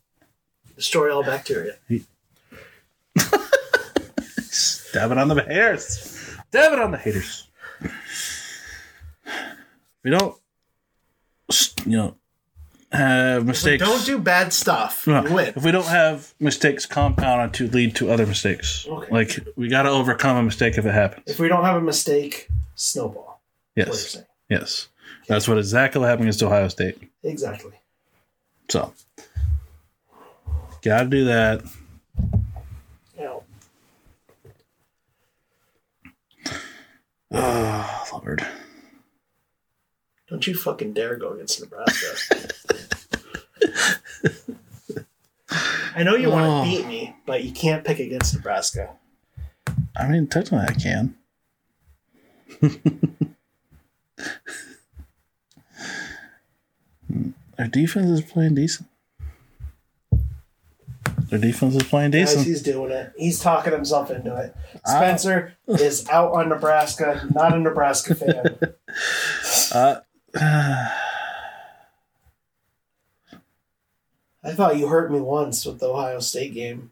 [0.76, 1.74] Destroy all bacteria.
[4.94, 6.36] Dab it on the haters.
[6.52, 7.48] Dab it on the haters.
[10.04, 10.36] We don't,
[11.86, 12.16] you know,
[12.92, 13.84] have mistakes.
[13.84, 15.06] don't do bad stuff.
[15.06, 15.54] No, We win.
[15.56, 19.12] If we don't have mistakes compounded to lead to other mistakes, Okay.
[19.12, 21.24] like we got to overcome a mistake if it happens.
[21.28, 23.42] If we don't have a mistake, snowball.
[23.76, 24.18] Yes,
[24.50, 24.88] yes,
[25.28, 26.98] that's what exactly happened against Ohio State.
[27.24, 27.74] Exactly.
[28.70, 28.94] So,
[30.82, 31.62] got to do that.
[33.18, 33.44] Now,
[37.32, 38.46] Oh Lord,
[40.30, 42.16] don't you fucking dare go against Nebraska.
[45.96, 46.64] I know you want Oh.
[46.64, 48.96] to beat me, but you can't pick against Nebraska.
[49.96, 51.16] I mean technically I can.
[57.58, 58.88] Our defense is playing decent.
[61.30, 62.48] Their defense is playing Guys, decent.
[62.48, 63.12] he's doing it.
[63.18, 64.56] He's talking himself into it.
[64.86, 68.60] Spencer is out on Nebraska, not a Nebraska fan.
[69.72, 70.00] Uh,
[70.36, 70.92] I
[74.54, 76.92] thought you hurt me once with the Ohio State game.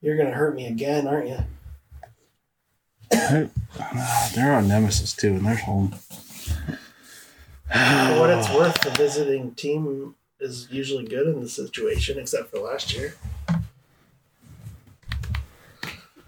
[0.00, 1.38] You're gonna hurt me again, aren't you?
[4.34, 5.92] they're, our nemesis too, and they're home.
[5.92, 5.98] For
[8.18, 12.94] what it's worth, the visiting team is usually good in this situation, except for last
[12.94, 13.14] year.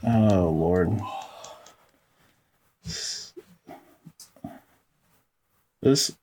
[0.02, 0.98] Oh Lord.
[5.82, 6.16] This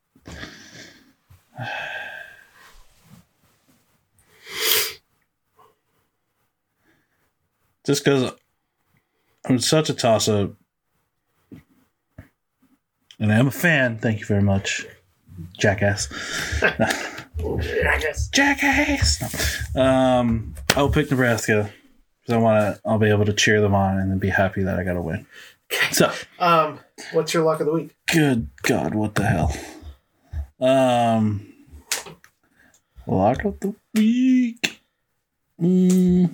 [7.86, 8.32] just because
[9.46, 10.52] I'm such a toss up,
[13.20, 13.98] and I am a fan.
[14.00, 14.86] Thank you very much,
[15.58, 16.08] jackass.
[16.62, 18.30] jackass.
[18.30, 19.76] Jackass.
[19.76, 21.72] Um, I'll pick Nebraska
[22.22, 22.82] because I want to.
[22.86, 25.02] I'll be able to cheer them on and then be happy that I got to
[25.02, 25.26] win.
[25.92, 26.80] So, Um,
[27.14, 27.96] what's your luck of the week?
[28.12, 29.56] good God, what the hell?
[30.60, 31.52] Um,
[33.08, 34.80] lock of the week.
[35.60, 36.32] Mm,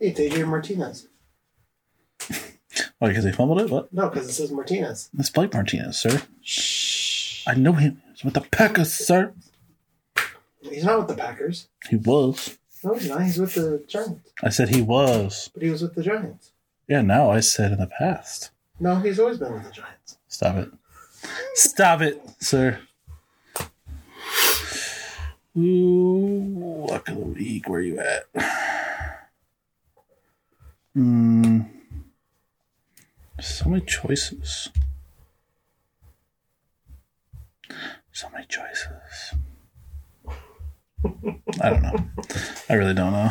[0.00, 1.08] Hey, TJ Martinez.
[2.30, 3.70] oh, because he fumbled it.
[3.70, 3.92] What?
[3.92, 5.10] No, because it says Martinez.
[5.18, 6.22] It's Blake Martinez, sir.
[6.42, 7.44] Shh.
[7.48, 8.00] I know him.
[8.12, 9.32] He's with the Packers, sir.
[10.60, 11.68] He's not with the Packers.
[11.88, 12.58] He was.
[12.84, 13.22] No, he's not.
[13.22, 14.30] He's with the Giants.
[14.42, 15.50] I said he was.
[15.52, 16.52] But he was with the Giants.
[16.86, 18.50] Yeah, now I said in the past.
[18.78, 20.18] No, he's always been with the Giants.
[20.28, 20.70] Stop it.
[21.54, 22.78] Stop it, sir.
[25.56, 27.68] Ooh, luck of the week.
[27.68, 28.26] Where you at?
[30.94, 31.60] Hmm.
[33.40, 34.70] So many choices.
[38.12, 39.34] So many choices.
[41.60, 42.04] I don't know.
[42.68, 43.30] I really don't know.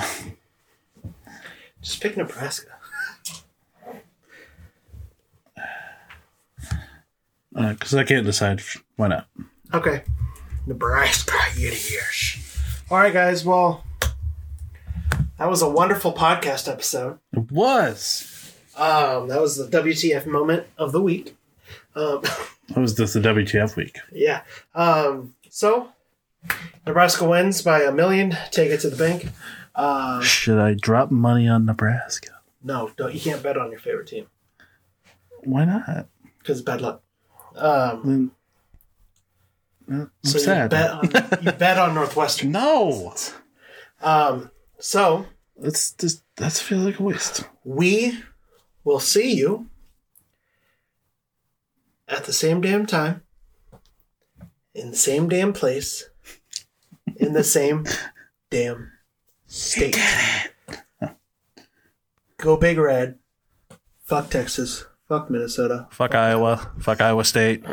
[1.81, 2.71] Just pick Nebraska.
[7.53, 8.61] Because Uh, I can't decide.
[8.95, 9.27] Why not?
[9.73, 10.03] Okay.
[10.65, 12.37] Nebraska, idiots.
[12.89, 13.43] All right, guys.
[13.43, 13.83] Well,
[15.37, 17.19] that was a wonderful podcast episode.
[17.33, 18.53] It was.
[18.75, 21.35] Um, that was the WTF moment of the week.
[21.95, 22.21] Um,
[22.69, 23.97] That was just the WTF week.
[24.11, 24.41] yeah.
[24.75, 25.87] Um, so
[26.85, 28.35] Nebraska wins by a million.
[28.51, 29.29] Take it to the bank.
[29.73, 32.31] Um, Should I drop money on Nebraska?
[32.61, 33.13] no, don't.
[33.13, 34.27] You can't bet on your favorite team
[35.45, 36.07] Why not?
[36.39, 37.03] because bad luck.
[37.55, 38.31] Um,
[39.89, 40.69] uh, I'm so you sad.
[40.69, 41.05] bet on
[41.41, 42.51] you bet on Northwestern.
[42.51, 43.13] no,
[44.01, 45.25] Um, so
[45.57, 47.43] that's just that's feels like a waste.
[47.63, 48.23] we
[48.83, 49.69] will see you
[52.07, 53.21] at the same damn time,
[54.73, 56.09] in the same damn place,
[57.17, 57.85] in the same
[58.49, 58.91] damn
[59.45, 59.97] state.
[62.37, 63.17] Go Big Red.
[64.03, 64.85] Fuck Texas.
[65.07, 65.87] Fuck Minnesota.
[65.89, 66.71] Fuck Iowa.
[66.79, 67.63] Fuck Iowa State.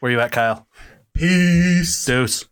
[0.00, 0.66] Where you at, Kyle?
[1.12, 2.04] Peace.
[2.06, 2.46] Deuce.